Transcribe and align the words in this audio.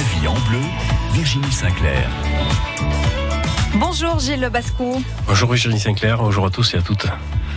La 0.00 0.06
vie 0.18 0.28
en 0.28 0.32
bleu, 0.48 0.60
Virginie 1.12 1.52
Sinclair. 1.52 2.08
Bonjour 3.74 4.18
Gilles 4.18 4.48
Bascou. 4.50 5.04
Bonjour 5.26 5.50
Virginie 5.52 5.78
Sinclair, 5.78 6.16
bonjour 6.16 6.46
à 6.46 6.50
tous 6.50 6.72
et 6.72 6.78
à 6.78 6.80
toutes. 6.80 7.06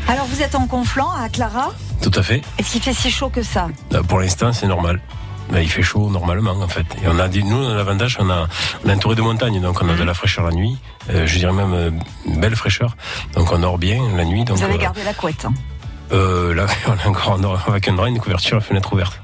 Alors 0.10 0.26
vous 0.26 0.42
êtes 0.42 0.54
en 0.56 0.68
conflant 0.68 1.10
à 1.12 1.30
Clara 1.30 1.72
Tout 2.02 2.12
à 2.14 2.22
fait. 2.22 2.42
Est-ce 2.58 2.74
qu'il 2.74 2.82
fait 2.82 2.94
si 2.94 3.10
chaud 3.12 3.30
que 3.30 3.44
ça? 3.44 3.70
Euh, 3.94 4.04
Pour 4.04 4.20
l'instant, 4.20 4.52
c'est 4.52 4.68
normal. 4.68 5.00
Ben, 5.54 5.62
il 5.62 5.70
fait 5.70 5.84
chaud 5.84 6.10
normalement 6.10 6.52
en 6.52 6.68
fait. 6.68 6.86
Et 7.02 7.08
on 7.08 7.18
a 7.18 7.30
dit, 7.30 7.46
nous, 7.46 7.56
on 7.56 7.70
a 7.72 7.76
l'avantage, 7.76 8.18
on 8.20 8.30
a, 8.30 8.48
on 8.84 8.90
a 8.90 8.94
entouré 8.94 9.16
de 9.16 9.22
montagnes, 9.22 9.62
donc 9.62 9.82
on 9.82 9.88
a 9.88 9.94
de 9.94 10.04
la 10.04 10.14
fraîcheur 10.14 10.44
la 10.46 10.52
nuit. 10.52 10.78
Euh, 11.12 11.26
je 11.26 11.38
dirais 11.40 11.54
même 11.54 11.74
euh, 11.74 11.92
une 12.26 12.42
belle 12.42 12.58
fraîcheur. 12.58 12.98
Donc 13.36 13.54
on 13.54 13.60
dort 13.60 13.78
bien 13.78 14.02
la 14.18 14.26
nuit. 14.26 14.44
Donc, 14.44 14.58
Vous 14.58 14.64
avez 14.66 14.74
euh, 14.74 14.78
gardé 14.80 15.04
la 15.06 15.14
couette. 15.14 15.46
hein. 15.46 15.54
Euh, 16.12 16.54
là, 16.54 16.66
on 16.88 16.94
est 16.94 17.08
encore 17.08 17.32
en 17.32 17.44
or- 17.44 17.64
avec 17.68 17.88
un 17.88 17.94
drap, 17.94 18.08
une 18.08 18.20
couverture, 18.20 18.58
la 18.58 18.62
fenêtre 18.62 18.94
ouverte. 18.94 19.20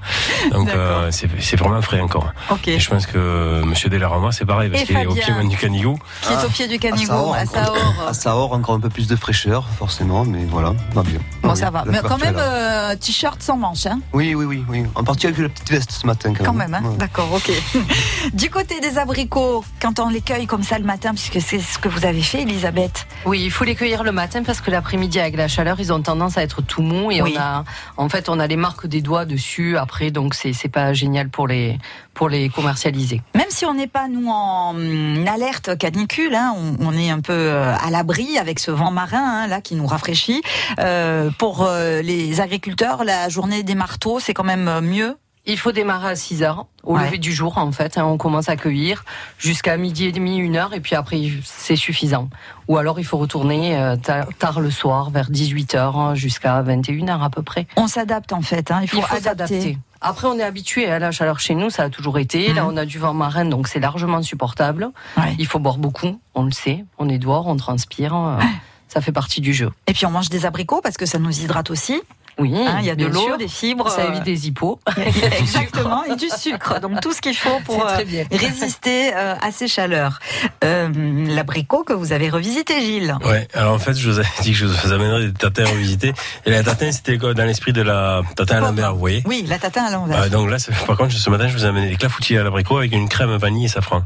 Donc 0.51 0.69
euh, 0.69 1.09
c'est 1.11 1.29
c'est 1.39 1.57
vraiment 1.57 1.81
frais 1.81 1.99
encore. 1.99 2.31
Et 2.65 2.79
je 2.79 2.89
pense 2.89 3.05
que 3.05 3.61
Monsieur 3.63 3.89
Delarama, 3.89 4.31
c'est 4.31 4.45
pareil, 4.45 4.69
parce 4.69 4.83
qu'il 4.83 4.95
est 4.97 5.05
au 5.05 5.13
pied 5.13 5.33
même 5.33 5.49
du 5.49 5.57
canigou. 5.57 5.97
Qui 6.21 6.33
est 6.33 6.45
au 6.45 6.49
pied 6.49 6.67
du 6.67 6.79
Canigou, 6.79 7.33
à 7.33 7.45
Saor. 7.45 7.75
À 8.07 8.13
Saor, 8.13 8.53
encore 8.53 8.75
un 8.75 8.79
peu 8.79 8.89
plus 8.89 9.07
de 9.07 9.15
fraîcheur, 9.15 9.67
forcément, 9.77 10.23
mais 10.25 10.45
voilà, 10.49 10.73
va 10.93 11.03
bien. 11.03 11.19
Bon, 11.43 11.55
ça 11.55 11.69
va. 11.69 11.83
Mais 11.85 11.99
quand 11.99 12.17
même, 12.17 12.37
euh, 12.39 12.95
t-shirt 12.95 13.41
sans 13.41 13.57
manche, 13.57 13.85
hein 13.85 13.99
Oui, 14.13 14.33
oui, 14.35 14.45
oui, 14.45 14.63
oui. 14.69 14.83
En 14.95 15.03
partie 15.03 15.27
avec 15.27 15.39
la 15.39 15.49
petite 15.49 15.69
veste 15.69 15.91
ce 15.91 16.05
matin, 16.07 16.33
quand, 16.37 16.43
Quand 16.45 16.53
même, 16.53 16.73
hein 16.73 16.81
Ouais. 16.83 16.97
D'accord, 16.97 17.29
ok. 17.33 17.51
du 18.33 18.49
côté 18.49 18.79
des 18.79 18.97
abricots, 18.97 19.63
quand 19.81 19.99
on 19.99 20.09
les 20.09 20.21
cueille 20.21 20.47
comme 20.47 20.63
ça 20.63 20.77
le 20.79 20.85
matin, 20.85 21.11
puisque 21.13 21.41
c'est 21.41 21.59
ce 21.59 21.77
que 21.79 21.87
vous 21.89 22.05
avez 22.05 22.21
fait, 22.21 22.41
Elisabeth. 22.43 23.07
Oui, 23.25 23.41
il 23.43 23.51
faut 23.51 23.63
les 23.65 23.75
cueillir 23.75 24.03
le 24.03 24.11
matin 24.11 24.43
parce 24.43 24.61
que 24.61 24.71
l'après-midi 24.71 25.19
avec 25.19 25.35
la 25.35 25.47
chaleur, 25.47 25.75
ils 25.79 25.91
ont 25.93 26.01
tendance 26.01 26.37
à 26.37 26.43
être 26.43 26.61
tout 26.69 26.81
mous 26.81 27.11
et 27.11 27.21
Oui. 27.21 27.33
on 27.35 27.41
a, 27.41 27.65
en 27.97 28.07
fait, 28.07 28.29
on 28.29 28.39
a 28.39 28.47
les 28.47 28.55
marques 28.55 28.87
des 28.87 29.01
doigts 29.01 29.25
dessus 29.25 29.77
après, 29.77 30.11
donc 30.11 30.33
c'est 30.35 30.53
c'est 30.53 30.69
pas 30.69 30.93
génial 30.93 31.27
pour 31.29 31.47
les 31.47 31.77
pour 32.13 32.29
les 32.29 32.49
commercialiser. 32.49 33.21
Même 33.35 33.49
si 33.49 33.65
on 33.65 33.73
n'est 33.73 33.87
pas, 33.87 34.07
nous, 34.07 34.27
en 34.29 34.75
alerte 35.25 35.77
canicule, 35.77 36.35
hein, 36.35 36.53
on, 36.57 36.87
on 36.87 36.93
est 36.93 37.09
un 37.09 37.21
peu 37.21 37.33
euh, 37.33 37.73
à 37.75 37.89
l'abri 37.89 38.37
avec 38.37 38.59
ce 38.59 38.71
vent 38.71 38.91
marin, 38.91 39.43
hein, 39.43 39.47
là, 39.47 39.61
qui 39.61 39.75
nous 39.75 39.87
rafraîchit. 39.87 40.41
Euh, 40.79 41.29
pour 41.37 41.63
euh, 41.65 42.01
les 42.01 42.41
agriculteurs, 42.41 43.03
la 43.05 43.29
journée 43.29 43.63
des 43.63 43.75
marteaux, 43.75 44.19
c'est 44.19 44.33
quand 44.33 44.43
même 44.43 44.67
euh, 44.67 44.81
mieux. 44.81 45.15
Il 45.45 45.57
faut 45.57 45.71
démarrer 45.71 46.09
à 46.09 46.15
6 46.15 46.43
heures 46.43 46.67
au 46.83 46.95
Ouais. 46.95 47.05
lever 47.05 47.17
du 47.17 47.31
jour 47.33 47.57
en 47.57 47.71
fait. 47.71 47.97
hein, 47.97 48.05
on 48.05 48.17
commence 48.17 48.49
à 48.49 48.55
cueillir 48.55 49.03
jusqu'à 49.37 49.77
midi 49.77 50.05
et 50.05 50.11
demi, 50.11 50.37
une 50.37 50.55
heure 50.57 50.73
et 50.73 50.79
puis 50.79 50.95
après 50.95 51.17
c'est 51.43 51.75
suffisant. 51.75 52.29
Ou 52.67 52.77
alors 52.77 52.99
il 52.99 53.03
faut 53.05 53.17
retourner 53.17 53.77
euh, 53.77 53.95
tard, 53.95 54.27
tard 54.37 54.59
le 54.59 54.69
soir 54.69 55.09
vers 55.09 55.29
18 55.31 55.75
heures 55.75 55.97
hein, 55.97 56.13
jusqu'à 56.15 56.61
21 56.61 57.07
heures 57.09 57.23
à 57.23 57.29
peu 57.29 57.41
près. 57.41 57.67
On 57.77 57.87
s'adapte, 57.87 58.31
en 58.33 58.41
fait. 58.41 58.69
Hein, 58.69 58.79
il 58.83 58.87
faut, 58.89 58.97
Il 58.97 59.03
faut 59.03 59.15
adapter. 59.15 59.47
s'adapter. 59.59 59.77
Après, 60.01 60.27
on 60.27 60.37
est 60.37 60.43
habitué 60.43 60.87
à 60.89 60.97
la 60.99 61.11
chaleur 61.11 61.39
chez 61.39 61.55
nous, 61.55 61.69
ça 61.69 61.83
a 61.83 61.89
toujours 61.89 62.19
été. 62.19 62.53
Là, 62.53 62.63
Mhm. 62.63 62.69
on 62.73 62.77
a 62.77 62.85
du 62.85 62.99
vent 62.99 63.13
marin, 63.13 63.45
donc 63.45 63.67
c'est 63.67 63.79
largement 63.79 64.21
supportable. 64.21 64.89
Ouais. 65.17 65.35
Il 65.39 65.47
faut 65.47 65.59
boire 65.59 65.77
beaucoup, 65.77 66.19
on 66.35 66.43
le 66.43 66.51
sait. 66.51 66.85
On 66.99 67.09
est 67.09 67.17
dehors, 67.17 67.47
on 67.47 67.55
transpire. 67.57 68.13
euh, 68.15 68.37
Ça 68.91 69.01
fait 69.01 69.11
partie 69.11 69.39
du 69.39 69.53
jeu. 69.53 69.69
Et 69.85 69.93
puis 69.93 70.07
on 70.07 70.09
mange 70.09 70.29
des 70.29 70.47
abricots 70.47 70.81
parce 70.81 70.97
que 70.97 71.05
ça 71.05 71.19
nous 71.19 71.41
hydrate 71.41 71.69
aussi. 71.69 72.01
Oui, 72.39 72.53
hein, 72.55 72.77
il 72.79 72.85
y 72.85 72.89
a 72.89 72.95
de 72.95 73.05
l'eau, 73.05 73.37
des 73.37 73.47
fibres. 73.47 73.89
Ça 73.89 74.01
euh, 74.01 74.11
évite 74.11 74.23
des 74.23 74.47
hippos. 74.47 74.79
Exactement, 75.39 76.03
et 76.05 76.15
du 76.15 76.29
sucre. 76.29 76.79
Donc 76.79 77.01
tout 77.01 77.13
ce 77.13 77.21
qu'il 77.21 77.35
faut 77.35 77.59
pour 77.65 77.85
euh, 77.85 77.97
résister 78.31 79.13
euh, 79.15 79.35
à 79.41 79.51
ces 79.51 79.67
chaleurs. 79.67 80.19
Euh, 80.63 80.89
L'abricot 81.27 81.83
que 81.83 81.93
vous 81.93 82.13
avez 82.13 82.29
revisité, 82.29 82.79
Gilles. 82.81 83.15
Ouais, 83.23 83.47
alors 83.53 83.73
en 83.73 83.79
fait, 83.79 83.93
je 83.93 84.09
vous 84.09 84.19
avais 84.19 84.27
dit 84.41 84.51
que 84.51 84.57
je 84.57 84.65
vous 84.65 84.93
amènerais 84.93 85.27
des 85.27 85.33
tatins 85.33 85.65
à 85.65 85.69
revisiter. 85.69 86.13
Et 86.45 86.51
la 86.51 86.63
tatin, 86.63 86.91
c'était 86.91 87.17
dans 87.17 87.45
l'esprit 87.45 87.73
de 87.73 87.81
la 87.81 88.21
tatin 88.35 88.57
à 88.57 88.59
Lambert, 88.61 88.93
vous 88.93 88.99
voyez? 88.99 89.23
Oui, 89.25 89.45
la 89.47 89.59
tatin 89.59 89.83
à 89.83 89.91
l'envers. 89.91 90.23
Euh, 90.23 90.29
donc 90.29 90.49
là, 90.49 90.57
par 90.87 90.97
contre, 90.97 91.13
ce 91.13 91.29
matin, 91.29 91.47
je 91.47 91.53
vous 91.53 91.65
ai 91.65 91.67
amené 91.67 91.89
des 91.89 91.95
clafoutis 91.95 92.37
à 92.37 92.43
l'abricot 92.43 92.77
avec 92.77 92.91
une 92.91 93.09
crème 93.09 93.35
vanille 93.35 93.65
et 93.65 93.69
safran. 93.69 94.03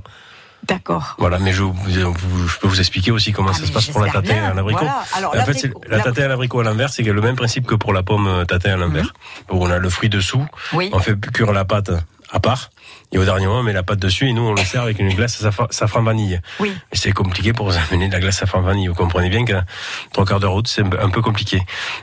D'accord. 0.67 1.15
Voilà, 1.17 1.39
mais 1.39 1.51
je, 1.51 1.63
vous- 1.63 1.73
vous- 1.73 2.47
je 2.47 2.57
peux 2.59 2.67
vous 2.67 2.79
expliquer 2.79 3.11
aussi 3.11 3.31
comment 3.33 3.51
Ah, 3.53 3.57
ça 3.57 3.65
se 3.65 3.71
passe 3.71 3.87
pour 3.87 4.01
la 4.01 4.11
tatin 4.11 4.43
à 4.43 4.53
l'abricot. 4.53 4.79
Voilà. 4.85 5.03
Alors, 5.15 5.35
En 5.35 5.45
fait, 5.45 5.69
la 5.87 5.99
tatin 5.99 6.23
à 6.23 6.27
l'abricot 6.29 6.59
à 6.61 6.63
l'envers, 6.63 6.89
c'est 6.89 7.03
le 7.03 7.21
même 7.21 7.35
principe 7.35 7.65
que 7.67 7.75
pour 7.75 7.91
la 7.93 8.03
pomme 8.03 8.27
euh, 8.27 8.45
tatin 8.45 8.73
à 8.73 8.77
l'envers. 8.77 9.13
Mhm. 9.51 9.57
On 9.59 9.69
a 9.69 9.77
le 9.77 9.89
fruit 9.89 10.09
dessous, 10.09 10.45
Oui. 10.73 10.89
on 10.93 10.99
fait 10.99 11.19
cuire 11.19 11.51
la 11.51 11.65
pâte 11.65 11.91
à 12.31 12.39
part, 12.39 12.71
et 13.11 13.19
au 13.19 13.25
dernier 13.25 13.45
moment, 13.45 13.59
on 13.59 13.63
met 13.63 13.73
la 13.73 13.83
pâte 13.83 13.99
dessus, 13.99 14.27
et 14.27 14.33
nous, 14.33 14.41
on 14.41 14.53
le 14.55 14.63
sert 14.63 14.81
avec 14.81 14.97
une 14.97 15.13
glace 15.13 15.35
safran, 15.37 15.67
safran 15.69 16.01
vanille. 16.01 16.39
Oui. 16.59 16.73
C'est 16.91 17.11
compliqué 17.11 17.53
pour 17.53 17.69
vous 17.69 17.77
amener 17.77 18.07
de 18.07 18.13
la 18.13 18.19
glace 18.19 18.37
safran 18.37 18.61
vanille. 18.61 18.87
Vous 18.87 18.95
comprenez 18.95 19.29
bien 19.29 19.45
que 19.45 19.53
trois 20.13 20.25
quarts 20.25 20.39
de 20.39 20.47
route, 20.47 20.67
c'est 20.67 20.81
un 20.81 21.09
peu- 21.09 21.21
compliqué. 21.21 21.61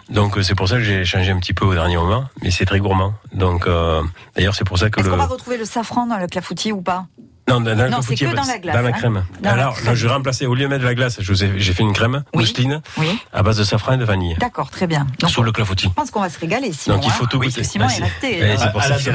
Donc, 0.08 0.36
euh, 0.38 0.42
c'est 0.42 0.54
pour 0.54 0.68
ça 0.68 0.76
que 0.76 0.82
j'ai 0.82 1.04
changé 1.04 1.32
un 1.32 1.38
petit 1.40 1.52
peu 1.52 1.64
au 1.64 1.74
dernier 1.74 1.96
moment, 1.96 2.26
mais 2.42 2.52
c'est 2.52 2.64
très 2.64 2.78
gourmand. 2.78 3.14
Donc, 3.32 3.66
euh, 3.66 4.02
d'ailleurs, 4.36 4.54
c'est 4.54 4.64
pour 4.64 4.78
ça 4.78 4.88
que 4.88 5.00
Est-ce 5.00 5.08
le... 5.08 5.12
qu'on 5.14 5.18
va 5.20 5.26
retrouver 5.26 5.56
le 5.58 5.64
safran 5.64 6.06
dans 6.06 6.18
le 6.18 6.28
clafoutis 6.28 6.70
ou 6.70 6.80
pas? 6.80 7.06
Non, 7.50 7.60
dans, 7.60 7.90
Non, 7.90 8.00
c'est 8.02 8.14
que 8.14 8.24
dans 8.26 8.42
la 8.44 8.58
glace, 8.58 8.76
Dans 8.76 8.82
la 8.82 8.88
hein. 8.88 8.92
crème. 8.92 9.24
Dans 9.40 9.48
la 9.56 9.62
Alors, 9.62 9.74
crème. 9.74 9.86
là, 9.86 9.94
je 9.94 10.06
vais 10.06 10.12
remplacer, 10.12 10.46
au 10.46 10.54
lieu 10.54 10.62
de 10.62 10.68
mettre 10.68 10.82
de 10.82 10.86
la 10.88 10.94
glace, 10.94 11.16
je 11.20 11.32
vous 11.32 11.42
ai- 11.44 11.52
j'ai 11.58 11.72
fait 11.72 11.82
une 11.82 11.92
crème 11.92 12.22
Oui. 12.34 12.40
mousseline 12.42 12.80
Oui. 12.96 13.18
à 13.32 13.42
base 13.42 13.58
de 13.58 13.64
safran 13.64 13.94
et 13.94 13.96
de 13.98 14.04
vanille. 14.04 14.36
D'accord, 14.38 14.70
très 14.70 14.86
bien. 14.86 15.06
Donc, 15.18 15.30
Sur 15.30 15.42
le 15.42 15.52
clafoutis. 15.52 15.86
je 15.88 15.90
pense 15.92 16.10
qu'on 16.10 16.20
va 16.20 16.30
se 16.30 16.38
régaler, 16.38 16.72
Simon. 16.72 16.96
Donc, 16.96 17.06
il 17.06 17.10
faut 17.12 17.24
hein, 17.24 17.28
tout 17.30 17.38
goûter. 17.40 17.60
que 17.60 17.66
Simon 17.66 17.86
est 17.86 17.94
c'est- 17.96 18.02
resté. 18.04 18.40
Ouais, 18.42 18.56
c'est 18.58 18.70
pour 18.72 18.80
À 18.80 18.84
ça 18.84 18.88
la 18.90 18.96
que 18.98 19.10
À 19.10 19.12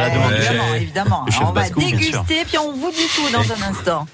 la 0.00 0.10
demande 0.10 0.32
du 0.34 0.42
chef. 0.42 0.50
évidemment, 0.50 0.74
évidemment. 0.74 1.24
On 1.42 1.52
va 1.52 1.68
déguster, 1.70 2.44
puis 2.46 2.58
on 2.58 2.72
vous 2.72 2.90
dit 2.90 3.06
tout 3.14 3.32
dans 3.32 3.40
un 3.52 3.70
instant. 3.70 4.06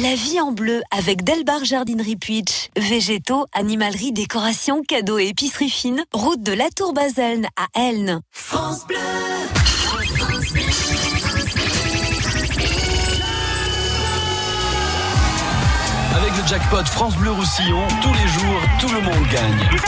La 0.00 0.14
vie 0.14 0.38
en 0.40 0.52
bleu 0.52 0.82
avec 0.96 1.24
Delbar 1.24 1.64
Jardinerie 1.64 2.16
Puitch. 2.16 2.68
Végétaux, 2.76 3.46
animalerie, 3.54 4.12
décoration, 4.12 4.82
cadeaux 4.86 5.18
et 5.18 5.28
épicerie 5.28 5.70
fine. 5.70 6.02
Route 6.12 6.42
de 6.42 6.52
la 6.52 6.66
Tour 6.74 6.92
Baselne 6.92 7.46
à 7.56 7.66
Elne. 7.80 8.20
Avec 9.94 10.18
le 10.18 11.15
jackpot 16.46 16.84
France 16.84 17.16
Bleu 17.16 17.32
Roussillon, 17.32 17.80
tous 18.02 18.12
les 18.12 18.28
jours, 18.28 18.60
tout 18.78 18.88
le 18.88 19.00
monde 19.00 19.28
gagne. 19.32 19.80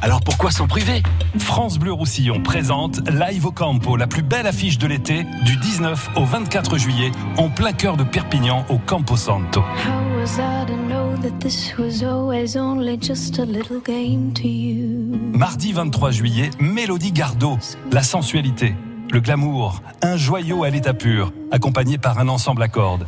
Alors 0.00 0.20
pourquoi 0.22 0.50
s'en 0.50 0.66
priver? 0.66 1.02
France 1.38 1.78
Bleu 1.78 1.92
Roussillon 1.92 2.42
présente 2.42 3.06
Live 3.10 3.44
au 3.44 3.52
Campo, 3.52 3.96
la 3.96 4.06
plus 4.06 4.22
belle 4.22 4.46
affiche 4.46 4.78
de 4.78 4.86
l'été, 4.86 5.26
du 5.44 5.56
19 5.56 6.12
au 6.16 6.24
24 6.24 6.78
juillet, 6.78 7.12
en 7.36 7.50
plein 7.50 7.72
cœur 7.72 7.98
de 7.98 8.04
Perpignan, 8.04 8.64
au 8.70 8.78
Campo 8.78 9.16
Santo. 9.16 9.60
How 9.60 10.18
was 10.18 10.38
I 10.38 10.64
to 10.66 10.76
know 10.76 11.14
that 11.22 11.38
this 11.40 11.74
was 11.78 12.02
always 12.02 12.56
only 12.56 12.98
just 12.98 13.38
a 13.38 13.44
little 13.44 13.80
game 13.84 14.32
to 14.32 14.48
you? 14.48 15.14
Mardi 15.34 15.72
23 15.72 16.10
juillet, 16.10 16.50
Mélodie 16.58 17.12
Gardot, 17.12 17.58
la 17.90 18.02
sensualité, 18.02 18.74
le 19.10 19.20
glamour, 19.20 19.82
un 20.00 20.16
joyau 20.16 20.64
à 20.64 20.70
l'état 20.70 20.94
pur, 20.94 21.32
accompagné 21.50 21.98
par 21.98 22.18
un 22.18 22.28
ensemble 22.28 22.62
à 22.62 22.68
cordes. 22.68 23.04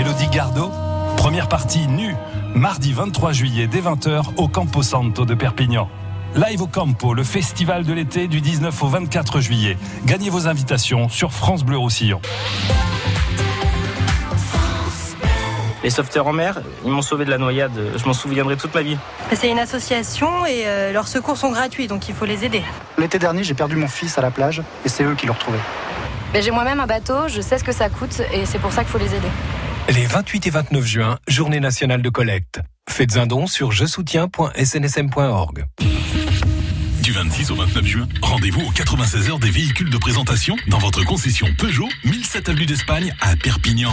Mélodie 0.00 0.28
Gardot, 0.28 0.72
première 1.18 1.46
partie 1.46 1.86
nue, 1.86 2.14
mardi 2.54 2.94
23 2.94 3.32
juillet 3.32 3.66
dès 3.66 3.82
20h 3.82 4.32
au 4.38 4.48
Campo 4.48 4.82
Santo 4.82 5.26
de 5.26 5.34
Perpignan. 5.34 5.90
Live 6.34 6.62
au 6.62 6.66
Campo, 6.66 7.12
le 7.12 7.22
festival 7.22 7.84
de 7.84 7.92
l'été 7.92 8.26
du 8.26 8.40
19 8.40 8.82
au 8.82 8.86
24 8.86 9.40
juillet. 9.42 9.76
Gagnez 10.06 10.30
vos 10.30 10.48
invitations 10.48 11.10
sur 11.10 11.34
France 11.34 11.64
Bleu 11.64 11.76
Roussillon. 11.76 12.22
Les 15.84 15.90
sauveteurs 15.90 16.28
en 16.28 16.32
mer, 16.32 16.62
ils 16.86 16.90
m'ont 16.90 17.02
sauvé 17.02 17.26
de 17.26 17.30
la 17.30 17.36
noyade. 17.36 17.78
Je 17.94 18.06
m'en 18.06 18.14
souviendrai 18.14 18.56
toute 18.56 18.74
ma 18.74 18.80
vie. 18.80 18.96
C'est 19.34 19.50
une 19.50 19.58
association 19.58 20.46
et 20.46 20.62
euh, 20.64 20.94
leurs 20.94 21.08
secours 21.08 21.36
sont 21.36 21.50
gratuits, 21.50 21.88
donc 21.88 22.08
il 22.08 22.14
faut 22.14 22.24
les 22.24 22.46
aider. 22.46 22.62
L'été 22.96 23.18
dernier, 23.18 23.44
j'ai 23.44 23.52
perdu 23.52 23.76
mon 23.76 23.88
fils 23.88 24.16
à 24.16 24.22
la 24.22 24.30
plage 24.30 24.62
et 24.82 24.88
c'est 24.88 25.04
eux 25.04 25.14
qui 25.14 25.26
l'ont 25.26 25.34
retrouvé. 25.34 25.58
Ben, 26.32 26.42
J'ai 26.42 26.52
moi-même 26.52 26.80
un 26.80 26.86
bateau, 26.86 27.28
je 27.28 27.42
sais 27.42 27.58
ce 27.58 27.64
que 27.64 27.72
ça 27.72 27.90
coûte 27.90 28.22
et 28.32 28.46
c'est 28.46 28.60
pour 28.60 28.72
ça 28.72 28.82
qu'il 28.82 28.90
faut 28.92 28.98
les 28.98 29.14
aider. 29.14 29.28
Les 29.88 30.06
28 30.06 30.46
et 30.46 30.50
29 30.50 30.84
juin, 30.84 31.18
journée 31.26 31.60
nationale 31.60 32.02
de 32.02 32.10
collecte. 32.10 32.60
Faites 32.88 33.16
un 33.16 33.26
don 33.26 33.46
sur 33.46 33.72
je 33.72 33.86
soutiens.snsm.org. 33.86 35.66
Du 37.10 37.16
26 37.16 37.50
au 37.50 37.56
29 37.56 37.86
juin, 37.86 38.08
rendez-vous 38.22 38.60
aux 38.60 38.70
96 38.70 39.30
heures 39.30 39.40
des 39.40 39.50
véhicules 39.50 39.90
de 39.90 39.98
présentation 39.98 40.54
dans 40.68 40.78
votre 40.78 41.02
concession 41.02 41.48
Peugeot 41.58 41.88
1007 42.04 42.50
avenue 42.50 42.66
d'Espagne 42.66 43.12
à 43.20 43.34
Perpignan. 43.34 43.92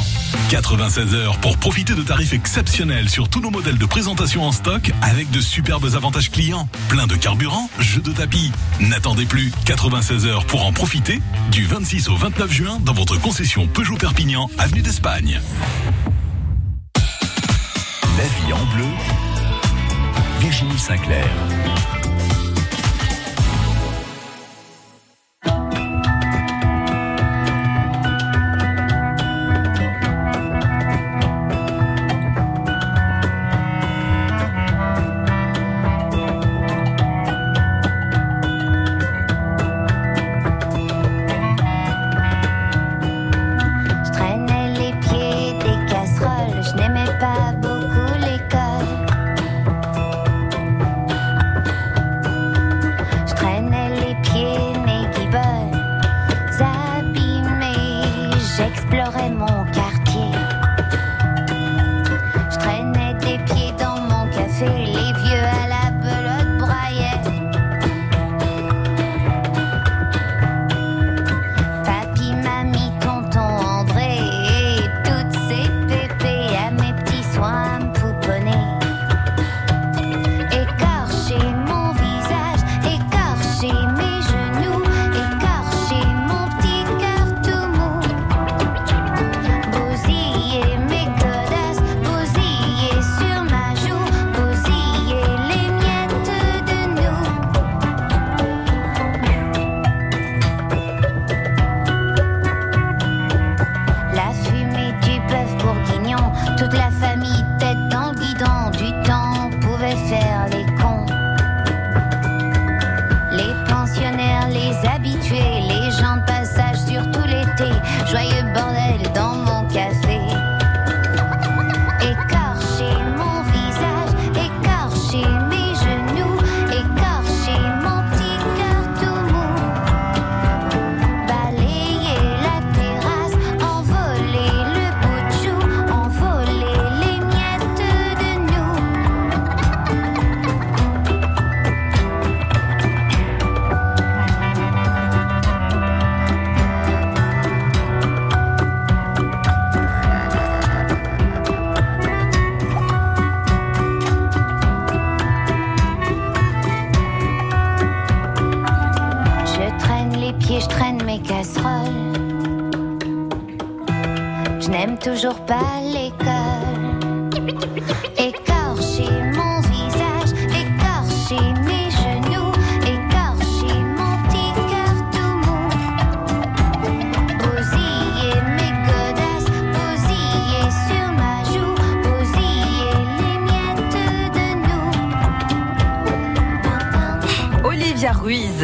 96 0.52 1.16
heures 1.16 1.40
pour 1.40 1.58
profiter 1.58 1.96
de 1.96 2.04
tarifs 2.04 2.34
exceptionnels 2.34 3.10
sur 3.10 3.28
tous 3.28 3.40
nos 3.40 3.50
modèles 3.50 3.80
de 3.80 3.86
présentation 3.88 4.44
en 4.44 4.52
stock 4.52 4.92
avec 5.02 5.32
de 5.32 5.42
superbes 5.42 5.96
avantages 5.96 6.30
clients. 6.30 6.70
Plein 6.90 7.08
de 7.08 7.16
carburant, 7.16 7.72
jeux 7.80 8.02
de 8.02 8.12
tapis. 8.12 8.52
N'attendez 8.82 9.26
plus 9.26 9.52
96 9.66 10.28
heures 10.28 10.46
pour 10.46 10.64
en 10.68 10.72
profiter 10.72 11.20
du 11.50 11.66
26 11.66 12.10
au 12.10 12.16
29 12.18 12.52
juin 12.52 12.78
dans 12.82 12.94
votre 12.94 13.20
concession 13.20 13.66
Peugeot 13.66 13.98
Perpignan 13.98 14.48
avenue 14.60 14.84
d'Espagne. 14.84 15.42
La 16.96 18.26
vie 18.26 18.54
en 18.54 18.76
bleu, 18.76 18.86
Virginie 20.40 20.78
Sinclair. 20.78 21.26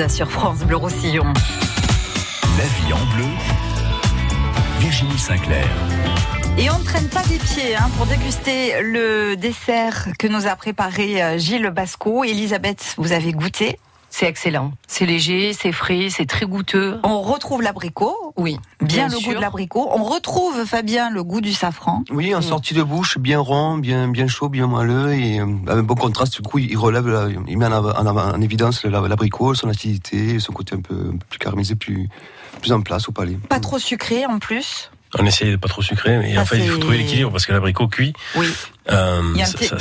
sur 0.09 0.29
France 0.29 0.59
Bleu 0.59 0.75
Roussillon. 0.75 1.23
La 1.23 2.63
vie 2.63 2.93
en 2.93 3.15
bleu, 3.15 3.25
Virginie 4.79 5.17
Sinclair. 5.17 5.65
Et 6.57 6.69
on 6.69 6.79
ne 6.79 6.83
traîne 6.83 7.07
pas 7.07 7.23
des 7.23 7.37
pieds 7.37 7.75
hein, 7.75 7.89
pour 7.97 8.05
déguster 8.05 8.81
le 8.81 9.35
dessert 9.35 10.07
que 10.19 10.27
nous 10.27 10.47
a 10.47 10.55
préparé 10.55 11.23
euh, 11.23 11.37
Gilles 11.37 11.69
Basco. 11.69 12.23
Elisabeth, 12.23 12.95
vous 12.97 13.11
avez 13.11 13.31
goûté 13.31 13.79
c'est 14.15 14.27
excellent. 14.27 14.73
C'est 14.87 15.07
léger, 15.07 15.53
c'est 15.53 15.71
frais, 15.71 16.09
c'est 16.11 16.27
très 16.27 16.45
goûteux. 16.45 16.99
On 17.03 17.23
retrouve 17.23 17.63
l'abricot. 17.63 18.15
Oui. 18.37 18.57
Bien, 18.79 18.87
bien 18.87 19.07
le 19.07 19.15
sûr. 19.15 19.29
goût 19.29 19.35
de 19.37 19.41
l'abricot. 19.41 19.89
On 19.91 20.03
retrouve, 20.03 20.65
Fabien, 20.65 21.09
le 21.09 21.23
goût 21.23 21.41
du 21.41 21.51
safran. 21.51 22.03
Oui, 22.11 22.35
en 22.35 22.43
sortie 22.43 22.75
de 22.75 22.83
bouche, 22.83 23.17
bien 23.17 23.39
rond, 23.39 23.79
bien, 23.79 24.07
bien 24.09 24.27
chaud, 24.27 24.49
bien 24.49 24.67
moelleux 24.67 25.13
et 25.15 25.39
euh, 25.39 25.45
avec 25.65 25.79
un 25.79 25.81
bon 25.83 25.95
contraste. 25.95 26.35
Du 26.35 26.47
coup, 26.47 26.59
il 26.59 26.77
relève, 26.77 27.07
la- 27.07 27.27
il 27.47 27.57
met 27.57 27.65
en, 27.65 28.39
évidence 28.39 28.85
la- 28.85 29.01
l'abricot, 29.01 29.55
son 29.55 29.67
acidité, 29.69 30.39
son 30.39 30.53
côté 30.53 30.75
un 30.75 30.81
peu, 30.81 30.93
un 30.93 31.17
peu 31.17 31.25
plus 31.27 31.39
caramélisé, 31.39 31.73
plus, 31.73 32.07
plus 32.61 32.71
en 32.71 32.81
place 32.81 33.09
au 33.09 33.13
palais. 33.13 33.39
Pas 33.49 33.59
trop 33.59 33.79
sucré 33.79 34.27
en 34.27 34.37
plus. 34.37 34.91
On 35.17 35.25
essaye 35.25 35.51
de 35.51 35.55
pas 35.57 35.67
trop 35.69 35.81
sucrer, 35.81 36.17
mais 36.19 36.37
en 36.37 36.45
fait, 36.45 36.57
il 36.59 36.69
faut 36.69 36.77
trouver 36.79 36.97
l'équilibre 36.97 37.31
parce 37.31 37.45
que 37.47 37.51
l'abricot 37.53 37.87
cuit. 37.87 38.13
Oui. 38.35 38.47
Euh, 38.91 39.21
ça, 39.45 39.77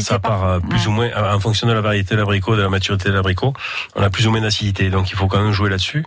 ça- 0.00 0.18
part 0.18 0.40
par- 0.40 0.44
euh, 0.44 0.60
plus 0.60 0.80
Ouais. 0.80 0.86
ou 0.88 0.90
moins 0.90 1.34
en 1.34 1.40
fonction 1.40 1.66
de 1.66 1.72
la 1.72 1.80
variété 1.80 2.14
de 2.14 2.20
l'abricot, 2.20 2.54
de 2.54 2.62
la 2.62 2.68
maturité 2.68 3.08
de 3.08 3.14
l'abricot. 3.14 3.54
On 3.94 4.02
a 4.02 4.10
plus 4.10 4.26
ou 4.26 4.30
moins 4.30 4.40
d'acidité, 4.42 4.90
donc 4.90 5.10
il 5.10 5.16
faut 5.16 5.26
quand 5.26 5.42
même 5.42 5.52
jouer 5.52 5.70
là-dessus. 5.70 6.04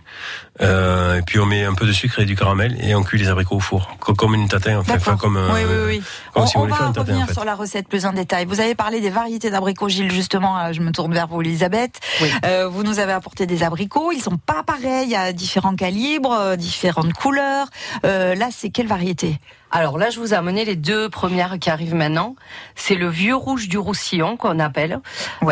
Euh, 0.60 1.16
et 1.18 1.22
puis 1.22 1.38
on 1.40 1.46
met 1.46 1.64
un 1.64 1.74
peu 1.74 1.86
de 1.86 1.92
sucre 1.92 2.20
et 2.20 2.26
du 2.26 2.36
caramel 2.36 2.76
et 2.84 2.94
on 2.94 3.02
cuit 3.02 3.18
les 3.18 3.28
abricots 3.28 3.56
au 3.56 3.60
four, 3.60 3.96
Co- 3.98 4.14
comme 4.14 4.34
une 4.34 4.48
tatin, 4.48 4.78
enfin, 4.78 4.94
enfin, 4.96 5.16
comme 5.16 5.36
euh, 5.38 5.48
oui, 5.54 5.60
oui, 5.66 5.76
oui. 5.98 6.02
comme 6.34 6.42
on 6.42 6.46
si 6.46 6.56
on 6.58 6.66
va 6.66 6.88
revenir 6.88 7.24
En 7.24 7.26
fait. 7.26 7.32
sur 7.32 7.44
la 7.44 7.54
recette 7.54 7.88
plus 7.88 8.04
en 8.06 8.12
détail. 8.12 8.44
Vous 8.44 8.60
avez 8.60 8.74
parlé 8.74 9.00
des 9.00 9.10
variétés 9.10 9.50
d'abricots, 9.50 9.88
Gilles, 9.88 10.12
justement. 10.12 10.58
euh, 10.58 10.72
Je 10.72 10.80
me 10.82 10.92
tourne 10.92 11.12
vers 11.14 11.26
vous, 11.26 11.40
Elisabeth. 11.40 11.98
Euh, 12.44 12.68
vous 12.68 12.82
nous 12.84 12.98
avez 13.00 13.12
apporté 13.12 13.46
des 13.46 13.62
abricots. 13.62 14.12
Ils 14.12 14.20
sont 14.20 14.36
pas 14.36 14.62
pareils 14.62 15.16
à 15.16 15.32
différents 15.32 15.74
calibres, 15.74 16.56
différentes 16.56 17.12
couleurs. 17.14 17.66
Euh, 18.04 18.34
là, 18.34 18.48
c'est 18.52 18.70
quelle 18.70 18.86
variété? 18.86 19.38
Alors 19.72 19.98
là, 19.98 20.10
je 20.10 20.18
vous 20.18 20.34
ai 20.34 20.36
amené 20.36 20.64
les 20.64 20.74
deux 20.74 21.08
premières 21.08 21.58
qui 21.60 21.70
arrivent 21.70 21.94
maintenant. 21.94 22.34
C'est 22.74 22.96
le 22.96 23.08
vieux 23.08 23.36
rouge 23.36 23.68
du 23.68 23.78
Roussillon 23.78 24.36
qu'on 24.36 24.58
appelle, 24.58 25.00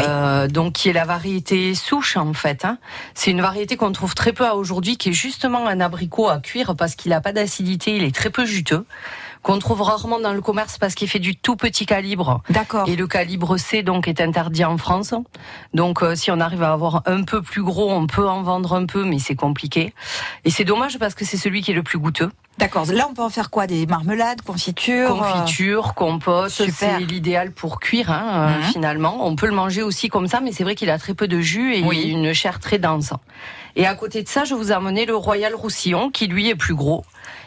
Euh, 0.09 0.49
donc 0.49 0.73
qui 0.73 0.89
est 0.89 0.93
la 0.93 1.05
variété 1.05 1.75
souche 1.75 2.17
en 2.17 2.33
fait. 2.33 2.65
hein. 2.65 2.79
C'est 3.15 3.31
une 3.31 3.41
variété 3.41 3.77
qu'on 3.77 3.93
trouve 3.93 4.15
très 4.17 4.33
peu 4.33 4.45
à 4.45 4.55
aujourd'hui, 4.57 4.97
qui 4.97 5.11
est 5.11 5.13
justement 5.13 5.67
un 5.69 5.81
abricot 5.81 6.29
à 6.29 6.39
cuire 6.39 6.75
parce 6.77 6.95
qu'il 6.97 7.11
n'a 7.11 7.21
pas 7.21 7.33
d'acidité, 7.33 7.97
il 7.97 8.03
est 8.03 8.15
très 8.15 8.31
peu 8.31 8.45
juteux, 8.45 8.85
qu'on 9.43 9.59
trouve 9.59 9.83
rarement 9.83 10.19
dans 10.21 10.33
le 10.33 10.41
commerce 10.41 10.79
parce 10.79 10.95
qu'il 10.95 11.09
fait 11.09 11.19
du 11.19 11.37
tout 11.37 11.57
petit 11.57 11.87
calibre. 11.87 12.43
D'accord. 12.51 12.89
Et 12.89 12.97
le 12.97 13.07
calibre 13.07 13.57
C 13.57 13.83
donc 13.83 14.09
est 14.09 14.21
interdit 14.21 14.65
en 14.65 14.77
France. 14.79 15.15
Donc 15.75 16.03
euh, 16.03 16.15
si 16.15 16.31
on 16.31 16.41
arrive 16.41 16.63
à 16.63 16.73
avoir 16.73 17.03
un 17.07 17.23
peu 17.23 17.43
plus 17.43 17.63
gros, 17.63 17.91
on 17.91 18.07
peut 18.07 18.29
en 18.29 18.43
vendre 18.43 18.75
un 18.75 18.87
peu, 18.87 19.05
mais 19.05 19.19
c'est 19.19 19.37
compliqué. 19.37 19.93
Et 20.45 20.51
c'est 20.51 20.65
dommage 20.65 20.99
parce 20.99 21.15
que 21.15 21.25
c'est 21.25 21.37
celui 21.37 21.63
qui 21.63 21.71
est 21.71 21.75
le 21.75 21.83
plus 21.83 21.99
goûteux. 21.99 22.31
D'accord. 22.59 22.87
Là, 22.87 23.07
on 23.09 23.15
peut 23.15 23.23
en 23.23 23.29
faire 23.31 23.51
quoi? 23.51 23.69
Des 23.69 23.87
marmelades, 23.87 24.43
confitures 24.43 25.11
Confiture, 25.17 25.95
compote, 25.95 26.51
Super. 26.51 26.75
c'est 26.75 26.99
l'idéal 26.99 27.53
pour 27.53 27.79
cuire 27.79 28.11
hein, 28.11 28.49
euh, 28.51 28.59
Mhm. 28.59 28.63
finalement. 28.73 29.25
On 29.27 29.37
peut 29.37 29.47
le 29.47 29.53
manger 29.55 29.83
aussi 29.83 30.09
comme 30.09 30.27
ça, 30.27 30.41
mais 30.41 30.51
c'est 30.51 30.65
vrai 30.65 30.75
qu'il 30.75 30.91
a 30.91 30.99
très 30.99 31.15
peu 31.15 31.29
de 31.29 31.39
jus 31.39 31.77
et 31.77 31.85
Oui. 31.85 32.03
une 32.09 32.33
chair 32.33 32.59
très 32.59 32.79
dense. 32.81 33.13
Et 33.77 33.87
à 33.87 33.95
côté 33.95 34.25
de 34.25 34.29
ça, 34.29 34.43
je 34.43 34.55
vous 34.55 34.73
ai 34.73 34.75
amené 34.75 35.07
le 35.07 35.15
Royal 35.15 35.55
Roussillon, 35.55 36.11
qui 36.11 36.27
lui 36.27 36.49
est 36.49 36.57
plus 36.57 36.75
gros, 36.75 37.05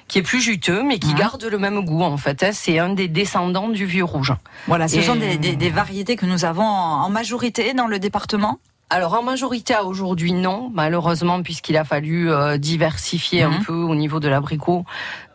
qui 0.07 0.19
est 0.19 0.23
plus 0.23 0.41
juteux, 0.41 0.83
mais 0.83 0.95
Mhm. 0.95 0.99
qui 0.99 1.13
garde 1.13 1.43
le 1.43 1.57
même 1.57 1.81
goût 1.85 2.03
en 2.03 2.17
fait. 2.17 2.43
hein. 2.43 2.49
C'est 2.53 2.79
un 2.79 2.89
des 2.93 3.07
descendants 3.07 3.69
du 3.69 3.85
vieux 3.85 4.03
rouge. 4.03 4.33
Voilà, 4.67 4.87
ce 4.87 4.97
Et- 4.97 5.01
sont 5.03 5.15
des, 5.15 5.37
des- 5.37 5.55
des 5.55 5.69
variétés 5.69 6.15
que 6.15 6.25
nous 6.25 6.45
avons 6.45 6.63
en 6.65 7.09
majorité 7.09 7.73
dans 7.73 7.87
le 7.87 7.99
département? 7.99 8.59
Alors 8.93 9.13
en 9.13 9.23
majorité 9.23 9.73
à 9.73 9.85
aujourd'hui 9.85 10.33
non, 10.33 10.69
malheureusement 10.73 11.41
puisqu'il 11.41 11.77
a 11.77 11.85
fallu 11.85 12.29
euh, 12.29 12.57
diversifier 12.57 13.45
Mhm. 13.45 13.53
un 13.53 13.63
peu 13.63 13.73
au 13.73 13.95
niveau 13.95 14.19
de 14.19 14.27
l'abricot. 14.27 14.83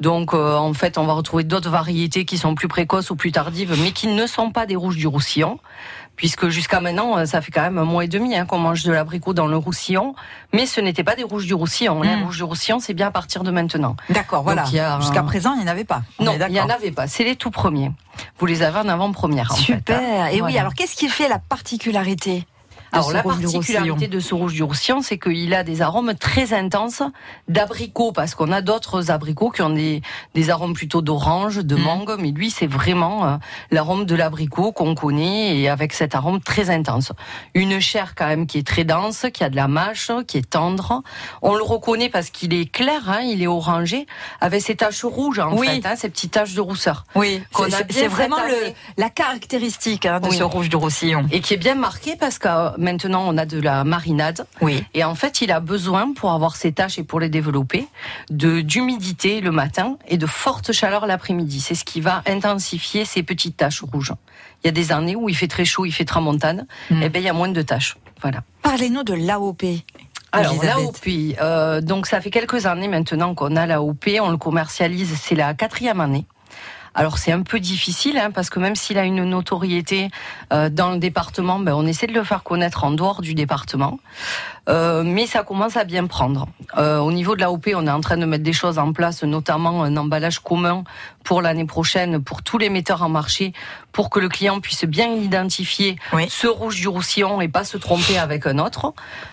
Donc 0.01 0.35
euh, 0.35 0.55
en 0.57 0.75
fait 0.75 0.99
on 0.99 1.05
va 1.07 1.15
retrouver 1.15 1.43
d'autres 1.43 1.71
variétés 1.71 2.27
qui 2.27 2.37
sont 2.37 2.55
plus 2.55 2.69
précoces 2.69 3.09
ou 3.09 3.17
plus 3.17 3.33
tardives, 3.33 3.75
mais 3.83 3.93
qui 3.93 4.09
ne 4.09 4.27
sont 4.27 4.51
pas 4.51 4.67
des 4.67 4.77
rouges 4.77 4.97
du 4.99 5.07
Roussillon. 5.07 5.59
Puisque 6.17 6.49
jusqu'à 6.49 6.81
maintenant, 6.81 7.19
euh, 7.19 7.27
ça 7.27 7.41
fait 7.43 7.53
quand 7.53 7.61
même 7.63 7.77
un 7.79 7.85
mois 7.85 8.05
et 8.05 8.09
demi 8.09 8.35
hein, 8.35 8.47
qu'on 8.47 8.59
mange 8.59 8.83
de 8.85 8.93
l'abricot 8.93 9.35
dans 9.35 9.47
le 9.47 9.57
Roussillon, 9.57 10.15
mais 10.55 10.65
ce 10.67 10.81
n'était 10.81 11.05
pas 11.05 11.15
des 11.15 11.23
rouges 11.23 11.45
du 11.47 11.53
Roussillon. 11.55 12.01
Les 12.03 12.17
Mhm. 12.17 12.25
rouges 12.25 12.37
du 12.39 12.43
Roussillon, 12.45 12.79
c'est 12.81 12.95
bien 12.95 13.09
à 13.09 13.11
partir 13.11 13.43
de 13.43 13.51
maintenant. 13.51 13.97
D'accord, 14.11 14.43
voilà. 14.43 14.65
Un- 14.65 15.01
Jusqu'à 15.01 15.23
présent, 15.23 15.53
il 15.55 15.59
n'y 15.59 15.65
en 15.65 15.73
avait 15.73 15.85
pas. 15.85 16.03
On 16.19 16.25
Non, 16.25 16.33
il 16.49 16.53
n'y 16.53 16.61
en 16.61 16.69
avait 16.71 16.91
pas. 16.91 17.07
C'est 17.07 17.25
les 17.25 17.37
tout 17.37 17.51
premiers. 17.51 17.93
Vous 18.39 18.47
les 18.47 18.63
avez 18.63 18.79
en 18.79 18.89
avant-première. 18.89 19.53
fait, 19.53 19.63
Super. 19.63 19.99
hein. 19.99 20.29
Et 20.33 20.41
oui, 20.41 20.57
alors 20.59 20.75
qu'est-ce 20.75 20.97
qui 20.97 21.09
fait 21.09 21.29
la 21.29 21.39
particularité? 21.39 22.47
Alors 22.93 23.13
la 23.13 23.23
particularité 23.23 24.09
de 24.09 24.21
ce 24.21 24.35
rouge 24.35 24.55
du 24.55 24.63
Roussillon, 24.63 25.03
c'est 25.03 25.19
qu'il 25.19 25.53
a 25.55 25.65
des 25.65 25.83
arômes 25.83 26.15
très 26.15 26.53
intenses 26.55 27.03
d'abricots, 27.49 28.13
parce 28.13 28.35
qu'on 28.35 28.53
a 28.53 28.63
d'autres 28.63 29.11
abricots 29.11 29.51
qui 29.51 29.63
ont 29.63 29.71
des, 29.71 30.03
des 30.35 30.51
arômes 30.51 30.73
plutôt 30.75 31.03
d'orange, 31.03 31.57
de 31.59 31.75
Mhm. 31.77 31.83
mangue, 31.83 32.17
mais 32.19 32.31
lui 32.31 32.51
c'est 32.51 32.67
vraiment 32.67 33.27
euh, 33.27 33.37
l'arôme 33.71 34.05
de 34.05 34.15
l'abricot 34.15 34.73
qu'on 34.73 34.95
connaît 34.95 35.59
et 35.59 35.69
avec 35.69 35.93
cet 35.93 36.15
arôme 36.15 36.41
très 36.41 36.71
intense. 36.71 37.13
Une 37.55 37.81
chair 37.81 38.15
quand 38.17 38.27
même 38.27 38.47
qui 38.47 38.59
est 38.59 38.67
très 38.67 38.85
dense, 38.85 39.27
qui 39.33 39.45
a 39.45 39.51
de 39.51 39.57
la 39.57 39.69
mâche, 39.69 40.11
qui 40.27 40.39
est 40.39 40.49
tendre. 40.49 41.03
On 41.43 41.55
le 41.55 41.63
reconnaît 41.63 42.09
parce 42.09 42.31
qu'il 42.31 42.55
est 42.55 42.67
clair, 42.71 43.09
hein, 43.09 43.21
il 43.23 43.43
est 43.43 43.47
orangé, 43.47 44.07
avec 44.41 44.63
ses 44.63 44.77
taches 44.77 45.05
rouges 45.05 45.39
en 45.39 45.57
Oui. 45.57 45.67
fait, 45.67 45.87
hein, 45.87 45.97
ces 45.97 46.09
petites 46.09 46.33
taches 46.33 46.55
de 46.55 46.61
rousseur. 46.61 47.05
Oui, 47.15 47.43
c'est- 47.91 48.07
vraiment 48.09 48.37
le, 48.47 48.73
la 48.97 49.11
caractéristique 49.11 50.07
hein, 50.07 50.21
de 50.21 50.29
Oui. 50.29 50.37
ce 50.37 50.43
rouge 50.43 50.69
du 50.69 50.77
Roussillon. 50.77 51.27
Et 51.33 51.41
qui 51.41 51.55
est 51.55 51.59
bien 51.59 51.75
marqué 51.75 52.17
parce 52.17 52.39
que 52.39 52.49
euh, 52.49 52.71
maintenant 52.79 53.25
on 53.27 53.37
a 53.39 53.47
de 53.47 53.61
la 53.61 53.85
marinade. 53.85 54.47
Oui. 54.61 54.85
Et 54.95 55.05
en 55.05 55.15
fait, 55.15 55.41
il 55.41 55.51
a 55.53 55.61
besoin, 55.61 56.13
pour 56.13 56.33
avoir 56.33 56.57
ses 56.57 56.73
tâches 56.73 56.99
et 56.99 57.03
pour 57.05 57.21
les 57.21 57.29
développer, 57.29 57.87
de 58.31 58.61
d'humidité 58.61 59.41
le 59.41 59.51
matin 59.51 59.97
et 60.09 60.17
de 60.19 60.27
forte 60.27 60.73
chaleur 60.73 61.07
l'après-midi. 61.07 61.61
C'est 61.61 61.75
ce 61.75 61.85
qui 61.85 62.01
va 62.01 62.23
intensifier 62.27 63.05
ces 63.05 63.23
petites 63.23 63.57
taches 63.57 63.83
rouges. 63.83 64.13
Il 64.63 64.67
y 64.67 64.71
a 64.71 64.73
des 64.73 64.93
années 64.93 65.17
où 65.17 65.29
il 65.29 65.37
fait 65.37 65.49
très 65.49 65.65
chaud, 65.65 65.85
il 65.87 65.93
fait 65.93 66.05
tramontane, 66.05 66.67
Mm. 66.91 67.03
et 67.03 67.09
ben 67.09 67.23
il 67.23 67.25
y 67.25 67.29
a 67.29 67.33
moins 67.33 67.49
de 67.49 67.63
taches. 67.63 67.97
Voilà. 68.23 68.43
Parlez-nous 68.63 69.03
de 69.05 69.15
l'AOP. 69.15 69.63
Alors 70.33 70.63
l'AOP, 70.63 71.07
euh, 71.41 71.81
donc 71.81 72.07
ça 72.07 72.21
fait 72.21 72.31
quelques 72.31 72.67
années 72.67 72.89
maintenant 72.89 73.35
qu'on 73.35 73.57
a 73.57 73.65
l'AOP, 73.67 74.07
on 74.21 74.31
le 74.31 74.37
commercialise, 74.37 75.15
c'est 75.21 75.35
la 75.35 75.55
quatrième 75.55 76.01
année. 76.01 76.27
Alors 76.97 77.19
c'est 77.19 77.31
un 77.31 77.43
peu 77.43 77.61
difficile 77.61 78.17
hein, 78.17 78.31
parce 78.31 78.49
que 78.49 78.59
même 78.59 78.75
s'il 78.75 78.97
a 78.97 79.05
une 79.05 79.23
notoriété 79.25 80.09
euh, 80.53 80.71
dans 80.71 80.93
le 80.93 80.99
département, 80.99 81.59
ben, 81.59 81.75
on 81.75 81.87
essaie 81.87 82.07
de 82.07 82.15
le 82.15 82.25
faire 82.25 82.43
connaître 82.43 82.85
en 82.85 82.91
dehors 82.91 83.21
du 83.21 83.35
département, 83.35 83.99
Euh, 84.69 85.05
mais 85.05 85.27
ça 85.27 85.45
commence 85.45 85.77
à 85.77 85.85
bien 85.85 86.07
prendre. 86.09 86.49
Euh, 86.77 86.99
au 86.99 87.13
niveau 87.13 87.37
de 87.37 87.41
l'AOP, 87.41 87.69
on 87.77 87.87
est 87.87 87.91
en 87.91 88.01
train 88.01 88.17
de 88.17 88.27
mettre 88.27 88.43
des 88.43 88.53
choses 88.53 88.79
en 88.79 88.93
place, 88.93 89.23
notamment 89.23 89.85
un 89.85 89.97
emballage 89.97 90.41
commun 90.41 90.83
pour 91.23 91.41
l'année 91.41 91.67
prochaine 91.67 92.21
pour 92.21 92.43
tous 92.43 92.59
les 92.59 92.69
metteurs 92.69 93.03
en 93.03 93.09
marché, 93.09 93.53
pour 93.93 94.11
que 94.11 94.19
le 94.19 94.29
client 94.29 94.59
puisse 94.59 94.85
bien 94.85 95.09
identifier 95.13 95.97
ce 96.29 96.49
rouge 96.49 96.81
du 96.81 96.89
Roussillon 96.89 97.41
et 97.41 97.49
pas 97.49 97.63
se 97.63 97.77
tromper 97.77 98.19
avec 98.19 98.45
un 98.47 98.59
autre. 98.59 98.93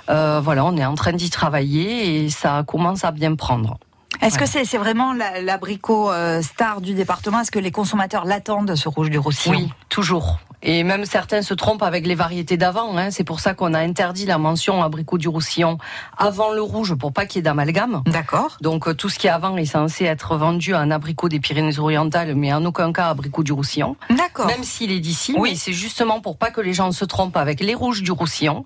Euh, 0.09 0.39
voilà, 0.39 0.65
on 0.65 0.77
est 0.77 0.85
en 0.85 0.95
train 0.95 1.13
d'y 1.13 1.31
travailler 1.31 2.25
et 2.25 2.29
ça 2.29 2.63
commence 2.67 3.03
à 3.03 3.11
bien 3.11 3.33
prendre. 3.35 3.79
Est-ce 4.23 4.37
que 4.39 4.45
c'est 4.45 4.77
vraiment 4.77 5.13
la- 5.13 5.41
l'abricot 5.41 6.11
euh, 6.11 6.41
star 6.41 6.81
du 6.81 6.93
département? 6.93 7.41
Est-ce 7.41 7.51
que 7.51 7.59
les 7.59 7.71
consommateurs 7.71 8.25
l'attendent, 8.25 8.75
ce 8.75 8.87
rouge 8.89 9.09
du 9.09 9.17
Roussillon? 9.19 9.55
Oui, 9.57 9.69
toujours. 9.89 10.39
Et 10.65 10.83
même 10.85 11.03
certains 11.03 11.41
se 11.41 11.53
trompent 11.53 11.83
avec 11.83 12.07
les 12.07 12.15
variétés 12.15 12.55
d'avant. 12.55 12.97
Hein. 12.97 13.11
C'est 13.11 13.25
pour 13.25 13.41
ça 13.41 13.53
qu'on 13.53 13.73
a 13.73 13.79
interdit 13.79 14.25
la 14.25 14.37
mention 14.37 14.81
abricot 14.81 15.17
du 15.17 15.27
Roussillon 15.27 15.77
avant 16.17 16.53
le 16.53 16.61
rouge 16.61 16.95
pour 16.95 17.11
pas 17.11 17.25
qu'il 17.25 17.39
y 17.39 17.41
ait 17.41 17.43
d'amalgame. 17.43 18.01
D'accord. 18.05 18.55
Donc 18.61 18.87
euh, 18.87 18.93
tout 18.93 19.09
ce 19.09 19.19
qui 19.19 19.27
est 19.27 19.29
avant 19.29 19.57
est 19.57 19.65
censé 19.65 20.05
être 20.05 20.37
vendu 20.37 20.73
en 20.73 20.89
abricot 20.89 21.27
des 21.27 21.41
Pyrénées-Orientales, 21.41 22.33
mais 22.35 22.53
en 22.53 22.63
aucun 22.63 22.93
cas 22.93 23.09
abricot 23.09 23.43
du 23.43 23.51
Roussillon. 23.51 23.97
D'accord. 24.09 24.47
Même 24.47 24.63
s'il 24.63 24.93
est 24.93 25.01
d'ici, 25.01 25.35
Oui. 25.37 25.57
c'est 25.57 25.73
justement 25.73 26.21
pour 26.21 26.37
pas 26.37 26.49
que 26.49 26.61
les 26.61 26.73
gens 26.73 26.93
se 26.93 27.03
trompent 27.03 27.35
avec 27.35 27.59
les 27.59 27.75
rouges 27.75 28.01
du 28.01 28.11
Roussillon. 28.13 28.65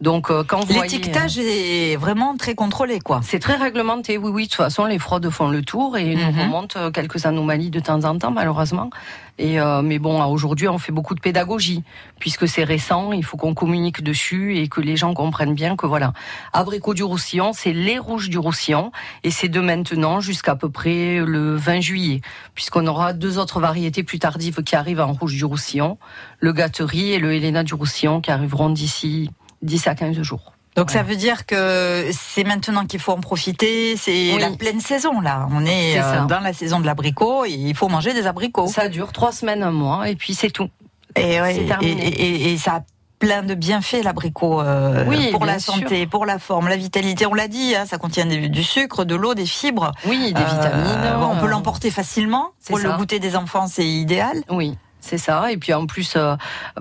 Donc 0.00 0.30
euh, 0.30 0.42
quand 0.42 0.60
vous 0.60 0.66
voyez, 0.74 0.82
L'étiquetage 0.82 1.38
est 1.38 1.96
vraiment 1.96 2.36
très 2.36 2.54
contrôlé, 2.54 2.98
quoi. 2.98 3.20
c'est 3.22 3.38
très 3.38 3.56
réglementé, 3.56 4.18
oui, 4.18 4.30
oui. 4.32 4.42
De 4.44 4.48
toute 4.48 4.56
façon, 4.56 4.84
les 4.86 4.98
fraudes 4.98 5.28
font 5.30 5.48
le 5.48 5.62
tour 5.62 5.96
et 5.96 6.14
nous 6.16 6.32
Mhm. 6.32 6.40
remontent 6.40 6.78
euh, 6.80 6.90
quelques 6.90 7.24
anomalies 7.26 7.70
de 7.70 7.78
temps 7.80 8.02
en 8.04 8.18
temps, 8.18 8.30
malheureusement. 8.32 8.90
Et 9.38 9.60
euh, 9.60 9.80
mais 9.82 9.98
bon, 9.98 10.22
aujourd'hui, 10.24 10.68
on 10.68 10.78
fait 10.78 10.92
beaucoup 10.92 11.14
de 11.14 11.20
pédagogie 11.20 11.84
puisque 12.18 12.46
c'est 12.48 12.64
récent. 12.64 13.12
Il 13.12 13.24
faut 13.24 13.36
qu'on 13.36 13.54
communique 13.54 14.02
dessus 14.02 14.58
et 14.58 14.68
que 14.68 14.80
les 14.80 14.96
gens 14.96 15.14
comprennent 15.14 15.54
bien 15.54 15.76
que 15.76 15.86
voilà, 15.86 16.12
abricot 16.52 16.94
du 16.94 17.02
Roussillon, 17.02 17.52
c'est 17.54 17.72
les 17.72 17.98
rouges 17.98 18.28
du 18.28 18.38
Roussillon 18.38 18.92
et 19.24 19.30
c'est 19.30 19.48
de 19.48 19.60
maintenant 19.60 20.20
jusqu'à 20.20 20.54
peu 20.56 20.68
près 20.68 21.18
le 21.24 21.54
20 21.56 21.80
juillet, 21.80 22.20
puisqu'on 22.54 22.86
aura 22.86 23.12
deux 23.12 23.38
autres 23.38 23.60
variétés 23.60 24.02
plus 24.02 24.18
tardives 24.18 24.62
qui 24.62 24.76
arrivent 24.76 25.00
en 25.00 25.12
rouge 25.12 25.34
du 25.34 25.44
Roussillon, 25.44 25.96
le 26.40 26.52
Gâterie 26.52 27.12
et 27.12 27.18
le 27.18 27.32
Helena 27.34 27.62
du 27.62 27.74
Roussillon 27.74 28.20
qui 28.20 28.30
arriveront 28.30 28.68
d'ici 28.70 29.30
10 29.62 29.86
à 29.86 29.94
15 29.94 30.20
jours. 30.22 30.52
Donc 30.74 30.90
ça 30.90 31.02
veut 31.02 31.16
dire 31.16 31.44
que 31.44 32.06
c'est 32.12 32.44
maintenant 32.44 32.86
qu'il 32.86 32.98
faut 32.98 33.12
en 33.12 33.20
profiter, 33.20 33.94
c'est 33.98 34.32
Oui. 34.34 34.40
la 34.40 34.50
pleine 34.50 34.80
saison 34.80 35.20
là. 35.20 35.46
On 35.52 35.66
est, 35.66 36.00
euh, 36.00 36.24
dans 36.24 36.40
la 36.40 36.54
saison 36.54 36.80
de 36.80 36.86
l'abricot 36.86 37.44
et 37.44 37.50
il 37.50 37.74
faut 37.76 37.88
manger 37.88 38.14
des 38.14 38.26
abricots. 38.26 38.68
Ça 38.68 38.88
dure 38.88 39.12
trois 39.12 39.32
semaines, 39.32 39.62
un 39.62 39.70
mois, 39.70 40.08
et 40.08 40.16
puis 40.16 40.34
c'est 40.34 40.50
tout. 40.50 40.68
Et, 41.14 41.42
ouais, 41.42 41.66
et, 41.82 42.56
ça 42.56 42.76
a 42.76 42.80
plein 43.18 43.42
de 43.42 43.54
bienfaits 43.54 44.02
l'abricot 44.02 44.62
euh, 44.62 45.04
Oui, 45.06 45.30
pour 45.30 45.44
la 45.44 45.58
sûr. 45.58 45.74
santé, 45.74 46.06
pour 46.06 46.24
la 46.24 46.38
forme, 46.38 46.68
la 46.68 46.76
vitalité. 46.78 47.26
On 47.26 47.34
l'a 47.34 47.48
dit, 47.48 47.76
hein, 47.76 47.84
ça 47.84 47.98
contient 47.98 48.24
des- 48.24 48.48
du 48.48 48.64
sucre, 48.64 49.04
de 49.04 49.14
l'eau, 49.14 49.34
des 49.34 49.44
fibres. 49.46 49.92
Oui, 50.06 50.32
des 50.32 50.40
Euh, 50.40 50.44
vitamines. 50.44 51.16
on 51.22 51.36
peut 51.38 51.46
l'emporter 51.48 51.90
facilement. 51.90 52.46
Pour 52.66 52.78
le 52.78 52.90
goûter 52.96 53.18
des 53.18 53.36
enfants, 53.36 53.66
c'est 53.66 53.86
idéal. 53.86 54.38
Oui, 54.48 54.78
c'est 55.02 55.18
ça. 55.18 55.52
Et 55.52 55.58
puis 55.58 55.74
en 55.74 55.86
plus, 55.86 56.14
euh, 56.16 56.36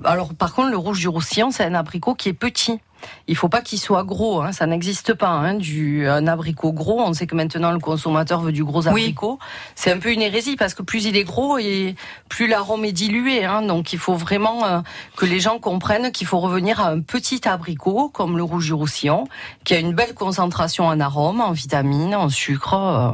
alors 0.06 0.34
par 0.34 0.54
contre, 0.54 0.70
le 0.70 0.78
rouge 0.78 1.00
du 1.00 1.10
Roussillon, 1.10 1.52
c'est 1.52 1.66
un 1.66 1.74
abricot 1.74 2.16
qui 2.16 2.30
est 2.30 2.34
petit. 2.34 2.80
Il 3.28 3.36
faut 3.36 3.50
pas 3.50 3.62
qu'il 3.62 3.80
soit 3.80 4.04
gros, 4.04 4.42
hein, 4.42 4.52
ça 4.52 4.68
n'existe 4.68 5.16
pas. 5.16 5.30
Hein, 5.30 5.56
du 5.56 6.08
un 6.08 6.28
abricot 6.28 6.72
gros, 6.72 7.02
on 7.02 7.14
sait 7.14 7.26
que 7.26 7.34
maintenant 7.36 7.72
le 7.72 7.80
consommateur 7.80 8.42
veut 8.42 8.52
du 8.52 8.64
gros 8.64 8.88
abricot. 8.88 9.40
C'est 9.74 9.92
un 9.92 9.98
peu 9.98 10.12
une 10.12 10.22
hérésie 10.22 10.56
parce 10.56 10.76
que 10.76 10.84
plus 10.84 11.06
il 11.06 11.18
est 11.18 11.24
gros 11.24 11.58
et 11.58 11.96
plus 12.30 12.46
l'arôme 12.46 12.86
est 12.86 12.92
dilué. 12.92 13.44
Hein, 13.44 13.64
donc 13.64 13.92
il 13.92 13.98
faut 13.98 14.14
vraiment 14.14 14.66
euh, 14.66 14.82
que 15.18 15.26
les 15.26 15.40
gens 15.40 15.58
comprennent 15.58 16.12
qu'il 16.12 16.28
faut 16.28 16.40
revenir 16.40 16.80
à 16.80 16.90
un 16.90 17.02
petit 17.02 17.48
abricot 17.48 18.10
comme 18.10 18.38
le 18.38 18.44
rouge 18.44 18.66
du 18.68 18.74
Roussillon, 18.74 19.24
qui 19.64 19.74
a 19.74 19.80
une 19.80 19.94
belle 19.94 20.14
concentration 20.14 20.86
en 20.86 21.00
arôme, 21.00 21.42
en 21.42 21.54
vitamines, 21.54 22.14
en 22.14 22.30
sucre. 22.30 22.76
euh. 22.76 23.12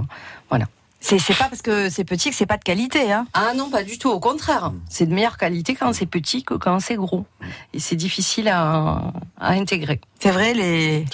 C'est 1.00 1.20
c'est 1.20 1.36
pas 1.36 1.46
parce 1.46 1.62
que 1.62 1.90
c'est 1.90 2.04
petit 2.04 2.32
que 2.32 2.36
c'est 2.36 2.48
pas 2.48 2.58
de 2.58 2.64
qualité. 2.64 3.12
Hein. 3.14 3.28
Ah 3.34 3.54
non, 3.56 3.70
pas 3.70 3.84
du 3.84 3.98
tout. 4.00 4.10
Au 4.10 4.20
contraire, 4.20 4.72
c'est 4.90 5.06
de 5.06 5.14
meilleure 5.14 5.38
qualité 5.38 5.76
quand 5.76 5.94
c'est 5.94 6.08
petit 6.08 6.44
que 6.44 6.56
quand 6.56 6.80
c'est 6.80 6.96
gros. 6.96 7.26
Et 7.74 7.80
c'est 7.80 7.96
difficile 7.96 8.48
à, 8.50 9.04
à 9.40 9.52
intégrer. 9.52 10.02
C'est 10.20 10.32
vrai, 10.32 10.54
les, 10.56 11.06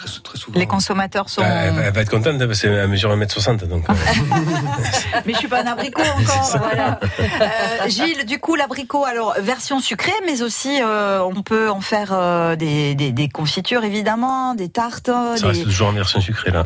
les 0.56 0.66
consommateurs 0.68 1.30
sont. 1.30 1.42
Bah, 1.42 1.48
elle, 1.50 1.74
va- 1.74 1.82
elle 1.82 1.94
va 1.94 2.02
être 2.02 2.10
contente 2.10 2.42
hein, 2.42 2.48
parce 2.48 2.62
qu'elle 2.62 2.88
mesure 2.88 3.14
1m60. 3.16 3.68
Donc, 3.68 3.88
euh, 3.90 3.94
Mais 5.26 5.34
je 5.34 5.38
suis 5.40 5.48
pas 5.50 5.62
un 5.62 5.68
abricot 5.68 6.02
encore. 6.18 6.58
voilà. 6.60 7.00
Euh, 7.20 7.88
Gilles, 7.90 8.26
du 8.26 8.40
coup, 8.40 8.56
l'abricot, 8.56 9.04
alors 9.06 9.36
version 9.40 9.80
sucrée, 9.82 10.14
mais 10.26 10.42
aussi 10.42 10.80
euh, 10.82 11.22
on 11.24 11.42
peut 11.44 11.70
en 11.70 11.82
faire 11.82 12.12
euh, 12.14 12.56
des, 12.56 12.96
des, 12.96 13.12
des 13.12 13.28
confitures 13.30 13.84
évidemment, 13.84 14.56
des 14.56 14.70
tartes. 14.70 15.08
ça 15.08 15.36
des- 15.36 15.46
reste 15.48 15.64
toujours 15.66 15.90
en 15.90 15.94
version 15.94 16.22
sucrée 16.22 16.52
là. 16.52 16.66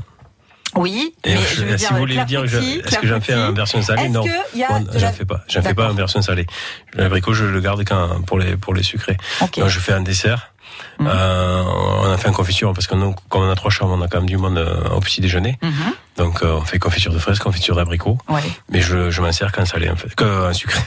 Oui, 0.77 1.13
Et 1.23 1.33
mais 1.35 1.41
je- 1.41 1.55
je 1.55 1.65
veux 1.65 1.77
si 1.77 1.85
vous 1.91 1.97
voulez 1.97 2.23
dire, 2.25 2.43
est-ce 2.43 2.99
que 2.99 3.07
j'en 3.07 3.21
fais 3.21 3.35
en 3.35 3.51
version 3.53 3.81
salée 3.81 4.09
Non, 4.09 4.23
j'en 4.55 4.99
la- 4.99 5.11
fais 5.11 5.25
pas. 5.25 5.41
J'en 5.49 5.61
fais 5.61 5.73
pas 5.73 5.89
en 5.89 5.93
version 5.93 6.21
salée. 6.21 6.45
L'abricot, 6.93 7.33
je 7.33 7.45
le 7.45 7.59
garde 7.61 7.83
quand 7.85 8.21
pour 8.25 8.39
les 8.39 8.55
pour 8.57 8.73
les 8.73 8.83
sucrés. 8.83 9.17
Ok. 9.41 9.59
Donc, 9.59 9.69
je 9.69 9.79
fais 9.79 9.93
un 9.93 10.01
dessert. 10.01 10.53
Mhm. 10.99 11.07
Euh, 11.11 11.63
on 12.03 12.11
a 12.11 12.17
fait 12.17 12.27
un 12.27 12.31
confiture 12.33 12.71
parce 12.73 12.85
que 12.87 12.93
nous, 12.95 13.15
comme 13.29 13.41
on 13.43 13.49
a 13.49 13.55
trois 13.55 13.71
chambres, 13.71 13.95
on 13.97 14.01
a 14.01 14.07
quand 14.07 14.17
même 14.19 14.29
du 14.29 14.37
monde 14.37 14.57
euh, 14.59 14.89
au 14.89 14.99
petit 14.99 15.21
déjeuner. 15.21 15.57
Mhm. 15.63 15.71
Donc 16.17 16.41
euh, 16.43 16.53
on 16.55 16.61
fait 16.61 16.77
confiture 16.79 17.11
de 17.13 17.19
fraises, 17.19 17.39
confiture 17.39 17.75
d'abricot. 17.75 18.17
Ouais. 18.29 18.41
Mais 18.71 18.81
je, 18.81 19.09
je 19.09 19.21
m'en 19.21 19.31
sers 19.31 19.51
qu'en 19.51 19.65
salé 19.65 19.89
en 19.89 19.95
fait, 19.95 20.13
qu'en 20.15 20.53
sucré. 20.53 20.79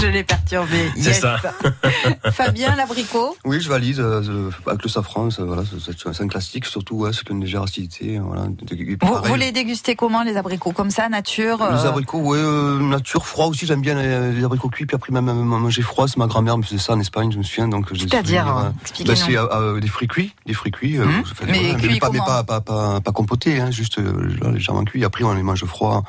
Je 0.00 0.06
l'ai 0.06 0.24
perturbé. 0.24 0.90
C'est 0.96 1.10
Yes. 1.10 1.20
ça. 1.20 1.36
Fabien, 2.32 2.74
l'abricot. 2.76 3.36
Oui, 3.44 3.60
je 3.60 3.68
valide 3.68 4.00
euh, 4.00 4.22
euh, 4.28 4.50
avec 4.66 4.82
le 4.82 4.88
safran. 4.88 5.30
ça, 5.30 5.44
voilà, 5.44 5.62
c'est- 5.64 6.20
un 6.22 6.28
classique, 6.28 6.66
surtout 6.66 6.96
ouais, 6.96 7.10
c'est 7.12 7.28
une 7.30 7.40
légère 7.40 7.62
acidité. 7.62 8.18
Voilà, 8.18 8.42
Vous, 9.02 9.16
vous 9.24 9.34
les 9.36 9.52
dégustez 9.52 9.94
comment 9.96 10.22
les 10.22 10.36
abricots? 10.36 10.72
Comme 10.72 10.90
ça, 10.90 11.08
nature 11.08 11.58
Les 11.70 11.84
euh, 11.84 11.88
abricots, 11.88 12.18
ouais, 12.20 12.38
euh, 12.38 12.78
nature, 12.80 13.26
froid 13.26 13.46
aussi, 13.46 13.66
j'aime 13.66 13.80
bien 13.80 13.94
les, 13.94 14.32
les 14.32 14.44
abricots 14.44 14.68
cuits, 14.68 14.86
puis 14.86 14.94
après 14.96 15.12
même, 15.12 15.24
manger 15.32 15.82
froid, 15.82 16.08
c'est 16.08 16.16
ma 16.16 16.26
grand-mère 16.26 16.58
me 16.58 16.62
faisait 16.62 16.78
ça 16.78 16.94
en 16.94 17.00
Espagne, 17.00 17.30
je 17.32 17.38
me 17.38 17.42
souviens, 17.42 17.68
donc 17.68 17.86
C'est-à-dire, 17.96 18.44
bah, 18.44 18.72
c'est 18.94 19.04
des 19.80 19.88
fruits 19.88 20.08
cuits, 20.08 20.34
des 20.46 20.54
fruits 20.54 20.72
cuits, 20.72 20.96
fait- 20.96 21.46
mais 21.46 21.58
voilà, 21.72 21.74
cuits 21.78 21.98
pas, 22.00 22.10
mais 22.10 22.18
pas, 22.18 22.42
pas, 22.44 22.60
pas, 22.60 23.00
pas 23.00 23.12
compotés, 23.12 23.60
hein, 23.60 23.70
juste 23.70 23.98
euh, 23.98 24.28
légèrement 24.52 24.84
cuits, 24.84 25.04
après 25.04 25.24
on 25.24 25.32
les 25.34 25.42
mange 25.42 25.64
froid, 25.64 26.02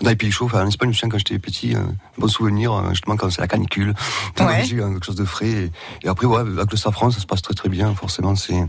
dans 0.00 0.10
les 0.10 0.16
pays 0.16 0.30
chauds, 0.30 0.44
enfin, 0.46 0.64
en 0.64 0.68
Espagne, 0.68 0.88
je 0.88 0.90
me 0.90 0.92
souviens 0.94 1.08
quand 1.08 1.18
j'étais 1.18 1.38
petit, 1.38 1.74
euh, 1.74 1.80
bon 2.18 2.28
souvenir, 2.28 2.72
euh, 2.72 2.90
justement 2.90 3.16
quand 3.16 3.30
c'est 3.30 3.40
la 3.40 3.48
canicule, 3.48 3.94
Ouais. 4.38 4.44
manger 4.44 4.78
euh, 4.80 4.92
quelque 4.92 5.06
chose 5.06 5.16
de 5.16 5.24
frais, 5.24 5.48
et, 5.48 5.70
et 6.04 6.08
après, 6.08 6.26
ouais, 6.26 6.40
avec 6.40 6.70
le 6.70 6.76
safran, 6.76 7.10
ça 7.10 7.20
se 7.20 7.26
passe 7.26 7.42
très 7.42 7.54
très 7.54 7.68
bien, 7.68 7.94
forcément, 7.94 8.34
c'est, 8.36 8.64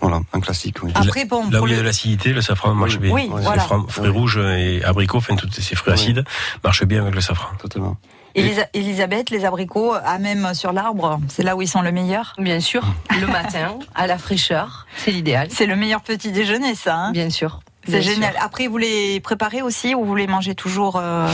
voilà, 0.00 0.20
un 0.32 0.40
classique, 0.40 0.76
oui. 0.82 0.92
Après, 0.94 1.24
bon, 1.24 1.44
Là 1.50 1.58
pour 1.58 1.62
où 1.64 1.66
il 1.68 1.72
y 1.72 1.76
a 1.76 1.78
de 1.78 1.82
l'acidité, 1.82 2.32
le 2.32 2.40
safran 2.42 2.74
marche 2.74 2.98
bien. 2.98 3.12
Oui, 3.12 3.28
voilà. 3.30 3.62
fra- 3.62 3.84
fruits 3.88 4.10
rouges 4.10 4.38
et 4.38 4.82
abricots, 4.84 5.18
enfin 5.18 5.34
tous 5.36 5.50
ces 5.52 5.74
fruits 5.74 5.92
acides, 5.92 6.24
marchent 6.62 6.84
bien 6.84 7.02
avec 7.02 7.14
le 7.14 7.20
safran. 7.20 7.48
Totalement. 7.60 7.96
Elisa- 8.34 8.68
Elisabeth, 8.72 9.30
les 9.30 9.44
abricots, 9.44 9.94
à 9.94 10.18
même 10.18 10.54
sur 10.54 10.72
l'arbre, 10.72 11.18
c'est 11.28 11.42
là 11.42 11.56
où 11.56 11.62
ils 11.62 11.66
sont 11.66 11.82
le 11.82 11.90
meilleur? 11.90 12.34
Bien 12.38 12.60
sûr, 12.60 12.84
le 13.20 13.26
matin, 13.26 13.78
à 13.96 14.06
la 14.06 14.16
fraîcheur, 14.18 14.86
c'est 14.96 15.10
l'idéal. 15.10 15.48
C'est 15.50 15.66
le 15.66 15.74
meilleur 15.74 16.02
petit 16.02 16.30
déjeuner, 16.30 16.76
ça. 16.76 16.96
hein? 16.96 17.12
Bien 17.12 17.30
sûr. 17.30 17.60
C'est 17.90 18.02
génial. 18.02 18.32
sûr. 18.32 18.42
Après, 18.42 18.66
vous 18.66 18.78
les 18.78 19.20
préparez 19.20 19.62
aussi 19.62 19.94
ou 19.94 20.04
vous 20.04 20.14
les 20.14 20.26
mangez 20.26 20.54
toujours 20.54 20.96
euh, 20.96 21.28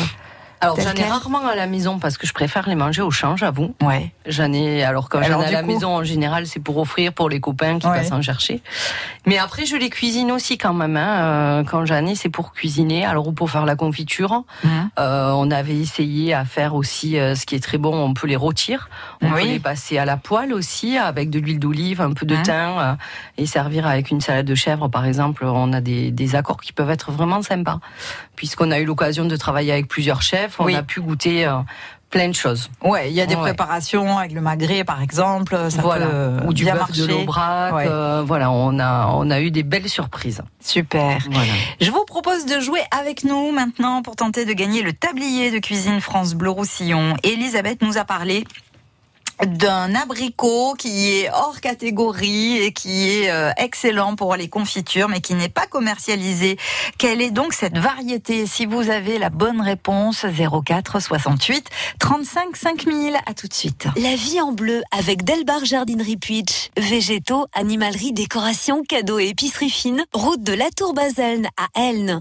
Alors 0.64 0.80
j'en 0.80 0.92
ai 0.94 1.04
rarement 1.04 1.46
à 1.46 1.54
la 1.54 1.66
maison 1.66 1.98
parce 1.98 2.16
que 2.18 2.26
je 2.26 2.32
préfère 2.32 2.68
les 2.68 2.74
manger 2.74 3.02
au 3.02 3.10
champ, 3.10 3.36
j'avoue. 3.36 3.74
Ouais. 3.82 4.12
J'en 4.26 4.52
ai 4.52 4.82
alors 4.82 5.08
quand 5.08 5.22
j'en 5.22 5.40
ai 5.42 5.46
à 5.46 5.50
la 5.50 5.60
coup- 5.62 5.66
maison 5.68 5.96
en 5.96 6.02
général, 6.04 6.46
c'est 6.46 6.60
pour 6.60 6.78
offrir 6.78 7.12
pour 7.12 7.28
les 7.28 7.40
copains 7.40 7.78
qui 7.78 7.86
Ouais. 7.86 7.98
passent 7.98 8.12
en 8.12 8.22
chercher. 8.22 8.62
Mais 9.26 9.38
après 9.38 9.66
je 9.66 9.76
les 9.76 9.90
cuisine 9.90 10.30
aussi 10.32 10.58
quand 10.58 10.74
même. 10.74 10.96
Hein. 10.96 11.60
Euh, 11.60 11.64
Quand 11.64 11.84
j'en 11.86 12.04
ai, 12.06 12.14
c'est 12.14 12.28
pour 12.28 12.52
cuisiner. 12.52 13.04
Alors 13.04 13.28
ou 13.28 13.32
pour 13.32 13.50
faire 13.50 13.64
la 13.66 13.76
confiture. 13.76 14.44
Mhm. 14.64 14.90
Euh, 14.98 15.30
on 15.34 15.50
avait 15.50 15.76
essayé 15.76 16.34
à 16.34 16.44
faire 16.44 16.74
aussi 16.74 17.18
euh, 17.18 17.34
ce 17.34 17.46
qui 17.46 17.54
est 17.54 17.62
très 17.62 17.78
bon. 17.78 17.94
On 17.94 18.14
peut 18.14 18.26
les 18.26 18.36
rôtir. 18.36 18.88
On 19.22 19.30
Oui. 19.32 19.42
peut 19.42 19.48
les 19.48 19.58
passer 19.60 19.98
à 19.98 20.04
la 20.04 20.16
poêle 20.16 20.52
aussi 20.52 20.96
avec 20.98 21.30
de 21.30 21.38
l'huile 21.38 21.58
d'olive, 21.58 22.00
un 22.00 22.12
peu 22.12 22.26
de 22.26 22.36
Mhm. 22.36 22.42
thym 22.42 22.96
et 23.38 23.46
servir 23.46 23.86
avec 23.86 24.10
une 24.10 24.20
salade 24.20 24.46
de 24.46 24.54
chèvre 24.54 24.88
par 24.88 25.04
exemple. 25.06 25.44
On 25.44 25.72
a 25.72 25.80
des, 25.80 26.10
des 26.10 26.34
accords 26.36 26.60
qui 26.60 26.72
peuvent 26.72 26.90
être 26.90 27.10
vraiment 27.12 27.42
sympas 27.42 27.80
puisqu'on 28.36 28.70
a 28.70 28.78
eu 28.80 28.84
l'occasion 28.84 29.24
de 29.26 29.36
travailler 29.36 29.72
avec 29.72 29.88
plusieurs 29.88 30.22
chefs. 30.22 30.53
On 30.58 30.64
Oui. 30.66 30.74
a 30.76 30.82
pu 30.82 31.00
goûter 31.00 31.46
euh, 31.46 31.58
plein 32.10 32.28
de 32.28 32.34
choses. 32.34 32.70
Ouais, 32.82 33.10
il 33.10 33.14
y 33.14 33.20
a 33.20 33.26
des 33.26 33.34
Ouais. 33.34 33.40
préparations 33.40 34.18
avec 34.18 34.32
le 34.32 34.40
magret, 34.40 34.84
par 34.84 35.02
exemple. 35.02 35.56
Ça 35.70 35.82
voilà. 35.82 36.06
peut 36.06 36.36
Ou 36.46 36.52
du 36.52 36.62
bien 36.64 36.74
bœuf 36.74 36.82
marcher. 36.88 37.02
de 37.02 37.06
l'Aubrac. 37.08 37.74
Ouais. 37.74 37.86
euh, 37.88 38.22
voilà, 38.24 38.50
on 38.52 38.78
a, 38.78 39.08
on 39.14 39.30
a 39.30 39.40
eu 39.40 39.50
des 39.50 39.64
belles 39.64 39.88
surprises. 39.88 40.40
Super. 40.60 41.18
Voilà. 41.30 41.52
Je 41.80 41.90
vous 41.90 42.04
propose 42.04 42.46
de 42.46 42.60
jouer 42.60 42.80
avec 42.96 43.24
nous 43.24 43.50
maintenant 43.50 44.02
pour 44.02 44.14
tenter 44.16 44.44
de 44.44 44.52
gagner 44.52 44.82
le 44.82 44.92
tablier 44.92 45.50
de 45.50 45.58
cuisine 45.58 46.00
France 46.00 46.34
Bleu 46.34 46.50
Roussillon. 46.50 47.14
Elisabeth 47.24 47.82
nous 47.82 47.98
a 47.98 48.04
parlé 48.04 48.44
d'un 49.46 49.94
abricot 49.94 50.74
qui 50.78 51.10
est 51.10 51.30
hors 51.30 51.60
catégorie 51.60 52.58
et 52.58 52.72
qui 52.72 53.10
est 53.10 53.30
euh, 53.30 53.50
excellent 53.56 54.16
pour 54.16 54.36
les 54.36 54.48
confitures 54.48 55.08
mais 55.08 55.20
qui 55.20 55.34
n'est 55.34 55.48
pas 55.48 55.66
commercialisé. 55.66 56.56
Quelle 56.98 57.20
est 57.20 57.30
donc 57.30 57.52
cette 57.52 57.78
variété? 57.78 58.46
Si 58.46 58.66
vous 58.66 58.90
avez 58.90 59.18
la 59.18 59.30
bonne 59.30 59.60
réponse 59.60 60.24
04 60.64 61.00
68 61.00 61.68
35 61.98 62.56
5000 62.56 63.16
à 63.26 63.34
tout 63.34 63.48
de 63.48 63.54
suite. 63.54 63.88
La 63.96 64.14
vie 64.16 64.40
en 64.40 64.52
bleu 64.52 64.82
avec 64.96 65.24
Delbar 65.24 65.64
Jardinerie 65.64 66.16
Puitch. 66.16 66.70
Végétaux, 66.76 67.46
animalerie, 67.54 68.12
décoration, 68.12 68.82
cadeaux 68.84 69.18
et 69.18 69.28
épicerie 69.28 69.70
fine. 69.70 70.04
Route 70.12 70.42
de 70.42 70.52
la 70.52 70.70
Tour 70.70 70.94
Baselne 70.94 71.48
à 71.56 71.80
Elne. 71.80 72.20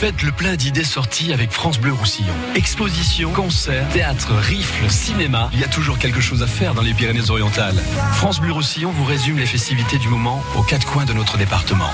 Faites 0.00 0.22
le 0.22 0.32
plein 0.32 0.56
d'idées 0.56 0.84
sorties 0.84 1.32
avec 1.32 1.50
France 1.50 1.78
Bleu 1.78 1.92
Roussillon. 1.92 2.32
Expositions, 2.54 3.32
concerts, 3.32 3.86
théâtre, 3.90 4.32
rifles, 4.34 4.88
cinéma. 4.90 5.39
Il 5.52 5.60
y 5.60 5.64
a 5.64 5.68
toujours 5.68 5.98
quelque 5.98 6.20
chose 6.20 6.42
à 6.42 6.46
faire 6.46 6.74
dans 6.74 6.82
les 6.82 6.94
Pyrénées-Orientales. 6.94 7.76
France 8.14 8.40
Bleu 8.40 8.52
Roussillon 8.52 8.90
vous 8.90 9.04
résume 9.04 9.38
les 9.38 9.46
festivités 9.46 9.98
du 9.98 10.08
moment 10.08 10.42
aux 10.56 10.62
quatre 10.62 10.86
coins 10.86 11.04
de 11.04 11.12
notre 11.12 11.38
département. 11.38 11.90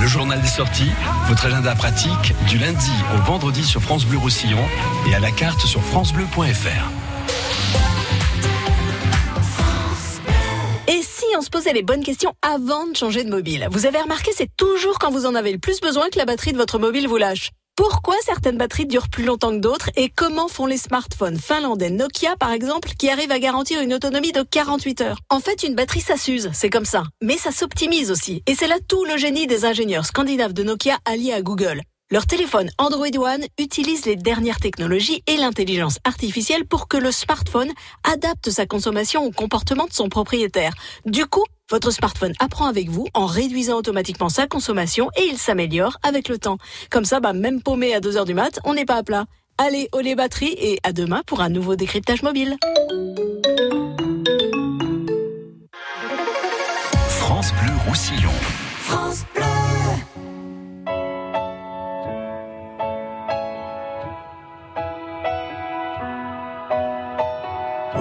Le 0.00 0.06
journal 0.06 0.40
des 0.40 0.48
sorties, 0.48 0.90
votre 1.26 1.46
agenda 1.46 1.74
pratique 1.74 2.34
du 2.48 2.58
lundi 2.58 2.92
au 3.14 3.18
vendredi 3.22 3.64
sur 3.64 3.82
France 3.82 4.04
Bleu 4.04 4.18
Roussillon 4.18 4.62
et 5.08 5.14
à 5.14 5.20
la 5.20 5.30
carte 5.30 5.60
sur 5.66 5.82
francebleu.fr. 5.82 6.90
Et 10.88 11.02
si 11.02 11.24
on 11.36 11.42
se 11.42 11.50
posait 11.50 11.72
les 11.72 11.82
bonnes 11.82 12.04
questions 12.04 12.32
avant 12.42 12.86
de 12.86 12.96
changer 12.96 13.24
de 13.24 13.30
mobile? 13.30 13.68
Vous 13.70 13.86
avez 13.86 14.00
remarqué, 14.00 14.30
c'est 14.34 14.50
toujours 14.56 14.98
quand 14.98 15.10
vous 15.10 15.26
en 15.26 15.34
avez 15.34 15.52
le 15.52 15.58
plus 15.58 15.80
besoin 15.80 16.08
que 16.08 16.18
la 16.18 16.24
batterie 16.24 16.52
de 16.52 16.58
votre 16.58 16.78
mobile 16.78 17.08
vous 17.08 17.18
lâche. 17.18 17.50
Pourquoi 17.78 18.16
certaines 18.24 18.58
batteries 18.58 18.86
durent 18.86 19.08
plus 19.08 19.22
longtemps 19.24 19.52
que 19.52 19.60
d'autres 19.60 19.90
et 19.94 20.08
comment 20.08 20.48
font 20.48 20.66
les 20.66 20.78
smartphones 20.78 21.38
finlandais 21.38 21.90
Nokia 21.90 22.34
par 22.34 22.50
exemple 22.50 22.88
qui 22.98 23.08
arrivent 23.08 23.30
à 23.30 23.38
garantir 23.38 23.80
une 23.80 23.94
autonomie 23.94 24.32
de 24.32 24.42
48 24.42 25.00
heures? 25.02 25.18
En 25.30 25.38
fait, 25.38 25.62
une 25.62 25.76
batterie 25.76 26.00
ça 26.00 26.16
s'use, 26.16 26.50
c'est 26.52 26.70
comme 26.70 26.84
ça. 26.84 27.04
Mais 27.22 27.36
ça 27.36 27.52
s'optimise 27.52 28.10
aussi. 28.10 28.42
Et 28.48 28.56
c'est 28.56 28.66
là 28.66 28.78
tout 28.88 29.04
le 29.04 29.16
génie 29.16 29.46
des 29.46 29.64
ingénieurs 29.64 30.06
scandinaves 30.06 30.54
de 30.54 30.64
Nokia 30.64 30.98
alliés 31.04 31.32
à 31.32 31.40
Google. 31.40 31.82
Leur 32.10 32.26
téléphone 32.26 32.70
Android 32.78 33.06
One 33.18 33.44
utilise 33.58 34.06
les 34.06 34.16
dernières 34.16 34.60
technologies 34.60 35.22
et 35.26 35.36
l'intelligence 35.36 35.98
artificielle 36.04 36.64
pour 36.64 36.88
que 36.88 36.96
le 36.96 37.12
smartphone 37.12 37.70
adapte 38.02 38.48
sa 38.48 38.64
consommation 38.64 39.26
au 39.26 39.30
comportement 39.30 39.84
de 39.84 39.92
son 39.92 40.08
propriétaire. 40.08 40.72
Du 41.04 41.26
coup, 41.26 41.44
votre 41.70 41.90
smartphone 41.90 42.32
apprend 42.38 42.64
avec 42.64 42.88
vous 42.88 43.08
en 43.12 43.26
réduisant 43.26 43.76
automatiquement 43.76 44.30
sa 44.30 44.46
consommation 44.46 45.10
et 45.18 45.24
il 45.24 45.36
s'améliore 45.36 45.98
avec 46.02 46.30
le 46.30 46.38
temps. 46.38 46.56
Comme 46.90 47.04
ça, 47.04 47.20
bah, 47.20 47.34
même 47.34 47.60
paumé 47.60 47.94
à 47.94 48.00
2h 48.00 48.24
du 48.24 48.32
mat, 48.32 48.58
on 48.64 48.72
n'est 48.72 48.86
pas 48.86 48.96
à 48.96 49.02
plat. 49.02 49.26
Allez, 49.58 49.90
au 49.92 50.00
les 50.00 50.14
batteries 50.14 50.56
et 50.56 50.78
à 50.84 50.94
demain 50.94 51.22
pour 51.26 51.42
un 51.42 51.50
nouveau 51.50 51.76
décryptage 51.76 52.22
mobile. 52.22 52.56
France 57.10 57.52
Bleu 57.62 57.72
Roussillon. 57.86 58.32
France 58.80 59.24
Bleu. 59.34 59.37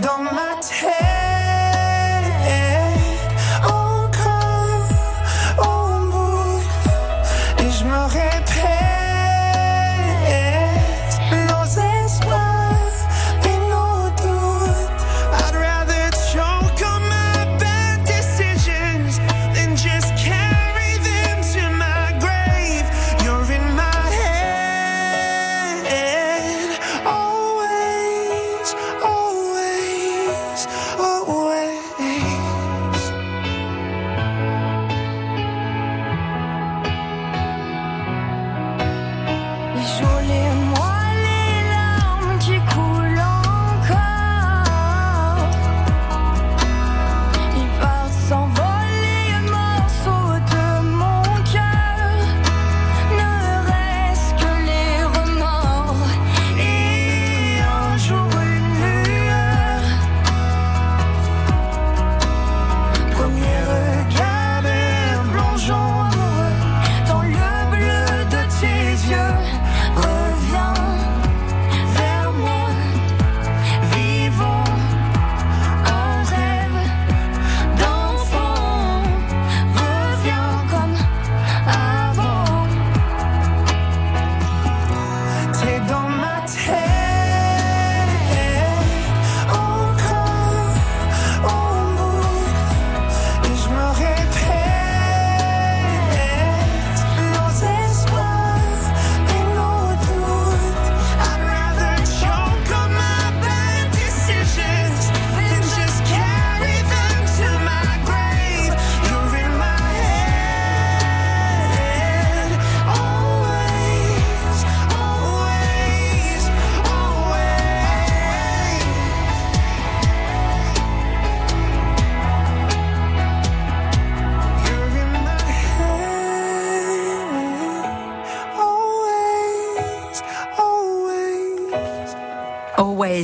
T'es 0.00 0.06
dans 0.06 0.49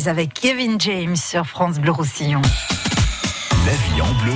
Avec 0.07 0.35
Kevin 0.35 0.81
James 0.81 1.17
sur 1.17 1.47
France 1.47 1.79
Bleu 1.79 1.91
Roussillon. 1.91 2.43
La 3.65 3.73
vie 3.73 4.01
en 4.01 4.23
bleu. 4.23 4.35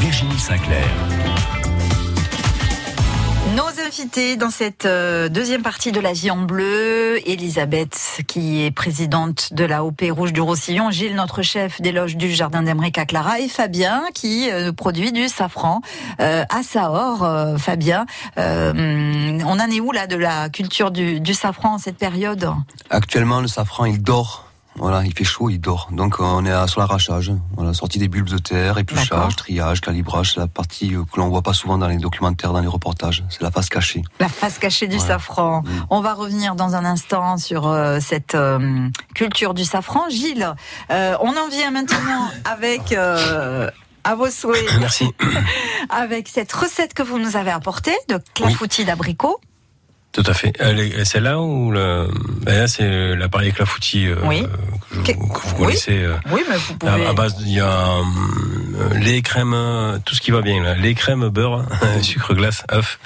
Virginie 0.00 0.38
Sinclair. 0.38 1.17
Nos 3.88 3.94
invités 3.94 4.36
dans 4.36 4.50
cette 4.50 4.84
euh, 4.84 5.30
deuxième 5.30 5.62
partie 5.62 5.92
de 5.92 6.00
la 6.00 6.12
vie 6.12 6.30
en 6.30 6.42
bleu, 6.42 7.26
Elisabeth, 7.26 8.20
qui 8.26 8.62
est 8.62 8.70
présidente 8.70 9.54
de 9.54 9.64
la 9.64 9.82
OP 9.82 10.02
Rouge 10.10 10.34
du 10.34 10.42
Roussillon, 10.42 10.90
Gilles, 10.90 11.14
notre 11.14 11.40
chef 11.40 11.80
des 11.80 11.90
loges 11.90 12.16
du 12.16 12.30
Jardin 12.30 12.62
d'Emeric 12.62 12.98
à 12.98 13.06
Clara, 13.06 13.40
et 13.40 13.48
Fabien, 13.48 14.02
qui 14.12 14.50
euh, 14.50 14.72
produit 14.72 15.10
du 15.10 15.28
safran 15.28 15.80
euh, 16.20 16.44
à 16.50 16.62
Sahor. 16.62 17.22
Euh, 17.22 17.56
Fabien, 17.56 18.04
on 18.36 19.58
en 19.58 19.70
est 19.70 19.80
où 19.80 19.90
là 19.92 20.06
de 20.06 20.16
la 20.16 20.50
culture 20.50 20.90
du 20.90 21.34
safran 21.34 21.74
en 21.74 21.78
cette 21.78 21.96
période? 21.96 22.50
Actuellement, 22.90 23.40
le 23.40 23.48
safran, 23.48 23.86
il 23.86 24.02
dort. 24.02 24.47
Voilà, 24.78 25.04
il 25.04 25.12
fait 25.12 25.24
chaud, 25.24 25.50
il 25.50 25.58
dort. 25.58 25.88
Donc 25.92 26.20
on 26.20 26.44
est 26.44 26.68
sur 26.68 26.80
l'arrachage. 26.80 27.32
Voilà, 27.56 27.74
sortie 27.74 27.98
des 27.98 28.08
bulbes 28.08 28.28
de 28.28 28.38
terre, 28.38 28.78
épluchage, 28.78 29.36
triage, 29.36 29.80
calibrage. 29.80 30.34
C'est 30.34 30.40
la 30.40 30.46
partie 30.46 30.94
euh, 30.94 31.02
que 31.12 31.20
l'on 31.20 31.28
voit 31.28 31.42
pas 31.42 31.52
souvent 31.52 31.78
dans 31.78 31.88
les 31.88 31.96
documentaires, 31.96 32.52
dans 32.52 32.60
les 32.60 32.68
reportages. 32.68 33.24
C'est 33.30 33.42
la 33.42 33.50
face 33.50 33.68
cachée. 33.68 34.02
La 34.20 34.28
face 34.28 34.58
cachée 34.58 34.86
du 34.86 34.98
safran. 34.98 35.62
On 35.90 36.00
va 36.00 36.14
revenir 36.14 36.54
dans 36.54 36.74
un 36.74 36.84
instant 36.84 37.36
sur 37.36 37.66
euh, 37.66 37.98
cette 38.00 38.34
euh, 38.34 38.88
culture 39.14 39.54
du 39.54 39.64
safran. 39.64 40.08
Gilles, 40.08 40.54
euh, 40.90 41.16
on 41.20 41.36
en 41.36 41.48
vient 41.48 41.70
maintenant 41.70 42.28
avec... 42.44 42.92
euh, 42.92 43.70
à 44.04 44.14
vos 44.14 44.30
souhaits. 44.30 44.64
Merci. 44.80 45.12
Avec 45.90 46.28
cette 46.28 46.50
recette 46.52 46.94
que 46.94 47.02
vous 47.02 47.18
nous 47.18 47.36
avez 47.36 47.50
apportée 47.50 47.96
de 48.08 48.18
clafoutis 48.32 48.84
d'abricot. 48.86 49.38
Tout 50.22 50.28
à 50.30 50.34
fait. 50.34 50.52
Celle-là 51.04 51.38
ou 51.40 51.70
le... 51.70 52.08
ben 52.42 52.58
là, 52.58 52.66
c'est 52.66 53.14
l'appareil 53.14 53.52
clafoutis 53.52 54.06
euh, 54.08 54.16
Oui. 54.24 54.42
que, 54.90 54.96
je- 55.06 55.12
que 55.12 55.16
vous 55.48 55.54
connaissez. 55.54 56.02
euh, 56.02 56.16
Oui, 56.32 56.42
mais 56.48 56.56
vous 56.56 56.74
à, 56.74 56.76
pouvez. 56.92 57.06
à 57.06 57.12
base, 57.12 57.36
il 57.40 57.52
y 57.52 57.60
a 57.60 57.68
euh, 57.68 58.94
lait, 58.98 59.22
crème, 59.22 59.52
euh, 59.54 59.98
tout 60.04 60.16
ce 60.16 60.20
qui 60.20 60.32
va 60.32 60.40
bien. 60.42 60.60
Là. 60.62 60.74
Lait, 60.74 60.94
crème, 60.94 61.28
beurre, 61.28 61.64
sucre 62.02 62.34
glace, 62.34 62.64
œuf. 62.72 62.98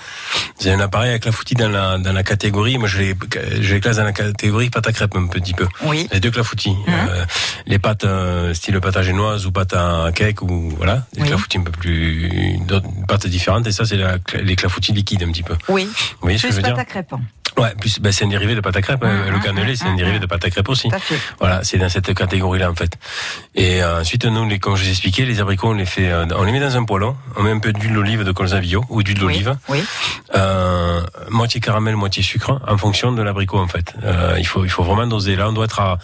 C'est 0.58 0.70
un 0.72 0.80
appareil 0.80 1.10
avec 1.10 1.22
clafoutis 1.24 1.54
dans 1.54 1.68
la, 1.68 1.98
dans 1.98 2.12
la 2.14 2.22
catégorie. 2.22 2.78
Moi, 2.78 2.88
je 2.88 2.98
les, 2.98 3.14
je 3.60 3.74
les 3.74 3.80
classe 3.80 3.96
dans 3.96 4.04
la 4.04 4.12
catégorie 4.12 4.70
pâte 4.70 4.88
à 4.88 4.92
crêpe 4.92 5.14
un 5.16 5.26
petit 5.26 5.52
peu. 5.52 5.66
Oui. 5.84 6.08
Les 6.12 6.20
deux 6.20 6.30
clafoutis. 6.30 6.74
Euh, 6.88 7.24
les 7.66 7.78
pâtes 7.78 8.04
euh, 8.04 8.54
style 8.54 8.80
pâte 8.80 8.96
à 8.96 9.02
génoise 9.02 9.44
ou 9.44 9.52
pâte 9.52 9.74
à 9.74 10.10
cake 10.14 10.40
ou 10.40 10.70
voilà. 10.78 11.04
Les 11.14 11.22
Oui. 11.22 11.28
clafoutis 11.28 11.58
un 11.58 11.62
peu 11.62 11.72
plus... 11.72 12.56
d'autres 12.66 12.88
pâtes 13.06 13.26
différentes. 13.26 13.66
Et 13.66 13.72
ça, 13.72 13.84
c'est 13.84 13.96
la- 13.96 14.16
les 14.42 14.56
clafoutis 14.56 14.92
liquides 14.92 15.22
un 15.24 15.30
petit 15.30 15.42
peu. 15.42 15.56
Oui. 15.68 15.84
Vous 15.84 16.16
voyez 16.22 16.38
ce 16.38 16.44
que 16.44 16.48
Plus 16.48 16.52
je 16.52 16.56
veux 16.56 16.62
dire 16.62 16.74
à 17.02 17.04
crêpes. 17.04 17.20
Ouais, 17.58 17.74
plus, 17.78 18.00
ben, 18.00 18.10
c'est 18.12 18.24
un 18.24 18.28
dérivé 18.28 18.54
de 18.54 18.60
pâte 18.60 18.76
à 18.76 18.80
crêpe. 18.80 19.04
hein. 19.04 19.30
le 19.30 19.38
cannelé, 19.38 19.76
c'est 19.76 19.84
un 19.86 19.94
dérivé 19.94 20.18
de 20.18 20.24
pâte 20.24 20.42
à 20.46 20.50
crêpe 20.50 20.68
aussi. 20.70 20.88
Voilà, 21.38 21.62
c'est 21.62 21.76
dans 21.76 21.90
cette 21.90 22.14
catégorie-là 22.14 22.70
en 22.70 22.74
fait. 22.74 22.96
Et 23.54 23.82
euh, 23.82 24.00
ensuite, 24.00 24.24
nous, 24.24 24.48
les, 24.48 24.58
comme 24.58 24.74
je 24.74 24.82
vous 24.82 24.88
ai 24.88 24.92
expliqué, 24.92 25.26
les 25.26 25.38
abricots, 25.40 25.68
on 25.68 25.74
les 25.74 25.84
fait, 25.84 26.10
euh, 26.10 26.24
on 26.34 26.44
les 26.44 26.52
met 26.52 26.60
dans 26.60 26.74
un 26.76 26.84
poêlon. 26.84 27.14
On 27.36 27.42
met 27.42 27.50
un 27.50 27.58
peu 27.58 27.72
d'huile 27.74 27.92
d'olive 27.92 28.24
de 28.24 28.32
colza 28.32 28.58
bio 28.58 28.82
ou 28.88 29.02
d'huile 29.02 29.18
d'olive. 29.18 29.54
Oui. 29.68 29.84
Euh, 30.34 31.02
moitié 31.28 31.60
caramel, 31.60 31.94
moitié 31.96 32.22
sucre, 32.22 32.58
en 32.66 32.78
fonction 32.78 33.12
de 33.12 33.20
l'abricot 33.22 33.58
en 33.58 33.68
fait. 33.68 33.94
Euh, 34.02 34.36
il 34.38 34.46
faut, 34.46 34.64
il 34.64 34.70
faut 34.70 34.82
vraiment 34.82 35.06
doser. 35.06 35.36
Là, 35.36 35.48
on 35.50 35.52
doit 35.52 35.66
être 35.66 35.80
à, 35.80 35.98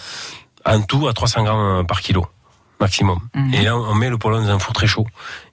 en 0.67 0.83
tout 0.83 1.09
à 1.09 1.15
300 1.15 1.45
grammes 1.45 1.87
par 1.87 2.03
kilo 2.03 2.27
maximum. 2.81 3.21
Et 3.53 3.63
là, 3.63 3.77
on 3.77 3.95
met 3.95 4.09
le 4.09 4.19
poêlon 4.19 4.43
dans 4.43 4.51
un 4.51 4.59
four 4.59 4.73
très 4.73 4.87
chaud. 4.87 5.07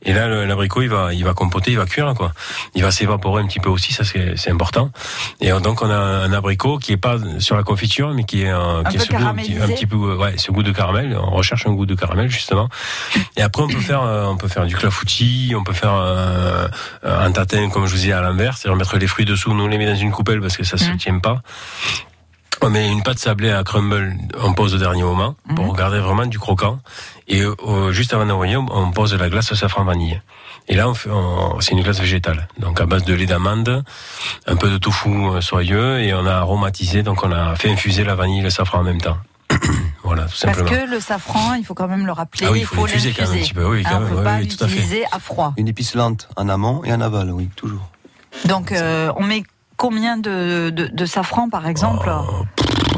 Et 0.03 0.13
là, 0.13 0.27
l'abricot, 0.45 0.81
il 0.81 0.89
va, 0.89 1.13
il 1.13 1.23
va 1.23 1.33
compoter, 1.33 1.71
il 1.71 1.77
va 1.77 1.85
cuire, 1.85 2.13
quoi. 2.15 2.31
Il 2.75 2.83
va 2.83 2.91
s'évaporer 2.91 3.41
un 3.41 3.47
petit 3.47 3.59
peu 3.59 3.69
aussi, 3.69 3.93
ça 3.93 4.03
c'est 4.03 4.35
c'est 4.37 4.51
important. 4.51 4.91
Et 5.41 5.51
euh, 5.51 5.59
donc, 5.59 5.81
on 5.81 5.89
a 5.89 5.97
un 5.97 6.31
abricot 6.33 6.77
qui 6.77 6.91
est 6.91 6.97
pas 6.97 7.17
sur 7.39 7.55
la 7.55 7.63
confiture, 7.63 8.13
mais 8.13 8.23
qui 8.23 8.43
est, 8.43 8.51
euh, 8.51 8.83
qui 8.83 8.97
est 8.97 8.99
ce 8.99 9.11
goût, 9.11 9.25
un 9.25 9.33
petit, 9.33 9.57
un 9.57 9.87
peu, 9.87 10.15
ouais, 10.15 10.33
ce 10.37 10.51
goût 10.51 10.63
de 10.63 10.71
caramel. 10.71 11.17
On 11.19 11.31
recherche 11.31 11.65
un 11.65 11.73
goût 11.73 11.85
de 11.85 11.95
caramel 11.95 12.29
justement. 12.29 12.69
Et 13.37 13.41
après, 13.41 13.63
on 13.63 13.67
peut 13.67 13.79
faire, 13.79 14.03
euh, 14.03 14.25
on 14.25 14.37
peut 14.37 14.47
faire 14.47 14.65
du 14.65 14.75
clafoutis, 14.75 15.53
on 15.57 15.63
peut 15.63 15.73
faire 15.73 15.95
euh, 15.95 16.67
un 17.03 17.31
tatin, 17.31 17.69
comme 17.69 17.85
je 17.85 17.91
vous 17.91 17.97
disais 17.97 18.13
à 18.13 18.21
l'envers, 18.21 18.57
c'est-à-dire 18.57 18.77
mettre 18.77 18.97
les 18.97 19.07
fruits 19.07 19.25
dessous. 19.25 19.53
Nous, 19.53 19.63
on 19.63 19.67
les 19.67 19.77
met 19.77 19.87
dans 19.87 19.95
une 19.95 20.11
coupelle 20.11 20.41
parce 20.41 20.57
que 20.57 20.63
ça 20.63 20.77
se 20.77 20.91
tient 20.91 21.19
pas. 21.19 21.41
On 22.61 22.69
met 22.69 22.89
une 22.91 23.03
pâte 23.03 23.19
sablée 23.19 23.51
à 23.51 23.63
crumble, 23.63 24.15
on 24.41 24.53
pose 24.53 24.73
au 24.73 24.77
dernier 24.77 25.03
moment 25.03 25.35
pour 25.55 25.75
garder 25.75 25.99
vraiment 25.99 26.25
du 26.25 26.39
croquant. 26.39 26.79
Et 27.27 27.41
euh, 27.41 27.91
juste 27.91 28.13
avant 28.13 28.25
d'envoyer, 28.25 28.57
on 28.57 28.65
on 28.71 28.91
pose 28.91 29.13
la 29.13 29.29
glace 29.29 29.51
au 29.51 29.55
safran 29.55 29.83
vanille. 29.83 30.19
Et 30.67 30.73
là, 30.75 30.89
on 30.89 30.93
fait, 30.95 31.09
on- 31.11 31.59
c'est 31.61 31.73
une 31.73 31.83
glace 31.83 31.99
végétale, 31.99 32.47
donc 32.57 32.81
à 32.81 32.87
base 32.87 33.03
de 33.03 33.13
lait 33.13 33.27
d'amande, 33.27 33.83
un 34.47 34.55
peu 34.55 34.69
de 34.69 34.77
tofu 34.77 35.09
euh, 35.09 35.41
soyeux, 35.41 35.99
et 36.01 36.13
on 36.15 36.25
a 36.25 36.33
aromatisé, 36.33 37.03
donc 37.03 37.23
on 37.23 37.31
a 37.31 37.55
fait 37.55 37.69
infuser 37.71 38.03
la 38.03 38.15
vanille 38.15 38.39
et 38.39 38.43
le 38.43 38.49
safran 38.49 38.79
en 38.79 38.83
même 38.83 39.01
temps. 39.01 39.17
voilà, 40.03 40.23
tout 40.23 40.29
Parce 40.41 40.57
simplement. 40.57 40.69
que 40.69 40.89
le 40.89 40.99
safran, 40.99 41.53
il 41.53 41.65
faut 41.65 41.75
quand 41.75 41.87
même 41.87 42.05
le 42.07 42.11
rappeler, 42.11 42.47
Ah 42.47 42.51
oui, 42.51 42.61
il 42.61 42.65
faut 42.65 42.75
faut 42.77 42.85
l'infuser 42.87 43.13
quand 43.13 43.27
même 43.29 43.37
un 43.39 43.43
petit 43.43 43.53
peu, 43.53 43.65
oui, 43.67 43.83
quand 43.83 43.89
Hein, 43.91 43.99
même, 43.99 44.07
on 44.07 44.09
peut 44.09 44.17
oui, 44.17 44.23
pas 44.23 44.37
oui, 44.37 44.47
tout 44.47 44.63
à 44.63 44.67
fait. 44.67 45.03
à 45.11 45.19
froid. 45.19 45.53
Une 45.57 45.67
épice 45.67 45.93
lente 45.93 46.29
en 46.35 46.49
amont 46.49 46.83
et 46.83 46.91
en 46.93 47.01
aval, 47.01 47.29
oui, 47.31 47.47
toujours. 47.55 47.87
Donc, 48.45 48.71
euh, 48.71 49.11
on 49.17 49.23
met 49.23 49.43
combien 49.77 50.17
de, 50.17 50.69
de, 50.69 50.87
de 50.87 51.05
safran, 51.05 51.49
par 51.49 51.67
exemple 51.67 52.09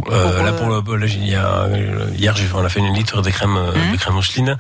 Euh, 0.09 0.41
là 0.43 0.53
pour 0.53 0.67
le, 0.69 0.97
là, 0.97 1.05
il 1.07 1.27
y 1.27 1.35
a, 1.35 1.45
euh, 1.63 2.09
hier 2.15 2.33
j'ai- 2.37 2.47
on 2.55 2.63
a 2.63 2.69
fait 2.69 2.79
une 2.79 2.93
litre 2.93 3.21
de 3.21 3.29
crème 3.29 3.57
euh, 3.57 3.71
Mmh. 3.73 3.91
de 3.91 3.97
crème 3.97 4.13
mousseline. 4.13 4.57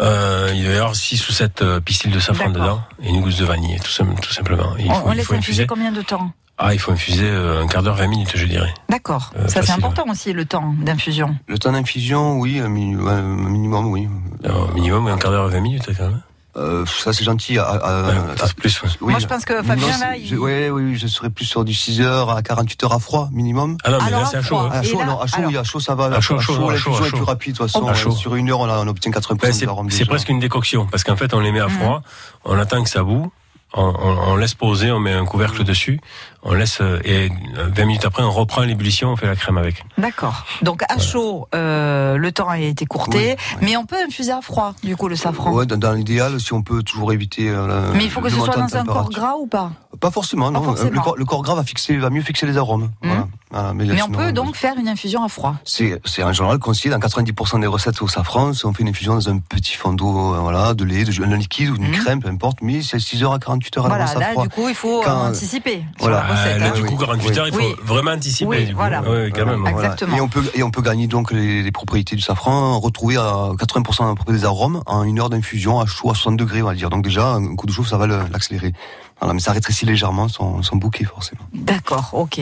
Euh, 0.00 0.52
il 0.54 0.62
doit 0.62 0.72
y 0.72 0.76
avoir 0.76 0.94
6 0.94 1.28
ou 1.28 1.32
7 1.32 1.64
pistils 1.84 2.12
de 2.12 2.20
safran 2.20 2.50
dedans 2.50 2.80
et 3.02 3.08
une 3.08 3.20
gousse 3.20 3.38
de 3.38 3.44
vanille 3.44 3.76
tout, 3.80 4.04
tout 4.22 4.32
simplement. 4.32 4.76
Et 4.78 4.84
il 4.84 4.90
On, 4.90 4.94
faut, 4.94 5.08
on 5.08 5.12
il 5.12 5.16
laisse 5.16 5.26
faut 5.26 5.34
infuser 5.34 5.62
infuser. 5.62 5.66
combien 5.66 5.90
de 5.90 6.02
temps? 6.02 6.30
Ah, 6.58 6.74
il 6.74 6.80
faut 6.80 6.90
infuser 6.92 7.28
un 7.30 7.66
quart 7.68 7.82
d'heure, 7.84 7.94
20 7.96 8.08
minutes, 8.08 8.32
je 8.34 8.44
dirais. 8.46 8.72
D'accord. 8.88 9.30
Euh, 9.36 9.46
Ça, 9.48 9.62
c'est 9.62 9.70
important 9.72 10.04
aussi, 10.10 10.32
le 10.32 10.44
temps 10.44 10.74
d'infusion. 10.80 11.36
Le 11.46 11.56
temps 11.58 11.70
d'infusion, 11.72 12.38
oui, 12.40 12.58
un, 12.58 12.68
minimum, 12.68 13.86
oui. 13.86 14.08
Un 14.44 14.72
minimum, 14.74 15.06
un 15.06 15.16
quart 15.18 15.30
d'heure, 15.30 15.48
20 15.48 15.60
minutes 15.60 15.88
quand 15.96 16.04
même. 16.04 16.20
Euh, 16.58 16.84
ça 16.86 17.12
c'est 17.12 17.24
gentil. 17.24 17.56
À, 17.58 17.64
à- 17.64 18.08
à- 18.10 18.48
plus. 18.56 18.80
oui. 19.00 19.12
Moi, 19.12 19.18
je 19.20 19.26
pense 19.26 19.44
que 19.44 19.62
Fabien, 19.62 19.76
Non, 19.86 19.88
là, 19.88 19.96
c'est- 20.14 20.20
il- 20.20 20.26
je- 20.28 20.36
ouais, 20.36 20.70
oui, 20.70 20.82
oui, 20.82 20.96
je 20.96 21.06
serais 21.06 21.30
plus 21.30 21.44
sur 21.44 21.64
du 21.64 21.72
6 21.72 22.00
heures 22.00 22.30
à 22.30 22.42
48 22.42 22.82
heures 22.84 22.92
à 22.92 22.98
froid 22.98 23.28
minimum. 23.32 23.76
Ah 23.84 23.90
non, 23.90 23.98
mais 24.00 24.06
Alors, 24.08 24.20
là 24.22 24.26
c'est 24.30 24.36
à 24.36 24.40
à 24.40 24.42
chaud. 24.42 24.56
hein. 24.58 24.70
À 24.72 24.82
chaud, 24.82 24.98
là, 24.98 25.04
non, 25.06 25.20
à 25.20 25.26
chaud, 25.26 25.36
alors- 25.38 25.50
oui, 25.50 25.56
à 25.56 25.64
chaud, 25.64 25.80
ça 25.80 25.94
va. 25.94 26.04
À 26.06 26.20
chaud, 26.20 26.36
à 26.36 26.40
chaud, 26.40 26.52
à 26.68 26.76
chaud, 26.76 26.92
est 26.96 27.08
chaud. 27.10 27.16
plus 27.16 27.22
rapide, 27.22 27.52
de 27.52 27.58
toute 27.58 27.70
façon. 27.70 27.86
À 27.86 27.92
ouais, 27.92 27.96
chaud. 27.96 28.10
Sur 28.10 28.34
une 28.34 28.50
heure, 28.50 28.60
on, 28.60 28.68
a- 28.68 28.78
on 28.80 28.88
obtient 28.88 29.12
80% 29.12 29.66
Ouais, 29.76 29.88
de 29.88 29.92
c'est 29.92 30.04
presque 30.06 30.28
une 30.28 30.40
décoction 30.40 30.86
parce 30.86 31.04
qu'en 31.04 31.16
fait 31.16 31.32
on 31.32 31.40
les 31.40 31.52
met 31.52 31.60
à 31.60 31.68
Mhm. 31.68 31.78
froid, 31.78 32.02
on 32.44 32.58
attend 32.58 32.82
que 32.82 32.90
ça 32.90 33.02
boue, 33.04 33.30
on, 33.74 33.82
on- 33.84 34.32
on 34.32 34.36
laisse 34.36 34.54
poser, 34.54 34.90
on 34.90 34.98
met 34.98 35.12
un 35.12 35.24
couvercle 35.26 35.62
dessus, 35.62 36.00
on 36.42 36.54
laisse 36.54 36.78
euh, 36.80 37.00
et 37.04 37.30
euh, 37.58 37.68
20 37.74 37.84
minutes 37.86 38.04
après 38.04 38.22
on 38.22 38.30
reprend 38.30 38.62
l'ébullition, 38.62 39.10
on 39.10 39.16
fait 39.16 39.26
la 39.26 39.36
crème 39.36 39.58
avec. 39.58 39.84
D'accord. 39.98 40.44
Donc, 40.62 40.82
à 40.88 40.98
chaud, 40.98 41.48
euh, 41.54 42.16
le 42.16 42.32
temps 42.32 42.48
a 42.48 42.58
été 42.58 42.86
courté, 42.86 43.36
Oui, 43.38 43.58
mais 43.62 43.76
on 43.76 43.86
peut 43.86 43.96
infuser 44.06 44.32
à 44.32 44.40
froid, 44.40 44.74
du 44.82 44.96
coup, 44.96 45.08
le 45.08 45.16
safran. 45.16 45.52
Ouais, 45.52 45.66
dans, 45.66 45.76
dans 45.76 45.92
l'idéal, 45.92 46.40
si 46.40 46.52
on 46.52 46.62
peut 46.62 46.82
toujours 46.82 47.12
éviter. 47.12 47.48
euh, 47.48 47.92
Mais 47.94 48.04
il 48.04 48.10
faut 48.10 48.20
que 48.20 48.28
ce 48.30 48.36
soit 48.36 48.56
dans 48.56 48.76
un 48.76 48.84
corps 48.84 49.10
gras 49.10 49.34
ou 49.40 49.46
pas 49.46 49.72
Pas 50.00 50.10
forcément, 50.10 50.50
non. 50.50 50.60
Pas 50.60 50.66
forcément. 50.66 50.90
Le, 50.90 51.00
corps, 51.00 51.16
le 51.16 51.24
corps 51.24 51.42
gras 51.42 51.54
va, 51.54 51.64
fixer, 51.64 51.96
va 51.96 52.10
mieux 52.10 52.22
fixer 52.22 52.46
les 52.46 52.56
arômes. 52.56 52.90
Voilà. 53.02 53.26
Voilà, 53.50 53.72
Mais 53.72 54.02
on 54.02 54.10
peut 54.10 54.30
donc 54.32 54.56
faire 54.56 54.74
une 54.78 54.88
infusion 54.88 55.24
à 55.24 55.28
froid. 55.28 55.54
C'est, 55.64 55.98
en 56.22 56.32
général 56.32 56.58
conseillé 56.58 56.90
dans 56.90 56.98
90% 56.98 57.60
des 57.60 57.66
recettes 57.66 58.02
au 58.02 58.08
safran. 58.08 58.52
Si 58.52 58.66
on 58.66 58.74
fait 58.74 58.82
une 58.82 58.90
infusion 58.90 59.14
dans 59.14 59.28
un 59.30 59.38
petit 59.38 59.74
fond 59.74 59.92
d'eau, 59.94 60.34
euh, 60.34 60.38
voilà, 60.40 60.74
de 60.74 60.84
lait, 60.84 61.04
de 61.04 61.22
un 61.24 61.36
liquide 61.36 61.70
ou 61.70 61.76
une 61.76 61.90
crème, 61.90 62.20
peu 62.20 62.28
importe, 62.28 62.58
mais 62.62 62.82
c'est 62.82 62.98
6 62.98 63.22
heures 63.24 63.32
à 63.32 63.38
48 63.38 63.78
heures 63.78 63.86
à. 63.86 63.88
Voilà, 63.88 64.04
là, 64.04 64.30
froid. 64.32 64.42
du 64.44 64.50
coup, 64.50 64.68
il 64.68 64.74
faut 64.74 65.00
euh, 65.00 65.04
Quand- 65.04 65.28
anticiper 65.28 65.82
Voilà. 65.98 66.27
Recette. 66.32 66.52
Ah, 66.56 66.58
là, 66.58 66.66
hein. 66.68 66.72
du 66.74 66.84
coup, 66.84 66.96
48 66.96 67.38
heures, 67.38 67.46
il 67.48 67.52
faut 67.54 67.60
Oui. 67.60 67.74
vraiment 67.84 68.10
anticiper. 68.12 68.48
Oui, 68.48 68.64
du 68.66 68.72
coup. 68.72 68.78
voilà. 68.78 69.02
Quand 69.34 69.46
même. 69.46 69.60
Voilà. 69.72 69.96
Et 70.16 70.20
on 70.20 70.28
peut 70.28 70.42
et 70.54 70.62
on 70.62 70.70
peut 70.70 70.82
gagner 70.82 71.06
donc 71.06 71.32
les, 71.32 71.62
les 71.62 71.72
propriétés 71.72 72.16
du 72.16 72.22
safran, 72.22 72.78
retrouver 72.80 73.16
à 73.16 73.50
80% 73.58 74.12
à 74.12 74.14
peu 74.14 74.24
près 74.24 74.32
des 74.34 74.44
arômes 74.44 74.82
en 74.86 75.02
une 75.04 75.18
heure 75.20 75.30
d'infusion 75.30 75.80
à 75.80 75.86
chaud 75.86 76.10
à 76.10 76.14
60 76.14 76.36
degrés, 76.36 76.62
on 76.62 76.66
va 76.66 76.74
dire. 76.74 76.90
Donc 76.90 77.04
déjà 77.04 77.28
un 77.32 77.54
coup 77.56 77.66
de 77.66 77.72
chauffe, 77.72 77.88
ça 77.88 77.96
va 77.98 78.06
l'accélérer. 78.06 78.72
Voilà, 79.20 79.34
mais 79.34 79.40
ça 79.40 79.52
rétrécit 79.52 79.84
légèrement 79.86 80.28
son, 80.28 80.62
son 80.62 80.76
bouquet 80.76 81.04
forcément. 81.04 81.42
D'accord, 81.52 82.10
ok. 82.12 82.40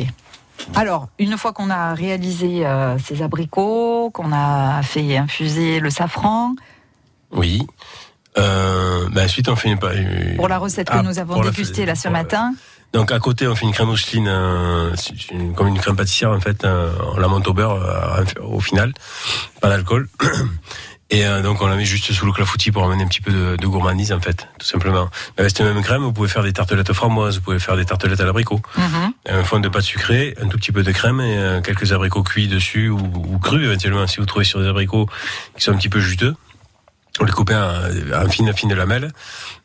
Alors, 0.75 1.09
une 1.18 1.37
fois 1.37 1.53
qu'on 1.53 1.68
a 1.70 1.92
réalisé 1.94 2.66
euh, 2.66 2.96
ces 2.99 3.22
abricots, 3.22 4.11
qu'on 4.11 4.33
a 4.33 4.83
fait 4.83 5.16
infuser 5.16 5.81
le 5.81 5.90
safran, 5.90 6.55
Oui. 7.33 7.66
Euh, 8.38 9.09
ben 9.12 9.25
ensuite, 9.25 9.49
on 9.49 9.57
fait 9.57 9.70
une. 9.70 9.79
pour 10.37 10.49
la 10.49 10.59
recette 10.59 10.88
Ah, 10.90 10.99
que 10.99 11.05
nous 11.07 11.18
avons 11.18 11.40
la- 11.40 11.51
dégustée 11.51 11.87
là 11.87 11.94
ce 11.94 12.03
pour 12.03 12.12
la- 12.12 12.22
matin, 12.22 12.55
Donc 12.97 13.13
à 13.13 13.19
côté, 13.19 13.47
on 13.47 13.55
fait 13.55 13.67
une 13.67 13.73
crème 13.73 13.89
mousseline, 13.89 14.27
euh, 14.27 14.91
comme 15.55 15.67
une 15.69 15.79
crème 15.79 15.97
pâtissière 15.97 16.31
en 16.31 16.41
fait. 16.41 16.65
euh, 16.65 16.91
on 17.15 17.21
la 17.21 17.29
monte 17.29 17.47
au 17.47 17.53
beurre 17.53 17.73
euh, 17.75 18.25
au 18.43 18.59
final, 18.61 18.95
pas 19.61 19.69
d'alcool. 19.69 20.09
Et 21.11 21.25
euh, 21.27 21.43
donc 21.43 21.61
on 21.61 21.67
la 21.67 21.77
met 21.77 21.85
juste 21.85 22.11
sous 22.11 22.25
le 22.25 22.33
clafoutis 22.33 22.73
pour 22.73 22.83
amener 22.85 23.05
un 23.05 23.07
petit 23.07 23.21
peu 23.21 23.31
de, 23.31 23.57
de 23.57 23.67
gourmandise 23.67 24.13
en 24.15 24.19
fait, 24.21 24.49
tout 24.59 24.67
simplement. 24.67 25.11
Avec 25.37 25.51
cette 25.55 25.61
même 25.67 25.81
crème, 25.83 26.03
vous 26.03 26.13
pouvez 26.15 26.27
faire 26.29 26.43
des 26.43 26.55
tartelettes 26.55 26.93
framboises, 26.95 27.37
vous 27.37 27.43
pouvez 27.43 27.59
faire 27.59 27.77
des 27.77 27.85
tartelettes 27.85 28.21
à 28.21 28.25
l'abricot, 28.25 28.61
Mhm. 28.79 29.13
un 29.29 29.45
fond 29.45 29.61
de 29.61 29.69
pâte 29.69 29.83
sucrée, 29.83 30.35
un 30.43 30.49
tout 30.49 30.57
petit 30.57 30.73
peu 30.73 30.83
de 30.83 30.91
crème 30.91 31.21
et 31.21 31.61
quelques 31.63 31.93
abricots 31.93 32.23
cuits 32.25 32.49
dessus 32.49 32.89
ou, 32.89 32.99
ou 32.99 33.39
crus 33.39 33.63
éventuellement 33.67 34.07
si 34.07 34.17
vous 34.21 34.27
trouvez 34.27 34.47
sur 34.47 34.59
des 34.61 34.67
abricots 34.69 35.07
qui 35.57 35.63
sont 35.63 35.73
un 35.73 35.77
petit 35.77 35.91
peu 35.91 36.01
juteux. 36.01 36.35
On 37.21 37.25
les 37.25 37.33
coupe 37.33 37.51
en, 37.51 38.23
en 38.25 38.29
fines 38.29 38.53
fines 38.55 38.75
lamelles 38.75 39.11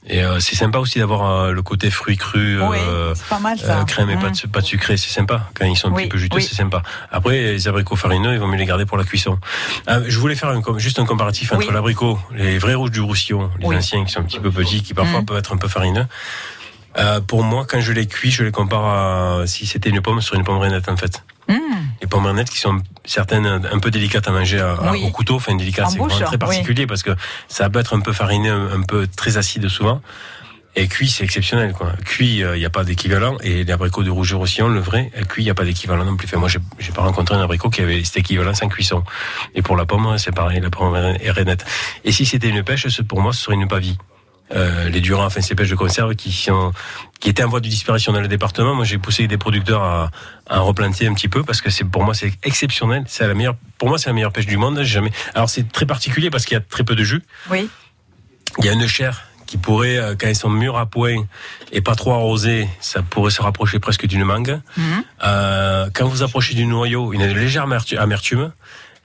et 0.08 0.24
euh, 0.24 0.40
c'est 0.40 0.56
sympa 0.56 0.80
aussi 0.80 1.00
d'avoir 1.00 1.30
euh, 1.30 1.52
le 1.52 1.62
côté 1.62 1.92
fruits 1.92 2.16
crus, 2.18 2.60
Oui, 2.62 2.78
euh, 2.80 3.14
pas 3.30 3.40
mal 3.40 3.60
ça. 3.60 3.80
euh, 3.82 3.84
crème 3.84 4.10
et 4.10 4.16
Mhm. 4.16 4.22
pâte, 4.22 4.48
pâte 4.48 4.66
sucrée, 4.66 4.96
c'est 4.98 5.10
sympa. 5.10 5.50
Quand 5.54 5.66
ils 5.66 5.76
sont 5.78 5.90
un 5.90 5.92
Oui, 5.92 6.04
petit 6.04 6.10
peu 6.10 6.18
juteux, 6.18 6.38
oui. 6.38 6.44
c'est 6.44 6.56
sympa. 6.56 6.82
Après, 7.12 7.40
les 7.42 7.68
abricots 7.68 7.96
farineux, 7.98 8.34
ils 8.34 8.40
vont 8.40 8.48
mieux 8.48 8.58
les 8.58 8.66
garder 8.66 8.86
pour 8.86 8.98
la 8.98 9.04
cuisson. 9.04 9.38
Euh, 9.90 10.04
je 10.08 10.18
voulais 10.18 10.36
faire 10.36 10.50
un 10.50 10.62
juste 10.78 10.98
un 11.00 11.06
comparatif 11.06 11.52
entre 11.52 11.72
l'abricot, 11.72 12.18
les 12.34 12.58
vrais 12.58 12.74
rouges 12.74 12.92
du 12.92 13.02
roussillon, 13.02 13.52
les 13.60 13.68
anciens 13.68 14.06
qui 14.06 14.12
sont 14.14 14.22
un 14.22 14.24
petit 14.24 14.40
peu 14.40 14.50
petits, 14.52 14.82
qui 14.82 14.94
parfois 14.94 15.20
Mhm. 15.20 15.26
peuvent 15.26 15.38
être 15.38 15.54
un 15.54 15.58
peu 15.58 15.68
farineux. 15.68 16.08
Euh, 16.98 17.22
pour 17.22 17.44
moi, 17.44 17.66
quand 17.70 17.80
je 17.82 17.92
les 17.94 18.06
cuis, 18.08 18.32
je 18.32 18.44
les 18.44 18.52
compare 18.52 18.86
à 19.42 19.48
si 19.48 19.66
c'était 19.66 19.90
une 19.90 20.02
pomme 20.02 20.22
sur 20.22 20.36
une 20.36 20.44
pomme 20.44 20.58
rainette 20.58 20.90
en 20.90 20.98
fait. 20.98 21.24
Mmh. 21.48 21.54
Pommes 22.12 22.26
rainettes 22.28 22.50
qui 22.50 22.60
sont 22.60 22.80
certaines 23.06 23.46
un 23.48 23.80
peu 23.80 23.90
délicates 23.90 24.28
à 24.28 24.32
manger 24.32 24.60
à- 24.60 24.92
Oui. 24.92 25.02
au 25.04 25.10
couteau, 25.12 25.36
enfin 25.38 25.56
délicates, 25.56 25.86
En 25.86 25.90
c'est 25.90 25.98
très 26.26 26.32
oui. 26.34 26.38
particulier 26.38 26.86
parce 26.86 27.02
que 27.04 27.12
ça 27.48 27.70
peut 27.70 27.80
être 27.80 27.96
un 27.96 28.02
peu 28.02 28.12
farineux, 28.14 28.70
un, 28.74 28.82
peu 28.82 29.08
très 29.08 29.38
acide 29.38 29.68
souvent. 29.70 30.02
Et 30.76 30.88
cuit, 30.88 31.10
c'est 31.10 31.24
exceptionnel, 31.24 31.74
quoi. 31.74 31.94
Cuit, 32.06 32.40
il 32.40 32.52
n'y 32.60 32.66
a 32.66 32.70
pas 32.70 32.84
d'équivalent. 32.84 33.38
Et 33.44 33.64
l'abricot 33.66 34.04
de 34.04 34.10
rouge 34.10 34.34
roussillon, 34.34 34.68
le 34.70 34.80
vrai, 34.80 35.12
euh, 35.18 35.24
cuit, 35.24 35.42
il 35.44 35.46
n'y 35.46 35.52
a 35.52 35.54
pas 35.54 35.66
d'équivalent 35.66 36.06
non 36.06 36.16
plus. 36.16 36.28
Enfin, 36.28 36.38
moi, 36.38 36.48
j'ai 36.50 36.60
j'ai 36.80 36.92
pas 36.94 37.02
rencontré 37.02 37.36
un 37.36 37.42
abricot 37.42 37.70
qui 37.70 37.82
avait 37.82 38.04
cet 38.06 38.18
équivalent 38.18 38.54
sans 38.54 38.68
cuisson. 38.70 39.04
Et 39.56 39.62
pour 39.62 39.76
la 39.78 39.86
pomme, 39.86 40.18
c'est 40.18 40.34
pareil, 40.34 40.60
la 40.62 40.70
pomme 40.70 40.96
est 40.96 41.32
rainette. 41.32 41.66
Et 42.06 42.12
si 42.14 42.26
c'était 42.26 42.48
une 42.50 42.64
pêche, 42.64 42.88
pour 43.04 43.22
moi, 43.22 43.34
ce 43.34 43.42
serait 43.42 43.56
une 43.56 43.68
pavie. 43.68 43.98
Euh, 44.54 44.90
les 44.90 45.00
durants, 45.00 45.24
enfin 45.26 45.40
ces 45.40 45.56
pêches 45.56 45.70
de 45.70 45.76
conserve 45.76 46.14
qui 46.16 46.32
sont 46.32 46.74
qui 47.22 47.30
étaient 47.30 47.44
en 47.44 47.48
voie 47.50 47.62
de 47.62 47.70
disparition 47.70 48.12
dans 48.12 48.20
le 48.20 48.28
département. 48.28 48.74
Moi, 48.76 48.84
j'ai 48.84 48.98
poussé 48.98 49.28
des 49.28 49.38
producteurs 49.38 49.82
à, 49.84 50.12
à 50.48 50.60
replanter 50.60 51.08
un 51.08 51.14
petit 51.14 51.30
peu 51.30 51.44
parce 51.44 51.62
que 51.62 51.70
c'est 51.70 51.86
pour 51.86 52.04
moi 52.04 52.14
c'est 52.14 52.34
exceptionnel. 52.44 53.04
C'est 53.08 53.26
la 53.28 53.34
meilleure, 53.34 53.56
pour 53.78 53.88
moi 53.88 53.98
c'est 53.98 54.10
la 54.10 54.14
meilleure 54.14 54.34
pêche 54.34 54.48
du 54.48 54.58
monde. 54.58 54.82
Jamais. 54.84 55.12
Alors 55.36 55.50
c'est 55.50 55.72
très 55.72 55.86
particulier 55.86 56.30
parce 56.30 56.44
qu'il 56.46 56.56
y 56.56 56.58
a 56.58 56.62
très 56.62 56.84
peu 56.84 56.96
de 56.96 57.04
jus. 57.04 57.24
Oui. 57.50 57.70
Il 58.60 58.66
y 58.66 58.70
a 58.70 58.74
une 58.74 58.86
chair 58.88 59.22
qui 59.48 59.58
pourrait, 59.58 59.98
euh, 59.98 60.16
quand 60.20 60.28
ils 60.28 60.36
sont 60.36 60.50
mûrs 60.50 60.78
à 60.78 60.86
point 60.86 61.26
et 61.72 61.80
pas 61.82 61.96
trop 61.96 62.12
arrosés, 62.14 62.68
ça 62.82 63.02
pourrait 63.02 63.32
se 63.32 63.42
rapprocher 63.42 63.80
presque 63.80 64.06
d'une 64.06 64.24
mangue. 64.26 64.60
Mhm. 64.76 65.04
Euh, 65.24 65.90
quand 65.94 66.08
vous 66.08 66.24
approchez 66.24 66.56
du 66.56 66.66
noyau, 66.66 67.14
une 67.14 67.26
légère 67.26 67.64
amertu- 67.68 67.98
amertume. 67.98 68.52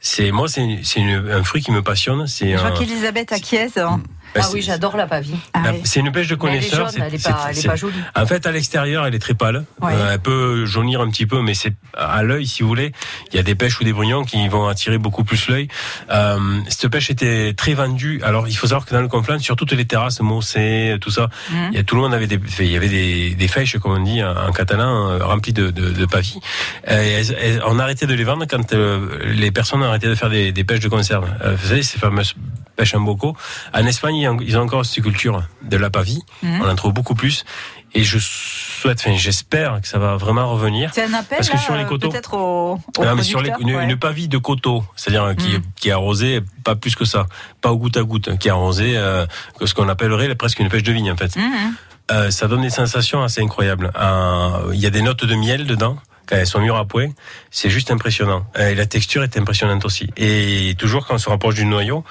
C'est 0.01 0.31
moi, 0.31 0.47
c'est 0.49 0.63
un 0.63 1.43
fruit 1.43 1.63
qui 1.63 1.73
me 1.73 1.83
passionne. 1.83 2.27
C'est 2.27 2.53
Je 2.53 2.59
vois 2.59 2.69
un- 2.69 2.73
qu'Elisabeth 2.73 3.33
acquiesce. 3.33 3.77
hein. 3.77 4.01
Bah, 4.35 4.41
Ah 4.43 4.43
c'est- 4.43 4.55
oui, 4.55 4.63
j'adore 4.63 4.97
la 4.97 5.07
pavie. 5.07 5.35
la- 5.55 5.73
C'est 5.85 6.01
une 6.01 6.13
pêche 6.13 6.29
de 6.29 6.35
Mais 6.37 6.51
elle 6.51 6.55
est 6.65 6.69
connaisseur. 6.69 6.91
jaune, 6.91 7.03
elle 7.07 7.15
est 7.15 7.23
pas- 7.23 7.49
elle 7.55 7.63
pas 7.65 7.77
jolie. 7.77 7.95
En 8.15 8.27
fait, 8.27 8.47
à 8.47 8.51
l'extérieur, 8.53 9.07
elle 9.07 9.15
est 9.15 9.19
très 9.19 9.35
pâle. 9.35 9.65
Ouais. 9.81 9.93
Euh, 9.95 10.13
elle 10.15 10.19
peut 10.21 10.67
jaunir 10.67 11.01
un 11.01 11.09
petit 11.11 11.27
peu, 11.27 11.41
mais 11.43 11.55
c'est 11.55 11.73
à 11.97 12.23
l'œil, 12.23 12.47
si 12.47 12.63
vous 12.63 12.69
voulez. 12.69 12.93
Il 13.33 13.37
y 13.37 13.39
a 13.39 13.43
des 13.43 13.55
pêches 13.55 13.81
ou 13.81 13.85
des 13.85 13.93
brillants 13.93 14.25
qui 14.25 14.47
vont 14.49 14.69
attirer 14.69 14.99
beaucoup 14.99 15.25
plus 15.25 15.49
l'œil. 15.49 15.69
Euh, 16.11 16.39
cette 16.69 16.89
pêche 16.91 17.11
était 17.11 17.55
très 17.55 17.75
vendue. 17.75 18.21
Alors, 18.25 18.49
il 18.49 18.55
faut 18.57 18.67
savoir 18.67 18.85
que 18.87 18.95
dans 18.95 19.01
le 19.01 19.09
Conflans, 19.09 19.39
sur 19.39 19.57
toutes 19.57 19.73
les 19.73 19.85
terrasses, 19.85 20.21
Mossé, 20.21 20.97
tout 21.01 21.11
ça, 21.11 21.29
Mhm. 21.51 21.69
il 21.73 21.77
y 21.77 21.79
a 21.81 21.83
tout 21.85 21.95
le 21.97 22.03
monde 22.03 22.15
avait 22.15 22.27
des, 22.27 22.39
il 22.61 22.71
y 22.71 22.77
avait 22.77 22.89
des, 22.89 23.35
des 23.35 23.49
fèches, 23.49 23.79
comme 23.79 23.93
on 23.93 24.03
dit 24.03 24.23
en, 24.23 24.35
en 24.49 24.53
catalan, 24.53 25.11
euh, 25.11 25.25
remplies 25.25 25.53
de, 25.53 25.71
de, 25.71 25.91
de 25.91 26.07
pavis. 26.07 26.39
Euh, 26.91 27.03
et 27.03 27.09
elles- 27.13 27.37
elles- 27.41 27.63
on 27.67 27.79
arrêtait 27.79 28.07
de 28.07 28.15
les 28.15 28.25
vendre 28.25 28.45
quand 28.49 28.73
euh, 28.73 29.19
les 29.27 29.51
personnes 29.51 29.83
arrêtaient 29.83 30.09
de 30.09 30.15
faire 30.15 30.31
des, 30.31 30.53
des 30.53 30.65
pêches 30.65 30.81
de 30.81 30.89
conserve. 30.89 31.27
Euh, 31.43 31.57
vous 31.61 31.69
savez, 31.69 31.83
ces 31.83 31.99
fameuses 31.99 32.35
pêches 32.77 32.95
en 32.95 33.01
bocaux. 33.01 33.37
En 33.73 33.87
Espagne, 33.87 34.26
ils 34.41 34.57
ont- 34.59 34.63
encore 34.63 34.85
cette 34.85 35.03
culture 35.05 35.43
de 35.63 35.77
la 35.77 35.91
pavie. 35.91 36.23
Mhm. 36.43 36.61
On 36.63 36.69
en 36.69 36.75
trouve 36.75 36.93
beaucoup 36.93 37.15
plus. 37.15 37.45
Et 37.95 38.03
je 38.05 38.19
souhaite, 38.21 38.99
enfin, 39.01 39.17
j'espère 39.17 39.81
que 39.81 39.89
ça 39.89 39.99
va 39.99 40.17
vraiment 40.17 40.51
revenir. 40.53 40.91
C'est 40.93 41.05
un 41.05 41.15
appel 41.15 41.39
Parce 41.39 41.49
que 41.49 41.55
là, 41.57 41.63
sur 41.63 41.75
les 41.77 41.85
coteaux, 41.85 42.11
peut-être 42.11 42.35
au, 42.35 42.73
au 42.99 43.05
non, 43.05 43.15
mais 43.15 43.23
sur 43.23 43.41
les, 43.41 43.51
une, 43.61 43.75
ouais. 43.75 43.85
une 43.85 43.97
pavie 43.97 44.29
de 44.29 44.37
coteau, 44.39 44.85
c'est-à-dire 44.97 45.35
qui, 45.37 45.57
Mm. 45.57 45.63
qui 45.77 45.89
est 45.89 45.93
arrosée, 45.93 46.41
pas 46.65 46.75
plus 46.77 46.95
que 46.95 47.05
ça, 47.07 47.27
pas 47.63 47.73
au 47.73 47.79
goutte 47.79 47.97
à 47.97 48.03
goutte, 48.03 48.37
qui 48.39 48.49
est 48.49 48.51
arrosée, 48.51 48.97
euh, 48.99 49.25
ce 49.65 49.73
qu'on 49.73 49.89
appellerait 49.89 50.35
presque 50.35 50.59
une 50.59 50.69
pêche 50.69 50.83
de 50.83 50.93
vigne 50.93 51.11
en 51.13 51.17
fait. 51.17 51.37
Mhm. 51.37 51.75
Euh, 52.13 52.31
ça 52.31 52.49
donne 52.49 52.63
des 52.63 52.71
sensations 52.71 53.23
assez 53.23 53.41
incroyables. 53.41 53.91
Euh, 53.99 54.71
Il 54.75 54.81
y 54.81 54.87
a 54.87 54.91
des 54.91 55.03
notes 55.03 55.25
de 55.25 55.35
miel 55.35 55.67
dedans. 55.67 55.97
Quand 56.29 56.35
elles 56.37 56.47
sont 56.49 56.59
mûres 56.61 56.77
à 56.77 56.85
point, 56.85 57.11
c'est 57.53 57.71
juste 57.71 57.93
impressionnant. 57.93 58.45
Euh, 58.59 58.71
Et 58.71 58.75
la 58.75 58.87
texture 58.87 59.23
est 59.23 59.37
impressionnante 59.39 59.85
aussi. 59.85 60.11
Et 60.17 60.75
toujours 60.77 61.07
quand 61.07 61.15
on 61.15 61.19
se 61.19 61.29
rapproche 61.31 61.55
du 61.55 61.65
noyau, 61.67 62.05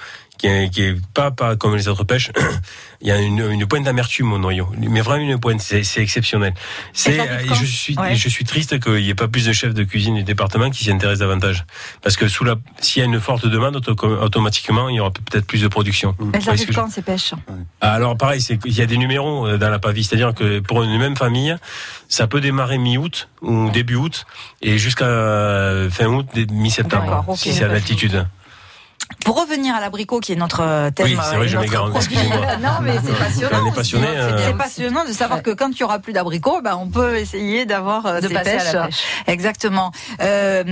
qui 0.46 0.52
est, 0.52 0.70
qui 0.70 0.82
est 0.84 0.96
pas, 1.14 1.32
pas 1.32 1.56
comme 1.56 1.76
les 1.76 1.88
autres 1.88 2.04
pêches, 2.04 2.32
il 3.02 3.08
y 3.08 3.12
a 3.12 3.20
une, 3.20 3.40
une 3.52 3.66
pointe 3.66 3.84
d'amertume 3.84 4.32
au 4.32 4.38
noyau. 4.38 4.72
Mais 4.78 5.02
vraiment 5.02 5.24
une 5.32 5.40
pointe, 5.40 5.60
c'est 5.62 5.82
exceptionnel. 5.98 6.54
C'est, 6.94 7.18
je 7.56 7.66
suis, 7.66 7.96
Ouais. 7.98 8.16
je 8.16 8.30
suis 8.30 8.44
triste 8.46 8.80
qu'il 8.80 8.96
n'y 9.02 9.10
ait 9.10 9.16
pas 9.16 9.28
plus 9.28 9.46
de 9.46 9.54
chefs 9.54 9.74
de 9.74 9.84
cuisine 9.84 10.16
du 10.16 10.24
département 10.24 10.70
qui 10.70 10.84
s'y 10.84 10.92
intéressent 10.92 11.20
davantage. 11.28 11.66
Parce 12.04 12.16
que 12.18 12.28
sous 12.28 12.44
la, 12.44 12.56
s'il 12.80 13.00
y 13.02 13.04
a 13.04 13.08
une 13.08 13.20
forte 13.20 13.48
demande, 13.48 13.76
auto- 13.78 13.96
automatiquement, 14.22 14.90
il 14.90 14.96
y 14.96 15.00
aura 15.00 15.12
peut-être 15.12 15.48
plus 15.48 15.62
de 15.62 15.68
production. 15.68 16.16
Elles 16.34 16.48
arrivent 16.50 16.68
je- 16.68 16.74
quand 16.74 16.92
ces 16.92 17.02
pêches? 17.02 17.34
Ah, 17.82 17.94
Alors 17.94 18.16
pareil, 18.18 18.42
c'est 18.42 18.58
qu'il 18.58 18.74
y 18.78 18.82
a 18.82 18.86
des 18.86 18.98
numéros 18.98 19.48
euh, 19.48 19.58
dans 19.58 19.70
la 19.70 19.80
pavie, 19.80 20.04
c'est-à-dire 20.04 20.34
que 20.36 20.60
pour 20.60 20.84
une 20.84 20.98
même 21.00 21.16
famille, 21.16 21.56
ça 22.10 22.28
peut 22.28 22.42
démarrer 22.42 22.78
mi-août 22.78 23.30
ou 23.42 23.70
début 23.72 23.96
août 23.96 24.26
et 24.62 24.78
jusqu'à 24.78 25.06
euh, 25.06 25.90
fin 25.90 26.06
août, 26.08 26.28
mi-septembre, 26.52 27.26
si 27.36 27.54
c'est 27.54 27.64
à 27.64 27.68
l'altitude. 27.68 28.28
Pour 29.24 29.40
revenir 29.40 29.76
à 29.76 29.80
l'abricot 29.82 30.20
qui 30.20 30.34
est 30.34 30.36
notre 30.36 30.62
euh, 30.62 30.92
thème, 30.92 31.06
Oui, 31.08 31.18
c'est 31.22 31.36
vrai, 31.36 31.46
euh, 31.46 31.48
je 31.48 31.58
non, 32.62 32.70
mais 32.82 32.96
c'est 33.04 33.18
passionnant. 33.18 33.72
Passionné, 33.72 34.08
euh, 34.08 34.38
C'est 34.46 34.58
passionnant 34.58 35.06
de 35.06 35.12
savoir 35.14 35.42
que 35.44 35.52
quand 35.52 35.70
il 35.72 35.80
y 35.80 35.84
aura 35.84 36.00
plus 36.00 36.14
d'abricots, 36.14 36.62
ben 36.62 36.76
on 36.80 36.90
peut 36.90 37.16
essayer 37.18 37.66
d'avoir 37.66 38.22
De 38.22 38.28
ces 38.28 38.34
pêches. 38.34 38.74
la 38.74 38.86
pêche. 38.88 39.04
Exactement. 39.28 39.92
Euh, 40.22 40.64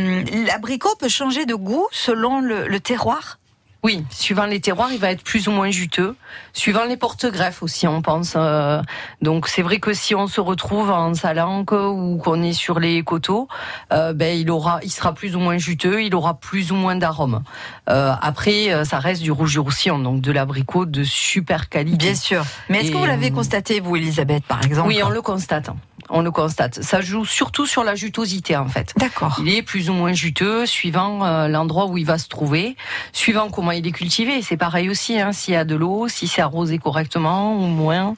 L'abricot 0.48 0.96
peut 1.00 1.10
changer 1.10 1.46
de 1.46 1.56
goût 1.56 1.88
selon 1.92 2.42
le, 2.42 2.68
le 2.68 2.80
terroir? 2.80 3.40
Oui, 3.84 4.06
suivant 4.10 4.46
les 4.46 4.62
terroirs, 4.62 4.92
il 4.94 5.00
va 5.00 5.12
être 5.12 5.24
plus 5.24 5.48
ou 5.48 5.52
moins 5.52 5.70
juteux. 5.70 6.16
Suivant 6.54 6.86
les 6.86 6.98
porte-greffes 6.98 7.64
aussi, 7.64 7.88
on 7.88 8.02
pense. 8.04 8.34
euh, 8.36 8.82
donc 9.22 9.48
c'est 9.48 9.64
vrai 9.64 9.80
que 9.80 9.92
si 9.94 10.14
on 10.14 10.28
se 10.28 10.40
retrouve 10.40 10.92
en 10.92 11.14
Salanque 11.16 11.72
ou 11.72 12.20
qu'on 12.24 12.44
est 12.44 12.54
sur 12.54 12.80
les 12.80 13.04
coteaux, 13.04 13.48
euh, 13.92 14.14
ben 14.14 14.38
il 14.38 14.52
aura, 14.52 14.80
il 14.84 14.92
sera 14.92 15.14
plus 15.14 15.36
ou 15.36 15.40
moins 15.40 15.58
juteux, 15.58 16.04
il 16.04 16.14
aura 16.14 16.36
plus 16.36 16.72
ou 16.72 16.76
moins 16.76 16.96
d'arôme. 16.96 17.42
Euh, 17.90 18.14
après, 18.22 18.86
ça 18.86 19.00
reste 19.00 19.24
du 19.24 19.32
rouge 19.32 19.58
roussillon, 19.58 19.98
donc 19.98 20.22
de 20.22 20.32
l'abricot 20.32 20.86
de 20.86 21.04
super 21.04 21.70
qualité. 21.70 21.98
Bien 21.98 22.16
sûr. 22.16 22.44
Mais 22.70 22.82
est-ce 22.82 22.92
que 22.92 22.98
vous 22.98 23.06
l'avez 23.06 23.32
constaté, 23.32 23.80
vous, 23.80 23.96
Elisabeth, 23.96 24.44
par 24.46 24.64
exemple 24.64 24.90
Oui, 24.90 25.02
on 25.04 25.10
le 25.10 25.22
constate. 25.22 25.70
On 26.10 26.22
le 26.22 26.32
constate. 26.32 26.84
Ça 26.84 27.00
joue 27.00 27.24
surtout 27.26 27.66
sur 27.66 27.84
la 27.84 27.96
jutosité 27.96 28.58
en 28.58 28.68
fait. 28.68 28.94
D'accord. 28.98 29.38
Il 29.40 29.50
est 29.50 29.62
plus 29.64 29.90
ou 29.90 29.94
moins 29.94 30.12
juteux 30.12 30.66
suivant 30.66 31.26
euh, 31.26 31.48
l'endroit 31.48 31.86
où 31.86 31.98
il 31.98 32.06
va 32.06 32.18
se 32.18 32.28
trouver, 32.28 32.76
suivant 33.14 33.50
comment 33.50 33.72
il 33.72 33.88
est 33.88 33.92
cultivé. 33.92 34.42
C'est 34.42 34.58
pareil 34.58 34.90
aussi, 34.90 35.20
hein, 35.20 35.32
s'il 35.32 35.54
y 35.54 35.58
a 35.58 35.64
de 35.64 35.76
l'eau, 35.76 36.10
si 36.10 36.28
c'est 36.28 36.43
arrosé 36.44 36.78
correctement 36.78 37.56
ou 37.56 37.66
moins, 37.66 38.14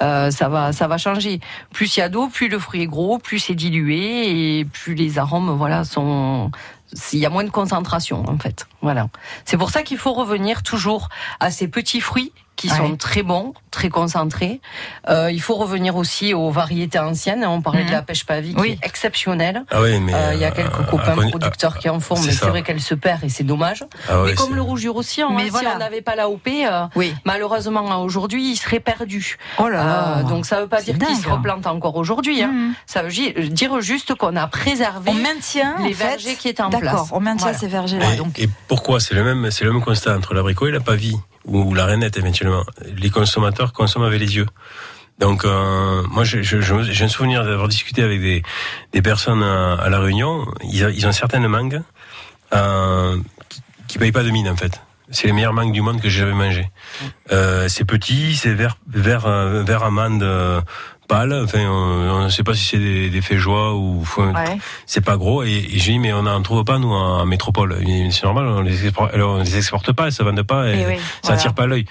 euh, 0.00 0.30
ça 0.30 0.48
va, 0.48 0.72
ça 0.72 0.86
va 0.86 0.98
changer. 0.98 1.40
Plus 1.72 1.96
il 1.96 2.00
y 2.00 2.02
a 2.02 2.08
d'eau, 2.08 2.28
plus 2.28 2.48
le 2.48 2.58
fruit 2.58 2.82
est 2.82 2.86
gros, 2.86 3.18
plus 3.18 3.38
c'est 3.38 3.54
dilué 3.54 4.58
et 4.58 4.64
plus 4.64 4.94
les 4.94 5.18
arômes, 5.18 5.50
voilà, 5.50 5.84
sont. 5.84 6.50
Il 7.12 7.18
y 7.18 7.26
a 7.26 7.30
moins 7.30 7.44
de 7.44 7.50
concentration 7.50 8.22
en 8.28 8.36
fait. 8.38 8.66
Voilà. 8.82 9.08
C'est 9.46 9.56
pour 9.56 9.70
ça 9.70 9.82
qu'il 9.82 9.96
faut 9.96 10.12
revenir 10.12 10.62
toujours 10.62 11.08
à 11.40 11.50
ces 11.50 11.66
petits 11.66 12.02
fruits 12.02 12.32
qui 12.56 12.68
Ouais. 12.70 12.76
sont 12.76 12.96
très 12.96 13.22
bons, 13.22 13.54
très 13.70 13.88
concentrés. 13.88 14.60
Euh, 15.08 15.30
il 15.32 15.40
faut 15.40 15.54
revenir 15.56 15.96
aussi 15.96 16.34
aux 16.34 16.50
variétés 16.50 16.98
anciennes. 16.98 17.44
On 17.44 17.60
parlait 17.62 17.80
Mhm. 17.82 17.86
de 17.88 17.92
la 17.92 18.02
pêche 18.02 18.24
pavie 18.24 18.54
Oui. 18.56 18.76
qui 18.78 18.84
est 18.84 18.86
exceptionnelle. 18.86 19.64
Ah 19.70 19.80
oui, 19.82 19.98
mais 20.00 20.14
Euh, 20.14 20.34
Il 20.34 20.40
y 20.40 20.44
a 20.44 20.48
euh, 20.48 20.50
quelques 20.50 20.86
copains 20.90 21.16
producteurs 21.28 21.78
qui 21.78 21.88
en 21.88 21.98
font, 21.98 22.14
mais 22.24 22.30
c'est 22.32 22.46
vrai 22.46 22.62
qu'elle 22.62 22.80
se 22.80 22.94
perd 22.94 23.24
et 23.24 23.28
c'est 23.28 23.42
dommage. 23.44 23.84
Ah 24.08 24.22
mais 24.24 24.34
comme 24.34 24.54
le 24.54 24.62
rouge 24.62 24.80
du 24.82 24.90
roussillon, 24.90 25.30
Mais 25.32 25.44
hein, 25.44 25.48
voilà. 25.50 25.70
si 25.70 25.76
on 25.76 25.78
n'avait 25.78 26.02
pas 26.02 26.14
la 26.14 26.28
OP, 26.28 26.46
euh, 26.66 26.86
Oui. 26.94 27.14
malheureusement 27.24 28.02
aujourd'hui, 28.02 28.52
il 28.52 28.56
serait 28.56 28.80
perdu. 28.80 29.38
Oh 29.58 29.68
là. 29.68 30.18
Euh, 30.18 30.22
donc 30.24 30.46
ça 30.46 30.56
ne 30.56 30.62
veut 30.62 30.68
pas 30.68 30.82
dire 30.82 30.96
qu'il 30.98 31.16
se 31.16 31.28
replante 31.28 31.66
encore 31.66 31.96
aujourd'hui. 31.96 32.42
hein. 32.42 32.52
Mhm. 32.52 32.74
Ça 32.86 33.02
veut 33.02 33.10
dire 33.48 33.80
juste 33.80 34.14
qu'on 34.14 34.36
a 34.36 34.46
préservé 34.46 35.10
On 35.10 35.14
maintient 35.14 35.76
les 35.82 35.94
fait, 35.94 36.04
vergers 36.08 36.34
qui 36.36 36.48
étaient 36.48 36.62
en 36.62 36.70
place. 36.70 36.82
D'accord, 36.82 37.08
on 37.12 37.20
maintient 37.20 37.46
Voilà. 37.46 37.58
ces 37.58 37.66
vergers-là. 37.68 38.06
Et, 38.38 38.48
pourquoi? 38.68 39.00
C'est 39.00 39.14
le 39.14 39.24
même, 39.24 39.50
c'est 39.50 39.64
le 39.64 39.72
même 39.72 39.82
constat 39.82 40.16
entre 40.16 40.34
l'abricot 40.34 40.66
et 40.66 40.70
la 40.70 40.80
pavie 40.80 41.16
ou 41.44 41.74
la 41.74 41.84
rainette 41.86 42.16
éventuellement. 42.16 42.64
Les 42.96 43.10
consommateurs 43.10 43.72
consomment 43.72 44.04
avec 44.04 44.20
les 44.20 44.36
yeux. 44.36 44.46
Donc 45.18 45.44
euh, 45.44 46.02
moi, 46.10 46.24
je- 46.24 46.42
je- 46.42 46.60
je- 46.60 46.82
j'ai 46.82 47.04
un 47.04 47.08
souvenir 47.08 47.44
d'avoir 47.44 47.68
discuté 47.68 48.02
avec 48.02 48.20
des, 48.20 48.42
des 48.92 49.02
personnes 49.02 49.42
à, 49.42 49.74
à 49.74 49.88
la 49.88 50.00
Réunion. 50.00 50.46
Ils, 50.64 50.90
ils 50.94 51.06
ont 51.06 51.12
certaines 51.12 51.46
mangues 51.46 51.82
euh, 52.54 53.16
qui, 53.48 53.62
qui 53.88 53.98
payent 53.98 54.12
pas 54.12 54.22
de 54.24 54.30
mine 54.30 54.48
en 54.48 54.56
fait. 54.56 54.80
C'est 55.10 55.26
les 55.26 55.32
meilleures 55.34 55.52
mangues 55.52 55.72
du 55.72 55.82
monde 55.82 56.00
que 56.00 56.08
j'ai 56.08 56.20
jamais 56.20 56.32
mangées. 56.32 56.70
Euh, 57.32 57.68
c'est 57.68 57.84
petit, 57.84 58.34
c'est 58.34 58.54
vert, 58.54 58.78
vert, 58.88 59.26
euh, 59.26 59.62
vert 59.62 59.82
amande 59.84 60.22
euh, 60.22 60.60
pâle. 61.12 61.32
Enfin, 61.44 61.60
on 61.68 62.24
ne 62.24 62.28
sait 62.28 62.42
pas 62.42 62.54
si 62.54 62.64
c'est 62.64 62.78
des, 62.78 63.10
des 63.10 63.20
féjois 63.22 63.74
ou. 63.74 64.04
ouais. 64.18 64.58
c'est 64.86 65.04
pas 65.04 65.16
gros 65.16 65.42
et, 65.42 65.50
et 65.50 65.78
j'ai 65.78 65.92
dit 65.92 65.98
mais 65.98 66.12
on 66.12 66.22
n'en 66.22 66.42
trouve 66.42 66.64
pas 66.64 66.78
nous 66.78 66.92
en, 66.92 67.24
métropole 67.26 67.76
c'est 68.10 68.24
normal 68.24 68.46
on 68.48 68.60
les 68.60 68.86
exporte, 68.86 69.14
alors, 69.14 69.36
on 69.36 69.42
les 69.42 69.56
exporte 69.56 69.92
pas 69.92 70.06
elles 70.06 70.12
se 70.12 70.22
vendent 70.22 70.42
pas 70.42 70.68
et, 70.68 70.80
Et 70.80 70.86
oui, 70.86 70.96
ça 70.96 71.02
voilà. 71.22 71.38
attire 71.38 71.54
pas 71.54 71.66
l'œil 71.66 71.84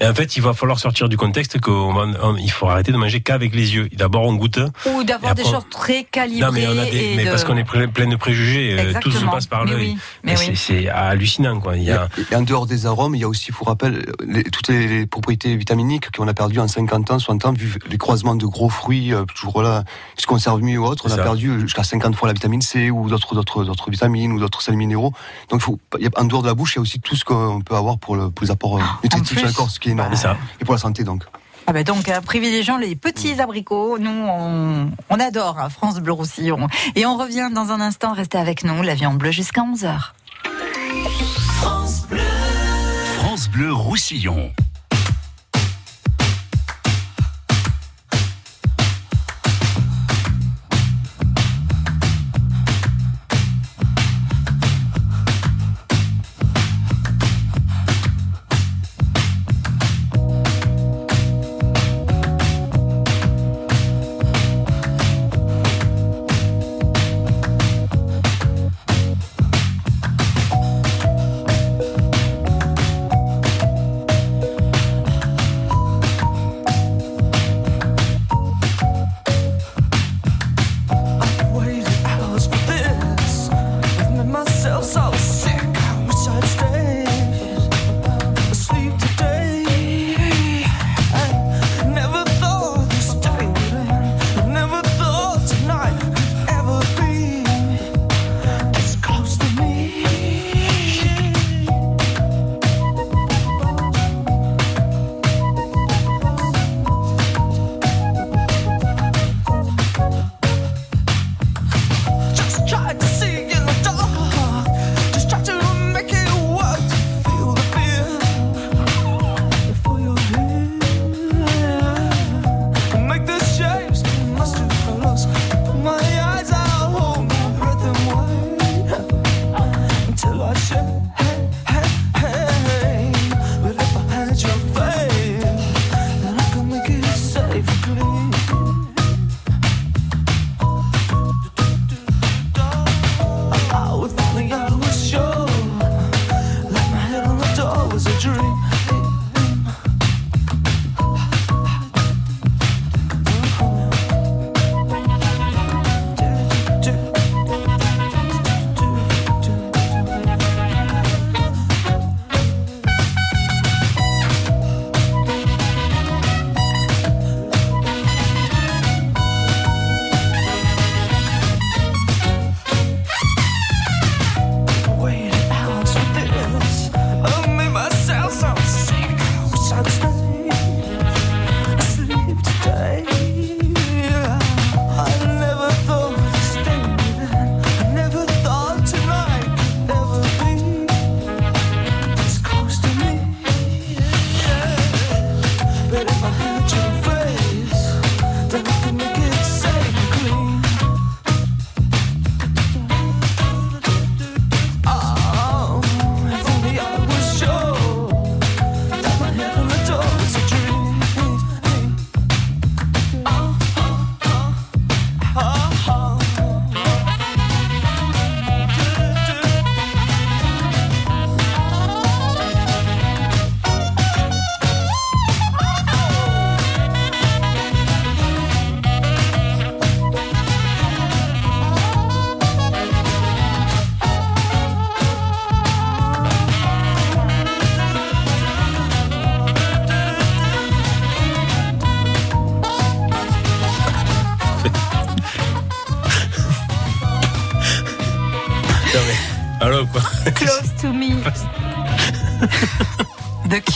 et 0.00 0.06
en 0.06 0.14
fait 0.14 0.36
il 0.36 0.42
va 0.42 0.54
falloir 0.54 0.78
sortir 0.78 1.08
du 1.08 1.16
contexte 1.16 1.60
qu'on 1.60 1.92
va- 1.92 2.06
on- 2.22 2.36
il 2.36 2.50
faut 2.50 2.68
arrêter 2.68 2.90
de 2.92 2.96
manger 2.96 3.20
qu'avec 3.20 3.54
les 3.54 3.74
yeux 3.74 3.88
d'abord 3.92 4.22
on 4.24 4.34
goûte 4.34 4.58
Ou 4.92 5.04
d'avoir 5.04 5.34
des 5.34 5.44
choses 5.44 5.66
très 5.70 6.04
calibrées. 6.04 6.40
non 6.46 6.52
mais 6.52 6.66
on 6.66 6.78
a 6.78 6.84
des, 6.84 6.96
et 6.96 7.16
mais 7.16 7.24
de- 7.24 7.30
parce 7.30 7.44
qu'on 7.44 7.56
est 7.56 7.64
plein, 7.64 7.86
plein 7.88 8.06
de 8.08 8.16
préjugés 8.16 8.76
euh, 8.78 8.92
tout 9.00 9.10
se 9.10 9.24
passe 9.24 9.46
par 9.46 9.64
Mais 9.64 9.70
l'œil 9.72 9.88
oui, 9.92 9.98
mais 10.24 10.36
c'est- 10.36 10.88
hallucinant 10.88 11.60
quoi 11.60 11.76
il 11.76 11.84
y 11.84 11.90
a 11.92 12.08
Et 12.30 12.34
en 12.36 12.42
dehors 12.42 12.66
des 12.66 12.86
arômes, 12.86 13.14
il 13.14 13.20
y 13.20 13.24
a 13.24 13.28
aussi, 13.28 13.46
il 13.48 13.54
faut 13.54 13.64
rappeler, 13.64 13.98
les- 14.26 14.44
toutes 14.44 14.68
les, 14.68 14.86
les 14.88 15.06
propriétés 15.06 15.56
vitaminiques 15.56 16.10
qu'on 16.16 16.26
a 16.28 16.34
perdues 16.34 16.60
en 16.60 16.68
50 16.68 17.10
ans, 17.10 17.18
60 17.18 17.44
ans, 17.46 17.52
vu 17.52 17.78
les 17.88 17.98
croisements 17.98 18.34
de 18.36 18.46
gros 18.46 18.68
fruits, 18.68 19.12
euh, 19.12 19.24
toujours 19.24 19.62
là, 19.62 19.84
qui 20.16 20.22
se 20.22 20.26
conservent 20.26 20.62
mieux 20.62 20.78
ou 20.78 20.84
autres, 20.84 21.04
on 21.08 21.12
a 21.12 21.16
ça. 21.16 21.22
perdu 21.22 21.60
jusqu'à 21.60 21.84
50 21.84 22.14
fois 22.16 22.28
la 22.28 22.34
vitamine 22.34 22.62
C 22.62 22.90
ou 22.90 23.08
d'autres, 23.08 23.34
d'autres, 23.34 23.64
d'autres 23.64 23.90
vitamines 23.90 24.32
ou 24.32 24.38
d'autres 24.40 24.62
sels 24.62 24.76
minéraux. 24.76 25.12
Donc, 25.50 25.60
il 25.60 25.64
faut, 25.64 25.78
il 25.98 26.04
y 26.04 26.06
a, 26.06 26.10
en 26.16 26.24
dehors 26.24 26.42
de 26.42 26.48
la 26.48 26.54
bouche, 26.54 26.74
il 26.74 26.76
y 26.76 26.80
a 26.80 26.82
aussi 26.82 27.00
tout 27.00 27.16
ce 27.16 27.24
qu'on 27.24 27.60
peut 27.60 27.74
avoir 27.76 27.98
pour, 27.98 28.16
le, 28.16 28.30
pour 28.30 28.44
les 28.44 28.50
apports 28.50 28.78
euh, 28.78 28.82
nutritifs 29.02 29.30
plus. 29.32 29.38
sur 29.40 29.48
le 29.48 29.52
corps, 29.54 29.70
ce 29.70 29.78
qui 29.80 29.90
est 29.90 29.93
énorme. 29.94 30.14
C'est 30.14 30.22
ça. 30.22 30.36
Et 30.60 30.64
pour 30.64 30.74
la 30.74 30.80
santé, 30.80 31.04
donc. 31.04 31.24
Ah 31.66 31.72
ben 31.72 31.82
donc, 31.82 32.08
euh, 32.08 32.20
privilégions 32.20 32.76
les 32.76 32.94
petits 32.94 33.40
abricots. 33.40 33.98
Nous, 33.98 34.10
on, 34.10 34.90
on 35.08 35.20
adore 35.20 35.58
hein, 35.58 35.70
France 35.70 35.98
Bleu 35.98 36.12
Roussillon. 36.12 36.68
Et 36.94 37.06
on 37.06 37.16
revient 37.16 37.48
dans 37.52 37.72
un 37.72 37.80
instant. 37.80 38.12
Restez 38.12 38.36
avec 38.36 38.64
nous. 38.64 38.82
La 38.82 38.94
vie 38.94 39.06
en 39.06 39.14
bleu 39.14 39.30
jusqu'à 39.30 39.62
11h. 39.62 40.12
France 43.16 43.48
Bleu 43.48 43.72
Roussillon. 43.72 44.52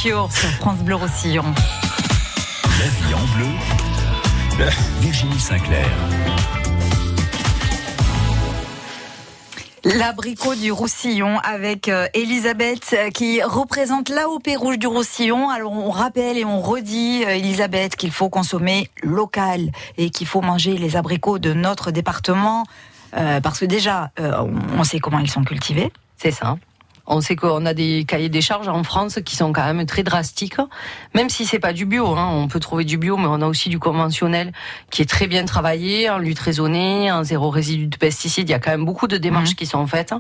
Cure 0.01 0.29
sur 0.31 0.49
France 0.51 0.79
Bleu 0.79 0.95
Roussillon. 0.95 1.45
La 1.45 2.87
vie 2.87 3.15
en 3.15 3.37
bleu. 3.37 4.69
Virginie 5.01 5.39
Sinclair. 5.41 5.87
L'abricot 9.85 10.55
du 10.55 10.71
Roussillon 10.73 11.39
avec 11.41 11.89
euh, 11.89 12.07
Elisabeth 12.15 12.95
euh, 12.95 13.11
qui 13.11 13.43
représente 13.43 14.09
l'AOP 14.09 14.49
Rouge 14.57 14.79
du 14.79 14.87
Roussillon. 14.87 15.51
Alors 15.51 15.73
on 15.73 15.91
rappelle 15.91 16.37
et 16.37 16.45
on 16.45 16.61
redit, 16.61 17.25
euh, 17.25 17.31
Elisabeth, 17.31 17.97
qu'il 17.97 18.11
faut 18.11 18.29
consommer 18.29 18.91
local 19.03 19.71
et 19.97 20.11
qu'il 20.11 20.27
faut 20.27 20.43
manger 20.43 20.77
les 20.77 20.97
abricots 20.97 21.39
de 21.39 21.53
notre 21.53 21.91
département 21.91 22.65
euh, 23.17 23.41
parce 23.41 23.59
que 23.59 23.65
déjà, 23.65 24.11
euh, 24.21 24.45
on 24.77 24.85
sait 24.85 24.99
comment 24.99 25.19
ils 25.19 25.31
sont 25.31 25.45
cultivés. 25.45 25.93
C'est 26.17 26.31
ça. 26.31 26.57
On 27.11 27.23
sait 27.23 27.37
qu'on 27.37 27.65
a 27.65 27.73
des 27.73 28.05
cahiers 28.07 28.29
des 28.29 28.43
charges 28.43 28.69
en 28.69 28.85
France 28.85 29.19
qui 29.25 29.35
sont 29.35 29.53
quand 29.53 29.65
même 29.65 29.87
très 29.87 30.03
drastiques, 30.03 30.57
même 31.15 31.31
si 31.31 31.47
c'est 31.47 31.59
pas 31.59 31.73
du 31.73 31.87
bio. 31.87 32.07
Hein. 32.15 32.29
On 32.31 32.49
peut 32.49 32.61
trouver 32.61 32.85
du 32.85 32.99
bio, 32.99 33.17
mais 33.17 33.27
on 33.27 33.41
a 33.41 33.47
aussi 33.47 33.71
du 33.71 33.79
conventionnel 33.79 34.53
qui 34.91 35.01
est 35.01 35.07
très 35.07 35.27
bien 35.27 35.47
travaillé, 35.47 36.11
en 36.11 36.19
lutte 36.19 36.39
raisonnée, 36.39 37.11
en 37.11 37.25
zéro 37.25 37.49
résidu 37.49 37.87
de 37.87 37.97
pesticides. 37.97 38.49
Il 38.49 38.53
y 38.53 38.55
a 38.55 38.59
quand 38.59 38.71
même 38.71 38.85
beaucoup 38.85 39.09
de 39.09 39.17
démarches 39.17 39.57
qui 39.57 39.65
sont 39.65 39.87
faites. 39.87 40.15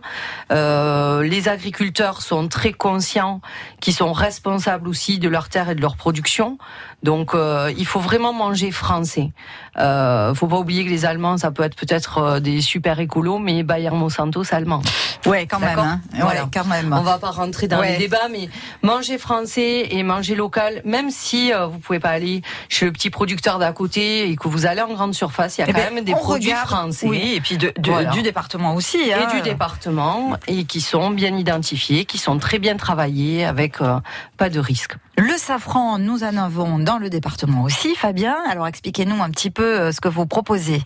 Euh, 0.51 1.22
les 1.22 1.49
agriculteurs 1.49 2.22
sont 2.22 2.49
très 2.49 2.72
conscients, 2.72 3.43
qu'ils 3.80 3.95
sont 3.95 4.12
responsables 4.12 4.89
aussi 4.89 5.18
de 5.18 5.28
leur 5.28 5.51
terre 5.51 5.68
et 5.68 5.74
de 5.74 5.82
leur 5.82 5.97
production. 5.97 6.57
Donc, 7.05 7.35
euh, 7.35 7.73
il 7.79 7.87
faut 7.87 8.01
vraiment 8.01 8.33
manger 8.33 8.73
français. 8.73 9.31
Euh, 9.79 10.35
faut 10.35 10.49
pas 10.49 10.57
oublier 10.59 10.85
que 10.85 10.91
les 10.91 11.05
Allemands, 11.05 11.37
ça 11.39 11.53
peut 11.53 11.63
être 11.63 11.77
peut-être 11.77 12.19
euh, 12.19 12.41
des 12.41 12.61
super 12.61 12.99
écolos, 12.99 13.39
mais 13.39 13.63
Bayer 13.63 13.91
Monsanto, 13.91 14.43
c'est 14.43 14.57
allemand. 14.57 14.83
Ouais, 15.25 15.47
quand 15.47 15.61
même. 15.61 15.79
Hein. 15.79 16.01
Ouais, 16.15 16.21
Voilà. 16.23 16.49
quand 16.53 16.65
même. 16.65 16.93
On 16.93 17.03
va 17.03 17.19
pas 17.19 17.31
rentrer 17.31 17.69
dans 17.69 17.79
Ouais. 17.79 17.93
les 17.93 17.99
débats, 17.99 18.29
mais 18.31 18.49
manger 18.83 19.17
français 19.19 19.87
et 19.91 20.03
manger 20.03 20.35
local, 20.35 20.83
même 20.85 21.11
si 21.11 21.53
euh, 21.53 21.67
vous 21.67 21.79
pouvez 21.79 22.01
pas 22.01 22.09
aller 22.11 22.43
chez 22.69 22.87
le 22.87 22.93
petit 22.93 23.11
producteur 23.11 23.61
d'à 23.61 23.71
côté 23.73 24.29
et 24.29 24.35
que 24.37 24.49
vous 24.49 24.67
allez 24.67 24.81
en 24.83 24.93
grande 24.93 25.15
surface, 25.15 25.59
il 25.59 25.61
y 25.61 25.65
a 25.65 25.67
Eh 25.69 25.73
quand 25.73 25.79
ben, 25.79 25.95
même 25.95 26.05
des 26.05 26.13
produits 26.13 26.51
regarde, 26.51 26.67
français. 26.69 27.07
Oui, 27.09 27.35
et 27.37 27.41
puis 27.41 27.59
de- 27.59 27.73
de- 27.79 27.91
Voilà. 27.93 28.11
du 28.11 28.23
département 28.23 28.75
aussi. 28.75 28.99
Et 28.99 29.15
hein. 29.15 29.29
du 29.33 29.41
département, 29.43 30.37
et 30.49 30.65
qui 30.65 30.81
sont 30.81 31.11
bien 31.11 31.37
identifiés, 31.37 32.05
qui 32.07 32.19
sont 32.19 32.39
très 32.39 32.59
bien 32.59 32.77
travaillés, 32.77 33.45
avec 33.45 33.81
euh, 33.81 34.01
pas 34.37 34.51
de 34.51 34.59
risque. 34.59 34.97
Le 35.19 35.37
safran, 35.37 35.99
nous 35.99 36.23
en 36.23 36.37
avons 36.37 36.79
dans 36.79 36.99
le 36.99 37.11
département 37.11 37.62
aussi, 37.64 37.95
Fabien. 37.97 38.37
Alors 38.49 38.66
expliquez-nous 38.69 39.21
un 39.23 39.31
petit 39.31 39.51
peu 39.51 39.64
euh, 39.81 39.93
ce 39.93 40.01
que 40.01 40.09
vous 40.09 40.27
proposez. 40.27 40.83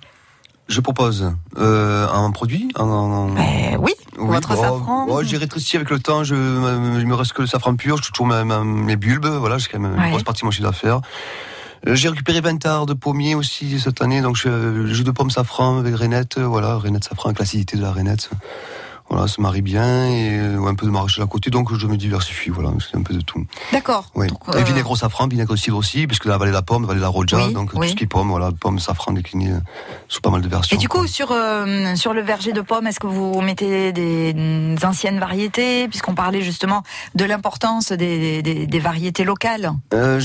Je 0.68 0.80
propose 0.80 1.32
euh, 1.58 2.08
un 2.08 2.30
produit 2.30 2.70
un, 2.76 2.84
un- 2.88 3.34
Eh 3.36 3.76
oui, 3.76 3.92
votre 4.16 4.54
bon, 4.54 4.62
safran. 4.62 5.22
j'ai 5.22 5.36
rétréci 5.36 5.76
avec 5.76 5.90
le 5.90 5.98
temps, 5.98 6.24
je, 6.24 6.34
euh, 6.34 6.96
il 6.98 7.06
me 7.06 7.14
reste 7.14 7.32
que 7.34 7.42
le 7.42 7.48
safran 7.48 7.74
pur, 7.76 7.96
je 7.98 8.02
touche 8.02 8.12
toujours 8.12 8.28
mes 8.64 8.96
bulbes, 8.96 9.26
voilà, 9.26 9.58
c'est 9.58 9.68
quand 9.68 9.80
même 9.80 9.98
Ouais. 9.98 10.04
une 10.04 10.10
grosse 10.10 10.22
partie 10.22 10.42
de 10.42 10.46
mon 10.46 10.50
chiffre 10.50 10.66
d'affaires. 10.68 11.00
J'ai 11.86 12.08
récupéré 12.08 12.40
20 12.40 12.64
arts 12.64 12.86
de 12.86 12.94
pommiers 12.94 13.34
aussi 13.34 13.80
cette 13.80 14.00
année, 14.00 14.22
donc 14.22 14.36
je, 14.36 14.48
le 14.48 14.86
jus 14.94 15.02
de 15.04 15.10
pomme 15.10 15.30
safran 15.30 15.78
avec 15.80 15.94
rainette, 15.96 16.38
voilà, 16.38 16.78
rainette 16.78 17.04
safran 17.04 17.30
avec 17.30 17.40
l'acidité 17.40 17.76
de 17.76 17.82
la 17.82 17.90
rainette. 17.92 18.30
Voilà, 19.12 19.28
ça 19.28 19.42
marie 19.42 19.60
bien 19.60 20.06
et 20.06 20.38
euh, 20.38 20.66
un 20.66 20.74
peu 20.74 20.86
de 20.86 20.90
maraîchage 20.90 21.22
à 21.22 21.26
côté, 21.26 21.50
donc 21.50 21.74
je 21.76 21.86
me 21.86 21.98
diversifie, 21.98 22.48
voilà, 22.48 22.70
c'est 22.80 22.96
un 22.96 23.02
peu 23.02 23.12
de 23.12 23.20
tout. 23.20 23.44
D'accord. 23.70 24.06
Oui. 24.14 24.26
euh, 24.48 24.58
Et 24.58 24.64
vinaigre 24.64 24.90
au 24.90 24.96
safran, 24.96 25.28
vinaigre 25.28 25.52
au 25.52 25.56
cidre 25.56 25.76
aussi, 25.76 26.06
puisque 26.06 26.24
la 26.24 26.38
vallée 26.38 26.50
de 26.50 26.56
la 26.56 26.62
pomme, 26.62 26.82
la 26.82 26.88
vallée 26.88 27.00
de 27.00 27.02
la 27.04 27.08
Roja, 27.10 27.36
Oui, 27.46 27.52
donc 27.52 27.72
oui. 27.74 27.88
tout 27.88 27.92
ce 27.92 27.96
qui 27.96 28.04
est 28.04 28.06
pomme, 28.06 28.28
voilà, 28.30 28.50
pomme, 28.58 28.78
safran 28.78 29.12
décliné 29.12 29.50
euh, 29.50 29.58
sous 30.08 30.22
pas 30.22 30.30
mal 30.30 30.40
de 30.40 30.48
versions. 30.48 30.74
Et 30.74 30.80
du 30.80 30.88
coup, 30.88 31.06
sur, 31.06 31.30
euh, 31.30 31.94
sur 31.94 32.14
le 32.14 32.22
verger 32.22 32.52
de 32.52 32.62
pommes, 32.62 32.86
est-ce 32.86 32.98
que 33.00 33.06
vous 33.06 33.38
mettez 33.42 33.92
des, 33.92 34.32
des 34.32 34.76
anciennes 34.86 35.18
variétés, 35.18 35.88
puisqu'on 35.88 36.14
parlait 36.14 36.40
justement 36.40 36.82
de 37.14 37.26
l'importance 37.26 37.92
des, 37.92 38.40
des- 38.40 38.66
des 38.66 38.78
variétés 38.78 39.24
locales? 39.24 39.72
Euh, 39.92 40.20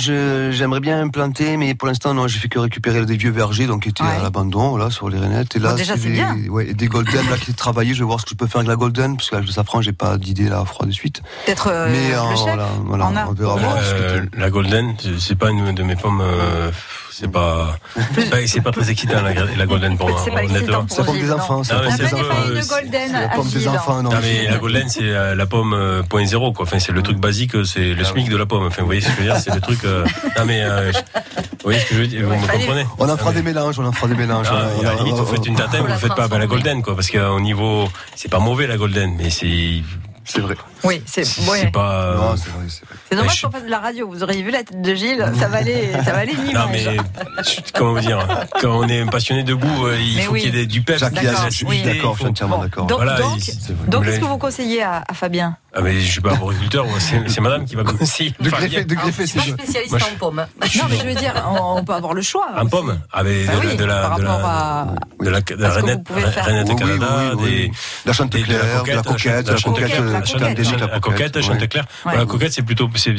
J'aimerais 0.52 0.80
bien 0.80 1.02
implanter, 1.02 1.58
mais 1.58 1.76
pour 1.76 1.90
l'instant, 1.90 2.14
non, 2.14 2.28
j'ai 2.30 2.40
fait 2.40 2.48
que 2.48 2.60
récupérer 2.60 3.06
des 3.06 3.18
vieux 3.18 3.32
vergers, 3.32 3.68
donc 3.68 3.84
qui 3.84 3.90
étaient 3.90 4.04
à 4.04 4.24
l'abandon, 4.24 4.78
là, 4.78 4.90
sur 4.92 5.10
les 5.10 5.20
rainettes. 5.20 5.58
Et 5.58 5.60
là, 5.60 5.72
Bon, 5.72 5.76
déjà, 5.76 5.96
c'est 5.98 6.04
des, 6.04 6.12
bien. 6.12 6.38
ouais, 6.50 6.74
des 6.74 6.88
golden, 6.88 7.30
là, 7.30 7.38
qui 7.38 7.54
travaillés. 7.54 7.94
Je 7.94 8.00
vais 8.00 8.06
voir 8.06 8.22
ce 8.22 8.26
que 8.26 8.32
je 8.32 8.36
peux 8.36 8.48
faire 8.48 8.60
avec 8.60 8.70
la 8.70 8.77
golden, 8.78 9.18
parce 9.18 9.30
qu'avec 9.30 9.46
le 9.48 9.52
safran, 9.52 9.82
j'ai 9.82 9.92
pas 9.94 10.18
d'idée, 10.18 10.48
là, 10.50 10.64
froid 10.66 10.86
de 10.86 10.92
suite. 10.92 11.22
Peut-être 11.46 11.68
euh, 11.72 11.90
mais, 11.92 12.10
le 12.10 12.16
euh, 12.16 12.30
chef 12.36 12.40
voilà, 12.46 12.68
voilà, 12.86 13.06
en 13.08 13.16
a. 13.16 13.28
on 13.28 13.34
verra 13.34 13.56
voir. 13.58 13.76
Euh, 13.84 14.26
la 14.38 14.50
golden, 14.50 14.96
c'est- 15.00 15.20
c'est 15.20 15.36
pas 15.36 15.50
une 15.50 15.74
de 15.74 15.84
mes 15.84 15.96
pommes. 15.96 16.22
Euh, 17.24 17.26
c'est 17.26 17.32
pas, 17.32 17.78
c'est 18.16 18.30
pas, 18.30 18.38
c'est 18.48 18.62
pas 18.62 18.72
très 18.72 18.90
excitant 18.92 19.22
la, 19.22 19.34
la 19.34 19.66
golden 19.66 19.98
pour 19.98 20.10
moi. 20.10 20.20
C'est 20.24 20.32
pas 20.32 20.44
excitant 20.44 20.80
honnêtement. 20.80 20.86
pour 20.86 20.96
C'est 20.96 21.02
la 21.02 21.06
pomme 21.08 21.20
des 21.20 21.32
enfants, 21.32 21.64
ça. 21.64 21.76
Peu 21.80 21.90
ça, 21.92 21.98
des 21.98 22.04
euh, 22.14 23.28
pomme 23.36 23.50
des 23.50 23.68
enfants. 23.68 24.04
Non, 24.04 24.10
mais 24.22 24.48
la 24.48 24.58
golden, 24.58 24.88
c'est 24.90 25.04
euh, 25.04 25.36
la 25.36 25.46
pomme 25.46 25.74
euh, 25.74 26.04
point 26.04 26.26
zéro 26.26 26.52
quoi. 26.54 26.66
Enfin, 26.66 26.80
c'est 26.80 26.92
le 26.92 27.02
truc 27.02 27.18
basique, 27.18 27.54
c'est 27.66 27.94
le 27.94 28.04
SMIC 28.04 28.30
de 28.30 28.38
la 28.38 28.46
pomme. 28.46 28.66
Enfin, 28.68 28.82
vous 28.82 28.88
voyez 28.88 29.02
ce 29.02 29.08
que 29.08 29.14
je 29.14 29.18
veux 29.20 29.24
dire, 29.26 29.38
c'est 29.38 29.54
le 29.54 29.62
truc. 29.62 29.84
euh, 29.84 30.06
Non 30.38 30.46
mais, 30.46 30.62
euh, 30.64 30.92
vous 30.94 31.58
voyez 31.64 31.80
ce 31.80 31.86
que 31.86 31.96
je 31.96 32.00
veux 32.02 32.08
dire, 32.08 32.26
vous 32.28 32.36
me 32.36 32.48
comprenez? 32.48 32.86
On 33.00 33.10
en 33.10 33.18
fera 33.18 33.32
des 33.34 33.42
mélanges, 33.42 33.80
on 33.80 33.86
en 33.86 33.92
fera 33.92 34.08
des 34.08 34.16
mélanges. 34.16 34.48
Ah, 34.52 34.68
à 34.80 34.84
la 34.84 34.96
limite, 34.96 35.16
vous 35.16 35.26
faites 35.26 35.46
une 35.46 35.56
tatin, 35.56 35.82
vous 35.82 35.88
ne 35.88 35.94
faites 35.98 36.16
pas 36.16 36.28
bah, 36.28 36.38
la 36.38 36.48
golden, 36.48 36.82
quoi, 36.82 36.96
parce 36.96 37.10
qu'au 37.10 37.40
niveau, 37.40 37.88
c'est 38.16 38.30
pas 38.30 38.40
mauvais 38.40 38.68
la 38.68 38.78
golden, 38.78 39.16
mais 39.18 39.30
c'est. 39.30 39.82
C'est 40.30 40.42
vrai. 40.42 40.56
Oui, 40.84 41.02
c'est 41.06 41.22
ouais. 41.22 41.60
C'est 41.62 41.72
pas. 41.72 42.16
Non, 42.18 42.36
c'est 42.36 42.50
vrai, 42.50 42.66
c'est 42.68 42.86
vrai. 42.86 42.96
C'est 43.10 43.16
dommage 43.16 43.38
je- 43.40 43.46
qu'on 43.46 43.52
fasse 43.52 43.64
de 43.64 43.70
la 43.70 43.80
radio. 43.80 44.10
Vous 44.10 44.24
auriez 44.24 44.44
vu 44.44 44.52
la 44.52 44.64
tête 44.64 44.82
de 44.82 44.94
Gilles, 44.94 45.26
ça 45.40 45.48
valait, 45.48 45.94
ça 46.04 46.12
valait 46.12 46.34
une 46.34 46.54
Non 46.54 46.66
mais 46.70 46.80
je- 46.80 47.62
comment 47.74 47.94
vous 47.94 48.00
dire 48.02 48.28
quand 48.62 48.78
on 48.80 48.88
est 48.90 49.06
passionné 49.10 49.44
de 49.44 49.54
goût 49.54 49.88
euh, 49.88 49.98
il 50.00 50.18
Mais 50.18 50.22
faut 50.24 50.34
oui. 50.34 50.42
qu'il 50.42 50.54
y 50.56 50.60
ait 50.60 50.66
du 50.66 50.82
pep 50.82 50.98
Jacques, 50.98 51.14
D'accord, 51.14 51.40
sensibilité, 51.44 51.90
oui. 51.92 51.96
d'accord, 51.96 52.14
je 52.16 52.20
suis 52.20 52.28
entièrement 52.28 52.58
d'accord. 52.58 52.86
Donc, 52.88 52.98
Voilà, 52.98 53.18
donc, 53.20 53.40
donc 53.88 54.04
qu'est-ce 54.06 54.20
que 54.20 54.26
vous 54.26 54.38
conseillez 54.38 54.84
à, 54.84 55.04
à 55.08 55.14
Fabien? 55.14 55.56
Ah 55.78 55.82
mais 55.84 56.00
je 56.00 56.12
suis 56.12 56.22
pas 56.22 56.32
agriculteur 56.32 56.86
moi, 56.86 56.98
c'est 57.00 57.40
madame 57.42 57.66
qui 57.66 57.76
va 57.76 57.84
conseiller 57.84 58.34
De 58.40 58.50
greffer, 58.50 58.84
de 58.84 58.96
greffer, 58.96 59.28
c'est 59.28 59.38
Pas 59.38 59.44
joli. 59.46 59.54
spécialiste 59.54 59.92
Moi, 59.92 60.00
je- 60.00 60.06
en 60.16 60.18
pommes. 60.18 60.46
Non, 60.78 60.84
mais 60.90 60.98
je 60.98 61.04
veux 61.08 61.14
dire, 61.16 61.34
on, 61.50 61.78
on 61.78 61.84
peut 61.84 61.94
avoir 61.94 62.14
le 62.14 62.22
choix. 62.24 62.48
en 62.58 62.66
pomme 62.66 63.00
ah 63.14 63.24
mais 63.24 63.46
Bah 63.46 63.54
de, 63.54 63.60
oui, 63.60 63.68
la- 63.68 63.76
de 63.76 63.86
la 63.86 64.02
par 64.02 64.18
de 64.20 64.24
la 64.24 64.88
Oui, 65.20 65.28
oui, 65.30 66.76
Canada 66.76 67.08
oui, 67.36 67.44
oui. 67.44 67.52
des 67.52 67.72
La 68.06 68.14
Chantecler, 68.14 68.54
de 68.54 68.60
la 68.60 69.04
coquette, 69.04 69.46
de 69.46 69.52
la 69.52 69.60
coquette, 69.60 69.90
la 69.90 70.02
euh, 70.02 70.20
coquette, 70.22 70.80
la 70.92 71.00
coquette, 71.00 71.36
la 71.36 71.42
Chantecler. 71.42 71.82
Voilà, 72.04 72.20
la 72.20 72.26
coquette, 72.26 72.54
c'est 72.54 72.62
plutôt, 72.64 72.90
c'est, 72.96 73.14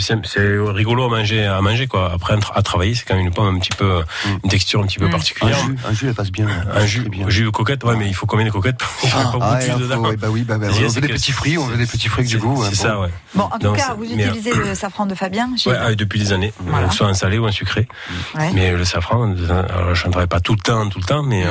rigolo 0.68 1.04
à 1.04 1.08
manger, 1.08 1.46
à 1.46 1.60
manger, 1.60 1.86
quoi. 1.86 2.10
Après, 2.12 2.34
à 2.54 2.62
travailler, 2.62 2.94
c'est 2.94 3.04
quand 3.04 3.14
même 3.14 3.26
une 3.26 3.32
pomme 3.32 3.54
un 3.56 3.58
petit 3.58 3.76
peu, 3.76 4.02
une 4.44 4.50
texture 4.50 4.80
un 4.82 4.86
petit 4.86 4.98
peu 4.98 5.06
Un 5.06 5.10
particulière. 5.10 5.58
un 5.88 5.92
jus, 5.92 6.08
elle 6.08 6.14
passe 6.14 6.30
bien. 6.32 6.46
Un 6.74 6.86
jus, 6.86 7.08
jus 7.28 7.44
de 7.44 7.50
coquette, 7.50 7.84
ouais, 7.84 7.96
mais 7.96 8.08
il 8.08 8.14
faut 8.14 8.26
combien 8.26 8.46
de 8.46 8.50
coquettes 8.50 8.80
Ah, 9.04 9.32
pas 9.38 9.58
ah, 9.60 9.98
bah 10.18 10.28
oui, 10.30 10.42
bah, 10.42 10.58
bah, 10.58 10.68
C'est- 10.72 10.84
on 10.84 10.88
veut 10.88 11.00
des 11.00 11.08
petits 11.08 11.32
fruits, 11.32 11.58
on 11.58 11.66
veut 11.66 11.76
des 11.76 11.86
petits 11.86 12.08
fruits 12.08 12.26
du 12.26 12.38
goût. 12.38 12.47
Hein, 12.52 12.66
C'est 12.70 12.76
ça, 12.76 12.94
bon. 12.94 13.02
ouais. 13.02 13.10
Bon, 13.34 13.44
en 13.44 13.58
tout 13.58 13.72
cas, 13.72 13.94
vous 13.94 14.04
mais, 14.14 14.24
euh, 14.24 14.28
utilisez 14.28 14.52
le 14.54 14.74
safran 14.74 15.06
de 15.06 15.14
Fabien 15.14 15.50
Ouais, 15.66 15.76
ah, 15.80 15.94
depuis 15.94 16.18
des 16.20 16.32
années, 16.32 16.52
Voilà. 16.60 16.86
euh, 16.86 16.90
soit 16.90 17.06
un 17.06 17.14
salé 17.14 17.38
ou 17.38 17.46
un 17.46 17.52
sucré. 17.52 17.86
Ouais. 18.34 18.50
Mais 18.54 18.72
le 18.72 18.84
safran, 18.84 19.28
euh, 19.36 19.62
alors, 19.68 19.94
je 19.94 20.06
ne 20.06 20.10
travaille 20.12 20.28
pas 20.28 20.40
tout 20.40 20.52
le 20.52 20.58
temps, 20.60 20.88
tout 20.88 20.98
le 20.98 21.04
temps, 21.04 21.22
mais 21.22 21.44
euh, 21.46 21.50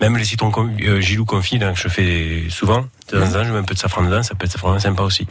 même 0.00 0.16
les 0.16 0.24
citrons 0.24 0.52
euh, 0.82 1.00
gilou 1.00 1.24
confit, 1.24 1.58
que 1.58 1.74
je 1.74 1.88
fais 1.88 2.44
souvent, 2.50 2.86
de 3.12 3.18
temps 3.20 3.26
en 3.26 3.30
temps, 3.32 3.44
je 3.44 3.52
mets 3.52 3.58
un 3.58 3.62
peu 3.64 3.74
de 3.74 3.78
safran 3.78 4.02
dedans, 4.02 4.22
ça 4.22 4.34
peut 4.34 4.46
être 4.46 4.58
vraiment 4.58 4.78
sympa 4.78 5.02
aussi. 5.02 5.26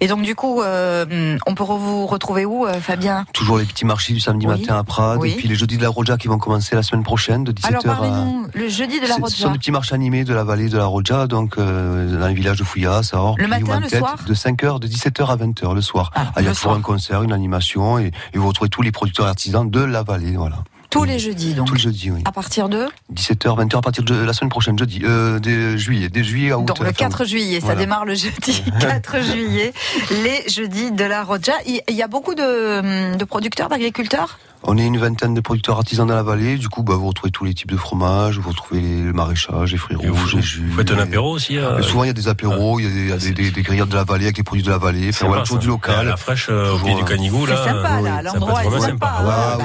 Et 0.00 0.06
donc, 0.08 0.22
du 0.22 0.34
coup, 0.34 0.62
euh, 0.62 1.36
on 1.46 1.54
peut 1.54 1.64
vous 1.64 2.06
retrouver 2.06 2.44
où, 2.44 2.66
euh, 2.66 2.74
Fabien? 2.80 3.24
Toujours 3.32 3.58
les 3.58 3.64
petits 3.64 3.84
marchés 3.84 4.12
du 4.12 4.20
samedi 4.20 4.46
Oui. 4.46 4.60
matin 4.60 4.78
à 4.78 4.84
Prades, 4.84 5.18
Oui. 5.20 5.32
et 5.32 5.34
puis 5.36 5.48
les 5.48 5.54
jeudis 5.54 5.76
de 5.78 5.82
la 5.82 5.88
Roja 5.88 6.16
qui 6.16 6.28
vont 6.28 6.38
commencer 6.38 6.74
la 6.76 6.82
semaine 6.82 7.02
prochaine 7.04 7.44
de 7.44 7.52
17h 7.52 7.88
Alors, 7.88 8.02
à... 8.04 8.26
le 8.54 8.68
jeudi 8.68 8.96
de 9.00 9.06
la 9.06 9.08
C'est- 9.08 9.14
Ce 9.16 9.20
Roja. 9.22 9.36
sont 9.36 9.50
des 9.52 9.58
petits 9.58 9.70
marchés 9.70 9.94
animés 9.94 10.24
de 10.24 10.34
la 10.34 10.44
vallée 10.44 10.68
de 10.68 10.76
la 10.78 10.86
Roja, 10.86 11.26
donc 11.26 11.58
euh, 11.58 12.18
dans 12.18 12.26
les 12.28 12.34
villages 12.34 12.58
de 12.58 12.64
Fouillas, 12.64 13.10
à 13.12 13.16
Orpe, 13.16 13.38
Le 13.38 13.46
matin, 13.48 13.80
le 13.80 13.86
tête, 13.88 13.98
soir 14.00 14.16
De 14.26 14.34
5h, 14.34 14.80
de 14.80 14.86
17h 14.88 15.26
à 15.30 15.36
20h 15.36 15.74
le 15.74 15.80
soir. 15.80 16.10
Ah, 16.14 16.32
il 16.38 16.44
y 16.44 16.48
a 16.48 16.52
toujours 16.54 16.72
un 16.72 16.80
concert, 16.80 17.22
une 17.22 17.32
animation, 17.32 17.98
et, 17.98 18.10
et 18.32 18.38
vous 18.38 18.48
retrouvez 18.48 18.68
tous 18.70 18.82
les 18.82 18.92
producteurs 18.92 19.26
artisans 19.26 19.68
de 19.70 19.80
la 19.80 20.02
vallée, 20.02 20.36
voilà. 20.36 20.56
Tous 20.94 21.02
les 21.02 21.18
jeudis, 21.18 21.54
donc. 21.54 21.66
Tous 21.66 21.74
les 21.74 21.80
jeudis, 21.80 22.12
oui. 22.12 22.22
À 22.24 22.30
partir 22.30 22.68
de 22.68 22.86
17h, 23.12 23.66
20h 23.66 23.78
à 23.78 23.80
partir 23.80 24.04
de 24.04 24.14
la 24.14 24.32
semaine 24.32 24.48
prochaine, 24.48 24.78
jeudi, 24.78 25.00
euh, 25.02 25.40
de 25.40 25.76
juillet, 25.76 26.08
des 26.08 26.22
juillet 26.22 26.52
à 26.52 26.58
août. 26.58 26.66
Donc 26.66 26.78
le 26.78 26.84
enfin, 26.84 26.92
4 26.92 27.24
juillet, 27.24 27.60
ça 27.60 27.74
démarre 27.74 28.04
le 28.04 28.14
jeudi 28.14 28.62
4 28.80 29.20
juillet, 29.20 29.72
les 30.22 30.48
jeudis 30.48 30.92
de 30.92 31.04
la 31.04 31.24
Roja. 31.24 31.54
Il 31.66 31.80
il 31.88 31.96
y 31.96 32.02
a 32.02 32.06
beaucoup 32.06 32.36
de, 32.36 33.16
de 33.16 33.24
producteurs, 33.24 33.68
d'agriculteurs? 33.68 34.38
On 34.66 34.78
est 34.78 34.86
une 34.86 34.96
vingtaine 34.98 35.34
de 35.34 35.40
producteurs 35.42 35.76
artisans 35.76 36.06
dans 36.06 36.14
la 36.14 36.22
vallée. 36.22 36.56
Du 36.56 36.70
coup, 36.70 36.82
bah, 36.82 36.94
vous 36.94 37.08
retrouvez 37.08 37.30
tous 37.30 37.44
les 37.44 37.52
types 37.52 37.70
de 37.70 37.76
fromages, 37.76 38.38
vous 38.38 38.48
retrouvez 38.48 38.80
les- 38.80 39.02
le 39.02 39.12
maraîchage, 39.12 39.72
les 39.72 39.76
fruits 39.78 39.94
rouges, 39.96 40.34
les 40.36 40.42
jus. 40.42 40.66
Vous 40.66 40.76
faites 40.78 40.90
un 40.90 40.98
apéro 40.98 41.32
aussi 41.32 41.58
euh, 41.58 41.82
souvent, 41.82 42.04
il 42.04 42.06
y 42.06 42.10
a 42.10 42.14
des 42.14 42.28
apéros, 42.28 42.80
il 42.80 42.84
y 42.84 42.86
a 42.86 42.90
des, 42.90 43.00
il 43.02 43.08
y 43.08 43.12
a 43.12 43.16
des, 43.18 43.32
des- 43.32 43.50
des 43.50 43.62
grillades 43.62 43.88
de 43.90 43.94
la 43.94 44.04
vallée 44.04 44.24
avec 44.24 44.38
les 44.38 44.42
produits 44.42 44.64
de 44.64 44.70
la 44.70 44.78
vallée. 44.78 45.08
Enfin, 45.10 45.18
C'est 45.20 45.26
voilà, 45.26 45.42
toujours 45.42 45.58
du 45.58 45.66
local. 45.68 46.06
La 46.06 46.16
fraîche 46.16 46.46
euh, 46.48 46.72
au 46.74 46.78
pied 46.78 46.94
du 46.94 47.04
canigou, 47.04 47.44
là. 47.44 47.56
C'est 47.62 47.70
sympa, 47.70 48.00
là, 48.00 48.22
l'endroit 48.22 48.64
est 48.64 48.80
sympa. 48.80 49.16
hein. 49.20 49.24
Ah, 49.28 49.58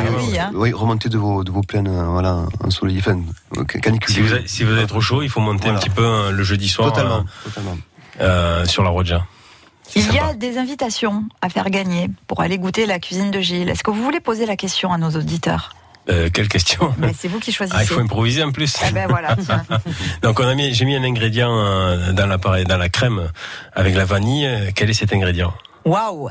oui, 0.54 0.70
hein. 0.72 0.76
remontez 0.76 1.08
de 1.08 1.18
vos, 1.18 1.44
de 1.46 1.52
vos 1.52 1.62
plaines, 1.62 1.88
euh, 1.88 2.04
voilà, 2.06 2.44
ensoleillées, 2.64 3.00
enfin, 3.00 3.20
euh, 3.58 3.64
caniculées. 3.64 4.14
Si 4.16 4.22
vous, 4.22 4.34
avez, 4.34 4.48
si 4.48 4.64
vous 4.66 4.72
avez 4.74 4.86
trop 4.86 5.00
chaud, 5.02 5.22
il 5.24 5.30
faut 5.30 5.40
monter 5.40 5.70
un 5.70 5.76
petit 5.76 5.90
peu 5.90 6.04
euh, 6.04 6.32
le 6.32 6.44
jeudi 6.44 6.68
soir 6.68 6.92
Totalement, 6.92 7.20
euh, 7.20 7.50
totalement. 7.50 7.78
euh, 8.20 8.66
sur 8.66 8.84
la 8.84 8.90
Roja. 8.90 9.26
Il 9.96 10.14
y 10.14 10.20
a 10.20 10.34
des 10.34 10.58
invitations 10.58 11.24
à 11.42 11.50
faire 11.50 11.70
gagner 11.70 12.10
pour 12.28 12.42
aller 12.42 12.58
goûter 12.58 12.86
la 12.86 13.00
cuisine 13.00 13.32
de 13.32 13.40
Gilles. 13.42 13.70
Est-ce 13.70 13.84
que 13.84 13.92
vous 13.92 14.04
voulez 14.04 14.20
poser 14.20 14.46
la 14.46 14.56
question 14.56 14.94
à 14.94 14.98
nos 14.98 15.10
auditeurs? 15.12 15.74
Euh, 16.10 16.30
quelle 16.34 16.48
question? 16.48 16.94
Mais 16.98 17.14
c'est 17.18 17.28
vous 17.28 17.40
qui 17.40 17.52
choisissez. 17.52 17.78
Ah, 17.80 17.84
il 17.84 17.88
faut 17.88 18.00
improviser 18.00 18.44
en 18.44 18.52
plus. 18.52 18.76
Eh 18.88 18.92
ben 18.92 19.08
voilà. 19.08 19.36
Donc 20.22 20.40
on 20.40 20.48
a 20.48 20.56
mis, 20.56 20.74
j'ai 20.74 20.86
mis 20.86 20.96
un 20.96 21.04
ingrédient 21.04 21.52
euh, 21.52 22.14
dans 22.14 22.26
l'appareil, 22.26 22.66
dans 22.66 22.78
la 22.78 22.90
crème 22.90 23.30
avec 23.74 23.96
la 23.96 24.06
vanille. 24.06 24.46
Euh, 24.46 24.72
Quel 24.74 24.90
est 24.90 24.94
cet 24.94 25.14
ingrédient? 25.14 25.54
Waouh 25.86 26.30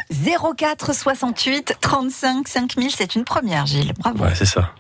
04 0.56 0.94
68 0.94 1.76
35 1.80 2.46
5000, 2.48 2.90
c'est 2.90 3.14
une 3.14 3.24
première, 3.24 3.66
Gilles. 3.66 3.92
Bravo. 3.98 4.24
Ouais, 4.24 4.34
c'est 4.34 4.44
ça. 4.46 4.72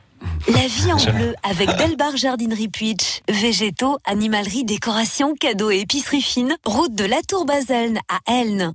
La 0.48 0.66
vie 0.66 0.92
en 0.92 1.12
bleu 1.12 1.34
avec 1.42 1.68
Delbar 1.76 2.16
Jardinerie 2.16 2.68
Puitch. 2.68 3.20
Végétaux, 3.28 3.98
animalerie, 4.04 4.64
décoration, 4.64 5.34
cadeaux 5.34 5.70
et 5.70 5.80
épicerie 5.80 6.22
fine. 6.22 6.56
Route 6.64 6.94
de 6.94 7.04
la 7.04 7.22
Tour 7.22 7.44
Baselne 7.44 7.98
à 8.08 8.32
Elne. 8.32 8.72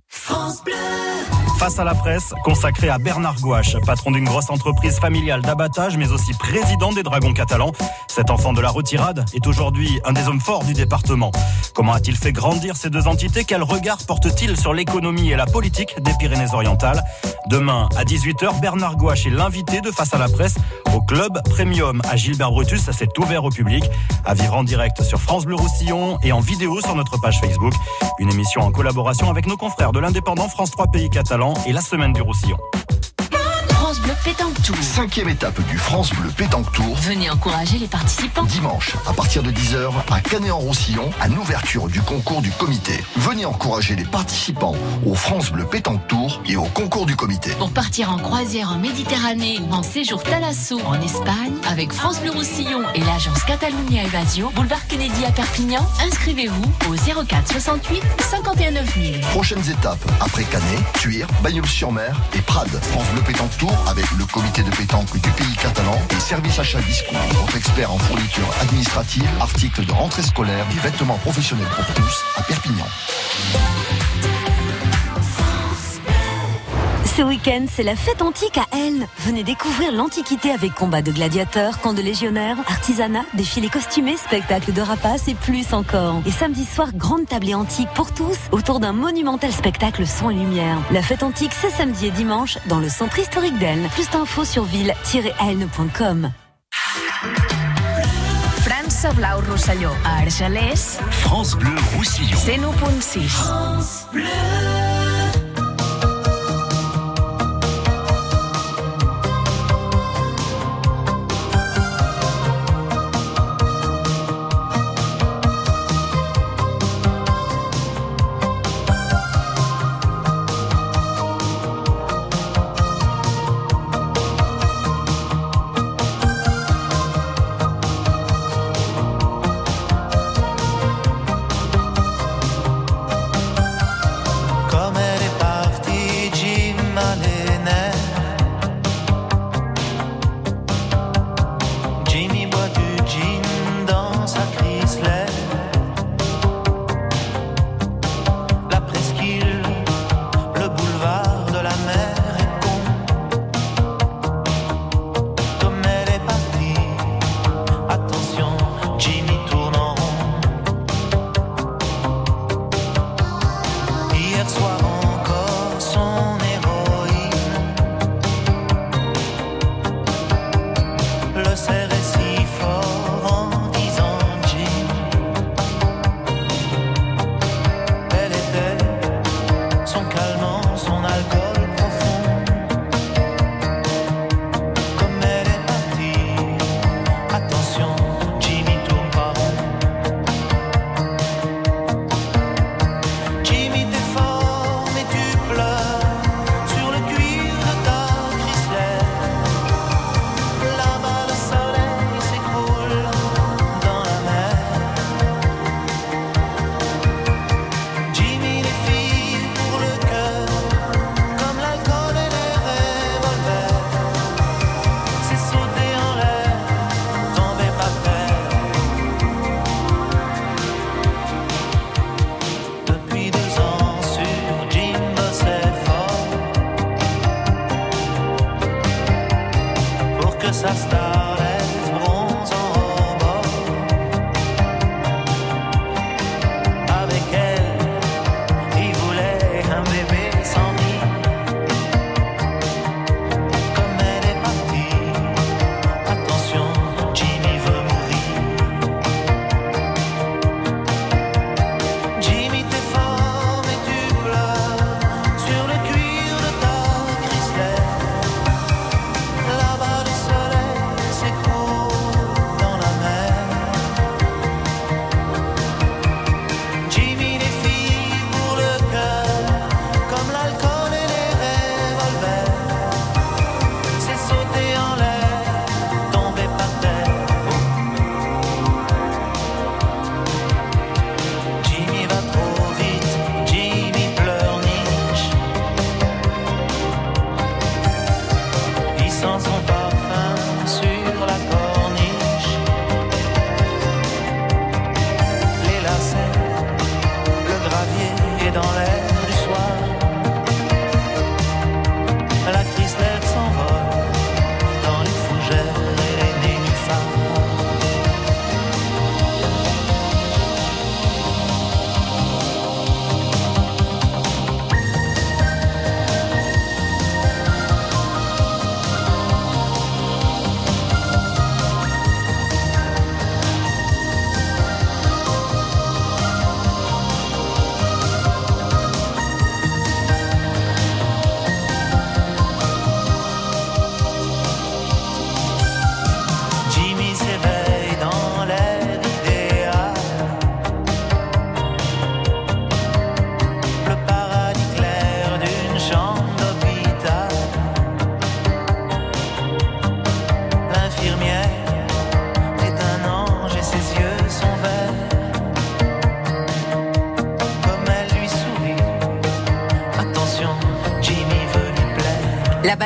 Face 1.64 1.80
à 1.80 1.86
la 1.86 1.96
presse, 1.96 2.34
consacré 2.44 2.90
à 2.90 2.98
Bernard 2.98 3.40
Gouache, 3.40 3.78
patron 3.86 4.12
d'une 4.12 4.26
grosse 4.26 4.50
entreprise 4.50 5.00
familiale 5.00 5.42
d'abattage, 5.42 5.96
mais 5.96 6.12
aussi 6.12 6.34
président 6.34 6.92
des 6.92 7.04
Dragons 7.04 7.32
catalans. 7.32 7.72
Cet 8.10 8.32
enfant 8.32 8.52
de 8.52 8.60
la 8.60 8.68
retirade 8.68 9.24
est 9.34 9.48
aujourd'hui 9.48 10.02
un 10.04 10.12
des 10.12 10.28
hommes 10.28 10.42
forts 10.42 10.66
du 10.66 10.74
département. 10.74 11.32
Comment 11.74 11.94
a-t-il 11.94 12.18
fait 12.18 12.34
grandir 12.34 12.76
ces 12.76 12.90
deux 12.90 13.08
entités? 13.08 13.46
Quel 13.46 13.64
regard 13.64 14.00
porte-t-il 14.06 14.60
sur 14.60 14.74
l'économie 14.74 15.32
et 15.32 15.38
la 15.38 15.46
politique 15.46 15.96
des 16.02 16.12
Pyrénées-Orientales? 16.20 17.02
Demain, 17.48 17.88
à 17.96 18.04
18h, 18.04 18.60
Bernard 18.60 18.98
Gouache 18.98 19.26
est 19.26 19.30
l'invité 19.30 19.80
de 19.80 19.90
Face 19.90 20.14
à 20.14 20.18
la 20.18 20.28
presse 20.28 20.56
au 20.94 21.02
Club 21.02 21.42
Premium 21.50 22.02
à 22.10 22.18
Gilbert 22.18 22.52
Brutus. 22.52 22.90
C'est 22.92 23.18
ouvert 23.20 23.46
au 23.46 23.50
public, 23.50 23.86
à 24.26 24.34
vivre 24.34 24.56
en 24.56 24.66
direct 24.66 25.02
sur 25.02 25.20
France 25.20 25.46
Bleu 25.46 25.56
Roussillon 25.56 26.20
et 26.24 26.34
en 26.34 26.42
vidéo 26.42 26.82
sur 26.82 26.96
notre 26.96 27.20
page 27.22 27.40
Facebook. 27.40 27.74
Une 28.20 28.32
émission 28.32 28.62
en 28.62 28.72
collaboration 28.72 29.30
avec 29.30 29.48
nos 29.48 29.58
confrères 29.58 29.94
de 29.94 30.00
l'indépendant 30.00 30.50
France 30.50 30.72
3 30.72 30.88
Pays 30.88 31.10
Catalans 31.10 31.53
et 31.66 31.74
la 31.74 31.82
Semaine 31.82 32.14
du 32.14 32.22
Roussillon. 32.22 32.58
France 33.84 34.00
Bleu 34.00 34.14
Pétanque 34.24 34.62
Tour. 34.62 34.78
Cinquième 34.82 35.28
étape 35.28 35.62
du 35.68 35.78
France 35.78 36.12
Bleu 36.12 36.30
Pétanque 36.30 36.72
Tour. 36.72 36.96
Venez 37.02 37.30
encourager 37.30 37.78
les 37.78 37.88
participants. 37.88 38.44
Dimanche, 38.44 38.94
à 39.06 39.12
partir 39.12 39.44
de 39.44 39.52
10h, 39.52 39.92
à 40.10 40.22
Canet-en-Roussillon, 40.22 41.10
à 41.20 41.28
l'ouverture 41.28 41.90
du 41.90 42.02
concours 42.02 42.42
du 42.42 42.50
comité. 42.52 43.04
Venez 43.18 43.44
encourager 43.44 43.98
les 43.98 44.06
participants 44.06 44.74
au 45.06 45.16
France 45.16 45.52
Bleu 45.52 45.66
Pétanque 45.66 46.08
Tour 46.08 46.42
et 46.46 46.56
au 46.56 46.64
concours 46.64 47.06
du 47.06 47.18
comité. 47.18 47.52
Pour 47.60 47.72
partir 47.72 48.10
en 48.10 48.16
croisière 48.20 48.72
en 48.72 48.78
Méditerranée 48.78 49.60
ou 49.60 49.74
en 49.74 49.84
séjour 49.84 50.24
Thalasso 50.24 50.80
en 50.86 51.02
Espagne, 51.02 51.52
avec 51.70 51.92
France 51.92 52.22
Bleu 52.22 52.32
Roussillon 52.32 52.84
et 52.96 53.02
l'agence 53.02 53.44
Catalunya 53.44 54.06
Evasio, 54.06 54.50
boulevard 54.56 54.88
Kennedy 54.88 55.26
à 55.26 55.32
Perpignan, 55.32 55.86
inscrivez-vous 56.08 56.72
au 56.90 57.24
04 57.26 57.52
68 57.52 58.02
51 58.32 58.72
9000. 58.72 59.20
Prochaines 59.32 59.70
étapes, 59.70 60.10
après 60.22 60.46
Canet, 60.46 60.80
Tuire, 60.94 61.28
Bagnols-sur-Mer 61.44 62.16
et 62.34 62.42
Prades. 62.44 62.80
France 62.82 63.10
Bleu 63.12 63.22
Pétanque 63.24 63.58
Tour 63.58 63.73
avec 63.88 64.10
le 64.18 64.26
comité 64.26 64.64
de 64.64 64.70
pétanque 64.72 65.12
du 65.14 65.30
pays 65.32 65.56
catalan 65.62 66.00
et 66.10 66.20
service 66.20 66.60
achat 66.60 66.82
discount. 66.82 67.18
Votre 67.34 67.58
expert 67.58 67.92
en 67.92 67.98
fourniture 67.98 68.50
administrative, 68.62 69.30
articles 69.40 69.86
de 69.86 69.92
rentrée 69.92 70.24
scolaire 70.24 70.66
et 70.72 70.80
vêtements 70.80 71.18
professionnels 71.18 71.68
pour 71.76 71.86
tous 71.94 72.24
à 72.38 72.44
Perpignan. 72.44 72.88
Ce 77.16 77.22
week-end, 77.22 77.66
c'est 77.70 77.84
la 77.84 77.96
fête 77.96 78.24
antique 78.24 78.58
à 78.58 78.66
Elne. 78.76 79.06
Venez 79.20 79.44
découvrir 79.44 79.92
l'Antiquité 79.92 80.50
avec 80.50 80.74
combat 80.74 81.04
de 81.04 81.12
gladiateurs, 81.12 81.80
camp 81.80 81.94
de 81.94 82.02
légionnaires, 82.02 82.58
artisanat, 82.66 83.24
défilés 83.36 83.70
costumés, 83.70 84.18
spectacles 84.18 84.74
de 84.74 84.82
rapaces 84.82 85.28
et 85.28 85.36
plus 85.36 85.74
encore. 85.74 86.24
Et 86.26 86.32
samedi 86.32 86.66
soir, 86.66 86.88
grande 86.96 87.28
tablée 87.28 87.54
antique 87.54 87.90
pour 87.94 88.12
tous 88.14 88.38
autour 88.52 88.80
d'un 88.80 88.94
monumental 88.94 89.52
spectacle 89.52 90.08
son 90.08 90.32
et 90.32 90.34
lumière. 90.34 90.80
La 90.90 91.04
fête 91.04 91.22
antique, 91.22 91.52
c'est 91.54 91.70
samedi 91.70 92.08
et 92.08 92.12
dimanche 92.12 92.58
dans 92.66 92.80
le 92.80 92.90
centre 92.90 93.20
historique 93.20 93.60
d'Elne. 93.60 93.88
Plus 93.94 94.10
d'infos 94.10 94.46
sur 94.46 94.64
ville-elne.com. 94.64 96.32
França 98.62 99.12
Blau 99.14 99.40
Rosselló. 99.52 99.92
A 100.04 100.22
Argelers, 100.24 100.98
France 101.12 101.56
Bleu 101.58 101.76
Roussillon. 101.96 102.38
101.6. 102.38 104.08
La 104.16 104.83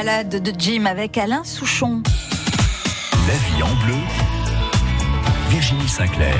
balade 0.07 0.41
de 0.41 0.53
Jim 0.57 0.85
avec 0.85 1.17
Alain 1.17 1.43
Souchon. 1.43 2.01
La 3.27 3.33
vie 3.33 3.61
en 3.61 3.85
bleu. 3.85 3.97
Virginie 5.49 5.89
Sinclair. 5.89 6.33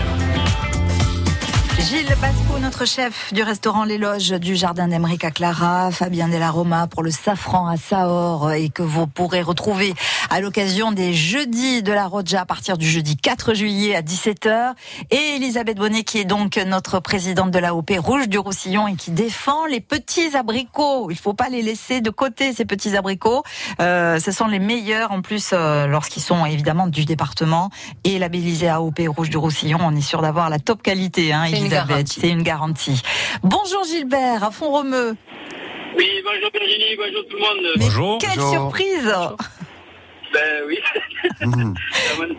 Gilles 1.78 2.15
Basco, 2.22 2.59
notre 2.59 2.86
chef 2.86 3.34
du 3.34 3.43
restaurant 3.43 3.84
Les 3.84 3.97
Loges 3.97 4.32
du 4.32 4.55
Jardin 4.55 4.88
d'Emeric 4.88 5.24
à 5.26 5.32
Clara, 5.32 5.91
Fabien 5.91 6.28
Della 6.28 6.49
Roma 6.49 6.88
pour 6.88 7.03
le 7.03 7.11
safran 7.11 7.68
à 7.68 7.78
Saor 7.78 8.51
et 8.53 8.70
que 8.70 8.84
vous 8.84 9.05
pourrez 9.05 9.41
retrouver 9.41 9.93
à 10.30 10.41
l'occasion 10.41 10.91
des 10.91 11.13
jeudis 11.13 11.84
de 11.84 11.93
la 11.93 12.05
Roja 12.07 12.41
à 12.41 12.45
partir 12.45 12.78
du 12.78 12.88
jeudi 12.88 13.15
4 13.15 13.53
juillet 13.53 13.95
à 13.95 14.01
17h 14.01 14.73
et 15.11 15.36
Elisabeth 15.36 15.78
Bonnet 15.78 16.03
qui 16.03 16.17
est 16.19 16.25
donc 16.25 16.57
notre 16.57 16.99
présidente 16.99 17.51
de 17.51 17.59
l'AOP 17.59 17.91
Rouge 17.99 18.28
du 18.28 18.38
Roussillon 18.38 18.88
et 18.88 18.95
qui 18.95 19.11
défend 19.11 19.65
les 19.65 19.80
petits 19.80 20.36
abricots. 20.36 21.09
Il 21.11 21.17
faut 21.17 21.34
pas 21.34 21.49
les 21.49 21.61
laisser 21.61 22.01
de 22.01 22.09
côté 22.09 22.53
ces 22.53 22.65
petits 22.65 22.97
abricots. 22.97 23.43
Euh, 23.80 24.19
ce 24.19 24.32
sont 24.32 24.47
les 24.47 24.59
meilleurs 24.59 25.11
en 25.11 25.21
plus 25.21 25.51
euh, 25.53 25.88
lorsqu'ils 25.88 26.23
sont 26.23 26.45
évidemment 26.45 26.88
du 26.88 27.05
département 27.05 27.69
et 28.03 28.19
labellisés 28.19 28.69
AOP 28.69 28.99
Rouge 29.07 29.30
du 29.30 29.38
Roussillon. 29.38 29.80
On 29.82 29.95
est 29.95 30.01
sûr 30.01 30.21
d'avoir 30.21 30.49
la 30.49 30.59
top 30.59 30.82
qualité. 30.84 31.32
Hein, 31.32 31.43
C'est 31.45 31.51
une 31.51 31.65
Elisabeth. 31.65 31.88
garantie. 31.89 32.19
C'est 32.19 32.30
une 32.30 32.43
garantie. 32.43 33.01
Bonjour 33.43 33.84
Gilbert, 33.86 34.43
à 34.43 34.51
fond 34.51 34.71
romeu. 34.71 35.15
Oui, 35.97 36.05
bonjour 36.23 36.49
Virginie, 36.53 36.95
bonjour 36.97 37.23
tout 37.30 37.38
le 37.38 37.41
monde. 37.41 37.73
Bonjour. 37.78 38.17
Quelle 38.19 38.41
surprise 38.41 39.13
Ben 40.34 40.63
oui, 40.67 40.78
la, 41.41 41.47
mon- 41.47 41.73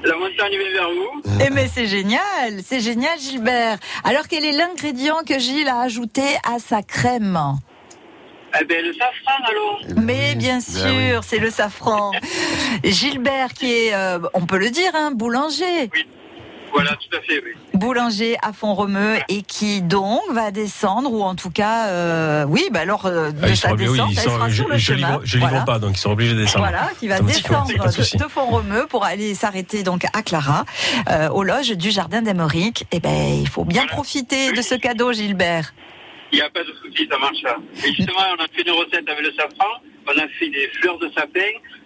la 0.04 0.16
montagne 0.16 0.50
vient 0.58 0.72
vers 0.72 0.90
vous. 0.90 1.22
Eh 1.46 1.50
mais 1.50 1.68
c'est 1.68 1.86
génial, 1.86 2.60
c'est 2.64 2.80
génial 2.80 3.18
Gilbert. 3.18 3.78
Alors 4.04 4.28
quel 4.28 4.44
est 4.44 4.52
l'ingrédient 4.52 5.22
que 5.26 5.38
Gilles 5.38 5.68
a 5.68 5.80
ajouté 5.80 6.22
à 6.44 6.58
sa 6.58 6.82
crème? 6.82 7.38
Eh 8.60 8.64
ben 8.64 8.84
le 8.84 8.92
safran 8.92 9.44
alors. 9.48 9.80
Mais 10.04 10.34
bien 10.34 10.60
sûr, 10.60 11.22
c'est 11.24 11.38
le 11.38 11.50
safran. 11.50 12.12
Gilbert 12.84 13.52
qui 13.54 13.72
est, 13.72 13.94
euh, 13.94 14.18
on 14.34 14.46
peut 14.46 14.58
le 14.58 14.70
dire, 14.70 14.90
hein, 14.94 15.10
boulanger. 15.12 15.90
Voilà, 16.72 16.90
tout 16.96 17.16
à 17.16 17.20
fait, 17.22 17.42
oui. 17.44 17.52
Boulanger 17.74 18.36
à 18.42 18.52
Font-Romeu 18.52 19.16
et 19.28 19.42
qui 19.42 19.82
donc 19.82 20.20
va 20.32 20.50
descendre, 20.50 21.12
ou 21.12 21.22
en 21.22 21.34
tout 21.34 21.50
cas, 21.50 21.88
euh, 21.88 22.44
oui, 22.48 22.68
bah 22.70 22.80
alors 22.80 23.06
euh, 23.06 23.30
de 23.30 23.38
Ah, 23.42 23.48
ils 23.48 23.56
sa 23.56 23.68
sont 23.68 23.74
obligés, 23.74 23.90
oui, 23.90 23.96
descente, 23.98 24.10
ils 24.12 24.18
elle 24.18 24.24
sont- 24.24 24.30
sera 24.30 24.48
je, 24.48 24.54
sur 24.54 24.68
le 24.68 24.76
je 24.78 24.84
chemin. 24.94 25.20
je 25.24 25.36
livre 25.38 25.48
Voilà. 25.50 25.64
pas, 25.64 25.78
donc 25.78 25.96
ils 25.96 26.00
sont 26.00 26.10
obligés 26.12 26.34
de 26.34 26.40
descendre. 26.40 26.66
Voilà, 26.68 26.90
qui 26.98 27.08
va 27.08 27.20
descendre 27.20 27.68
de 27.68 27.74
de, 27.74 28.24
de 28.24 28.28
Font-Romeu 28.28 28.86
pour 28.88 29.04
aller 29.04 29.34
s'arrêter 29.34 29.82
donc 29.82 30.04
à 30.12 30.22
Clara, 30.22 30.64
euh, 31.10 31.28
aux 31.30 31.42
loges 31.44 31.70
du 31.70 31.90
jardin 31.90 32.22
d'Emeric. 32.22 32.84
Eh 32.92 33.00
ben, 33.00 33.40
il 33.40 33.48
faut 33.48 33.64
bien 33.64 33.86
profiter 33.86 34.52
de 34.52 34.62
ce 34.62 34.74
cadeau, 34.74 35.12
Gilbert. 35.12 35.72
Il 36.32 36.36
n'y 36.36 36.42
a 36.42 36.50
pas 36.50 36.60
de 36.62 36.72
souci, 36.82 37.08
ça 37.10 37.18
marche. 37.18 37.42
Et 37.86 37.94
justement, 37.94 38.18
on 38.38 38.42
a 38.42 38.46
fait 38.54 38.62
une 38.62 38.72
recette 38.72 39.08
avec 39.08 39.24
le 39.24 39.32
safran. 39.32 39.80
On 40.06 40.18
a 40.18 40.28
fait 40.38 40.50
des 40.50 40.68
fleurs 40.80 40.98
de 40.98 41.10
sapin 41.14 41.40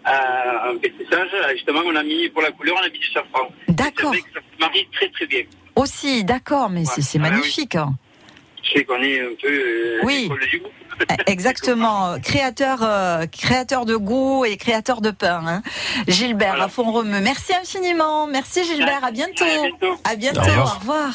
en 0.06 0.78
pétrissage. 0.78 1.28
Justement, 1.54 1.80
on 1.86 1.94
a 1.96 2.02
mis 2.02 2.28
pour 2.30 2.42
la 2.42 2.50
couleur, 2.50 2.76
on 2.80 2.84
a 2.84 2.88
mis 2.88 2.98
du 2.98 3.06
safran. 3.10 3.50
D'accord. 3.68 4.14
Ça 4.14 4.40
se 4.40 4.60
marie 4.60 4.88
très 4.92 5.08
très 5.08 5.26
bien. 5.26 5.42
Aussi, 5.76 6.24
d'accord, 6.24 6.68
mais 6.70 6.84
c'est 6.84 7.02
c'est 7.02 7.18
Ah, 7.18 7.24
oui. 7.24 7.30
magnifique. 7.30 7.74
hein. 7.76 7.94
Je 8.62 8.70
sais 8.78 8.84
qu'on 8.84 9.02
est 9.02 9.20
un 9.20 9.34
peu 9.40 9.48
euh, 9.48 10.00
Oui. 10.04 10.22
l'école 10.22 10.46
du 10.48 10.58
goût. 10.60 10.68
Exactement, 11.26 12.16
créateur, 12.22 12.78
euh, 12.82 13.26
créateur 13.26 13.84
de 13.84 13.96
goût 13.96 14.44
et 14.44 14.56
créateur 14.56 15.00
de 15.00 15.10
pain. 15.10 15.42
hein. 15.46 15.62
Gilbert 16.08 16.60
à 16.60 16.68
Font-Romeu. 16.68 17.20
Merci 17.20 17.52
infiniment. 17.60 18.26
Merci 18.26 18.64
Gilbert. 18.64 19.04
À 19.04 19.10
bientôt. 19.10 19.44
À 20.04 20.16
bientôt. 20.16 20.40
Au 20.40 20.44
Au 20.44 20.46
revoir. 20.48 20.78
revoir. 20.80 21.10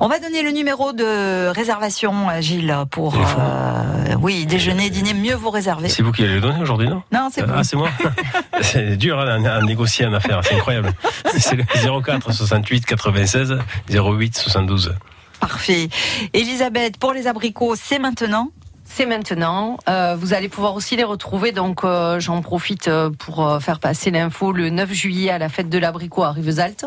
On 0.00 0.08
va 0.08 0.18
donner 0.18 0.42
le 0.42 0.50
numéro 0.50 0.92
de 0.92 1.48
réservation, 1.48 2.28
euh, 2.30 2.40
Gilles, 2.40 2.76
pour 2.90 3.14
euh, 3.16 4.14
oui 4.20 4.46
déjeuner, 4.46 4.90
dîner. 4.90 5.12
Mieux 5.14 5.34
vous 5.34 5.50
réserver. 5.50 5.88
C'est 5.88 6.02
vous 6.02 6.12
qui 6.12 6.22
allez 6.24 6.34
le 6.34 6.40
donner 6.40 6.60
aujourd'hui, 6.60 6.88
non? 6.88 7.02
Non, 7.12 7.28
c'est 7.32 7.42
vous. 7.42 7.52
Ah, 7.54 7.62
c'est 7.64 7.76
moi 7.76 7.90
C'est 8.62 8.96
dur 8.96 9.18
hein, 9.20 9.44
à, 9.44 9.56
à 9.56 9.60
négocier 9.62 10.06
une 10.06 10.14
affaire, 10.14 10.40
c'est 10.42 10.54
incroyable. 10.54 10.92
C'est 11.38 11.56
le 11.56 11.64
04 12.02 12.32
68 12.32 12.86
96 12.86 13.58
08 13.90 14.36
72. 14.36 14.94
Parfait. 15.40 15.88
Elisabeth, 16.32 16.98
pour 16.98 17.12
les 17.12 17.26
abricots, 17.26 17.74
c'est 17.76 17.98
maintenant. 17.98 18.50
C'est 18.94 19.06
maintenant. 19.06 19.78
Euh, 19.88 20.16
vous 20.18 20.34
allez 20.34 20.50
pouvoir 20.50 20.74
aussi 20.74 20.96
les 20.96 21.02
retrouver. 21.02 21.52
Donc, 21.52 21.82
euh, 21.82 22.20
j'en 22.20 22.42
profite 22.42 22.88
euh, 22.88 23.08
pour 23.08 23.58
faire 23.58 23.80
passer 23.80 24.10
l'info 24.10 24.52
le 24.52 24.68
9 24.68 24.92
juillet 24.92 25.30
à 25.30 25.38
la 25.38 25.48
fête 25.48 25.70
de 25.70 25.78
l'abricot 25.78 26.24
à 26.24 26.32
Rivesaltes, 26.32 26.84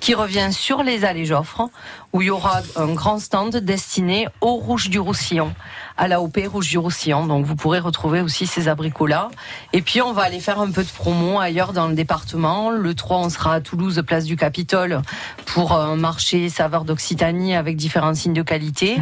qui 0.00 0.14
revient 0.14 0.48
sur 0.50 0.82
les 0.82 1.04
allées 1.04 1.26
Joffre, 1.26 1.70
où 2.12 2.22
il 2.22 2.26
y 2.26 2.30
aura 2.30 2.62
un 2.74 2.92
grand 2.92 3.20
stand 3.20 3.56
destiné 3.56 4.26
au 4.40 4.56
Rouge 4.56 4.90
du 4.90 4.98
Roussillon, 4.98 5.54
à 5.96 6.08
la 6.08 6.20
OP 6.20 6.38
Rouge 6.46 6.68
du 6.68 6.78
Roussillon. 6.78 7.26
Donc, 7.26 7.44
vous 7.46 7.56
pourrez 7.56 7.78
retrouver 7.78 8.20
aussi 8.20 8.46
ces 8.46 8.68
abricots-là. 8.68 9.28
Et 9.72 9.80
puis, 9.82 10.02
on 10.02 10.12
va 10.12 10.22
aller 10.22 10.40
faire 10.40 10.60
un 10.60 10.70
peu 10.70 10.82
de 10.82 10.88
promo 10.88 11.38
ailleurs 11.38 11.72
dans 11.72 11.86
le 11.88 11.94
département. 11.94 12.70
Le 12.70 12.94
3, 12.94 13.18
on 13.18 13.28
sera 13.28 13.54
à 13.54 13.60
Toulouse, 13.60 14.02
place 14.06 14.24
du 14.24 14.36
Capitole, 14.36 15.02
pour 15.46 15.72
un 15.72 15.96
marché 15.96 16.48
saveur 16.48 16.84
d'Occitanie 16.84 17.54
avec 17.54 17.76
différents 17.76 18.14
signes 18.14 18.32
de 18.34 18.42
qualité. 18.42 18.96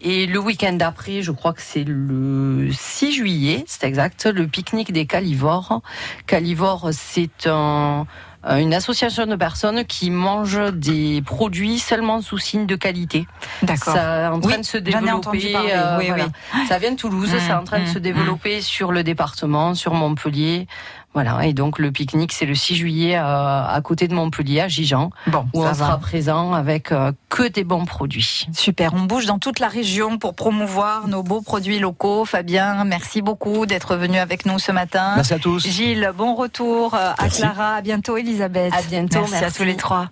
Et 0.00 0.26
le 0.26 0.38
week-end 0.40 0.72
d'après, 0.72 1.22
je 1.22 1.30
crois 1.30 1.52
que 1.52 1.62
c'est 1.62 1.84
le 1.86 2.68
6 2.72 3.12
juillet, 3.12 3.64
c'est 3.68 3.84
exact, 3.86 4.26
le 4.26 4.46
pique-nique 4.48 4.92
des 4.92 5.06
Calivores. 5.06 5.80
Calivores, 6.26 6.88
c'est 6.92 7.46
un- 7.46 8.06
une 8.44 8.74
association 8.74 9.26
de 9.26 9.36
personnes 9.36 9.84
qui 9.84 10.10
mangent 10.10 10.72
des 10.72 11.22
produits 11.24 11.78
seulement 11.78 12.20
sous 12.22 12.38
signe 12.38 12.66
de 12.66 12.74
qualité. 12.76 13.26
D'accord. 13.62 13.94
Ça 13.94 14.22
est 14.22 14.26
en 14.26 14.40
train 14.40 14.50
Oui, 14.52 14.58
de 14.58 14.64
se 14.66 14.78
développer. 14.78 15.52
parler, 15.52 15.70
euh, 15.72 15.98
oui, 15.98 16.08
voilà. 16.08 16.24
oui. 16.54 16.66
Ça 16.68 16.78
vient 16.78 16.90
de 16.92 16.96
Toulouse, 16.96 17.32
Mmh, 17.32 17.38
c'est 17.46 17.52
en 17.52 17.64
train 17.64 17.78
de 17.78 17.84
mmh, 17.84 17.94
se 17.94 17.98
développer 17.98 18.60
sur 18.60 18.90
le 18.92 19.04
département, 19.04 19.74
sur 19.74 19.94
Montpellier. 19.94 20.66
Voilà, 21.14 21.44
et 21.46 21.52
donc 21.52 21.78
le 21.78 21.92
pique-nique, 21.92 22.32
c'est 22.32 22.46
le 22.46 22.54
6 22.54 22.74
juillet 22.74 23.16
euh, 23.18 23.22
à 23.22 23.78
côté 23.82 24.08
de 24.08 24.14
Montpellier, 24.14 24.62
à 24.62 24.68
Gijan, 24.68 25.10
Bon, 25.26 25.44
où 25.52 25.62
ça 25.62 25.68
on 25.68 25.72
va. 25.72 25.74
sera 25.74 25.98
présent 25.98 26.54
avec 26.54 26.90
euh, 26.90 27.12
que 27.28 27.46
des 27.46 27.64
bons 27.64 27.84
produits. 27.84 28.46
Super, 28.54 28.94
on 28.94 29.02
bouge 29.02 29.26
dans 29.26 29.38
toute 29.38 29.58
la 29.60 29.68
région 29.68 30.16
pour 30.18 30.34
promouvoir 30.34 31.08
nos 31.08 31.22
beaux 31.22 31.42
produits 31.42 31.78
locaux. 31.78 32.24
Fabien, 32.24 32.84
merci 32.84 33.20
beaucoup 33.20 33.66
d'être 33.66 33.96
venu 33.96 34.16
avec 34.16 34.46
nous 34.46 34.58
ce 34.58 34.72
matin. 34.72 35.12
Merci 35.16 35.34
à 35.34 35.38
tous. 35.38 35.66
Gilles, 35.66 36.10
bon 36.16 36.34
retour 36.34 36.94
euh, 36.94 37.10
à. 37.18 37.28
Clara. 37.28 37.74
À 37.76 37.82
bientôt, 37.82 38.16
Elisabeth. 38.16 38.72
À 38.72 38.80
bientôt, 38.82 39.20
Merci, 39.30 39.44
à 39.44 39.50
tous 39.50 39.64
les 39.64 39.76
trois. 39.76 40.08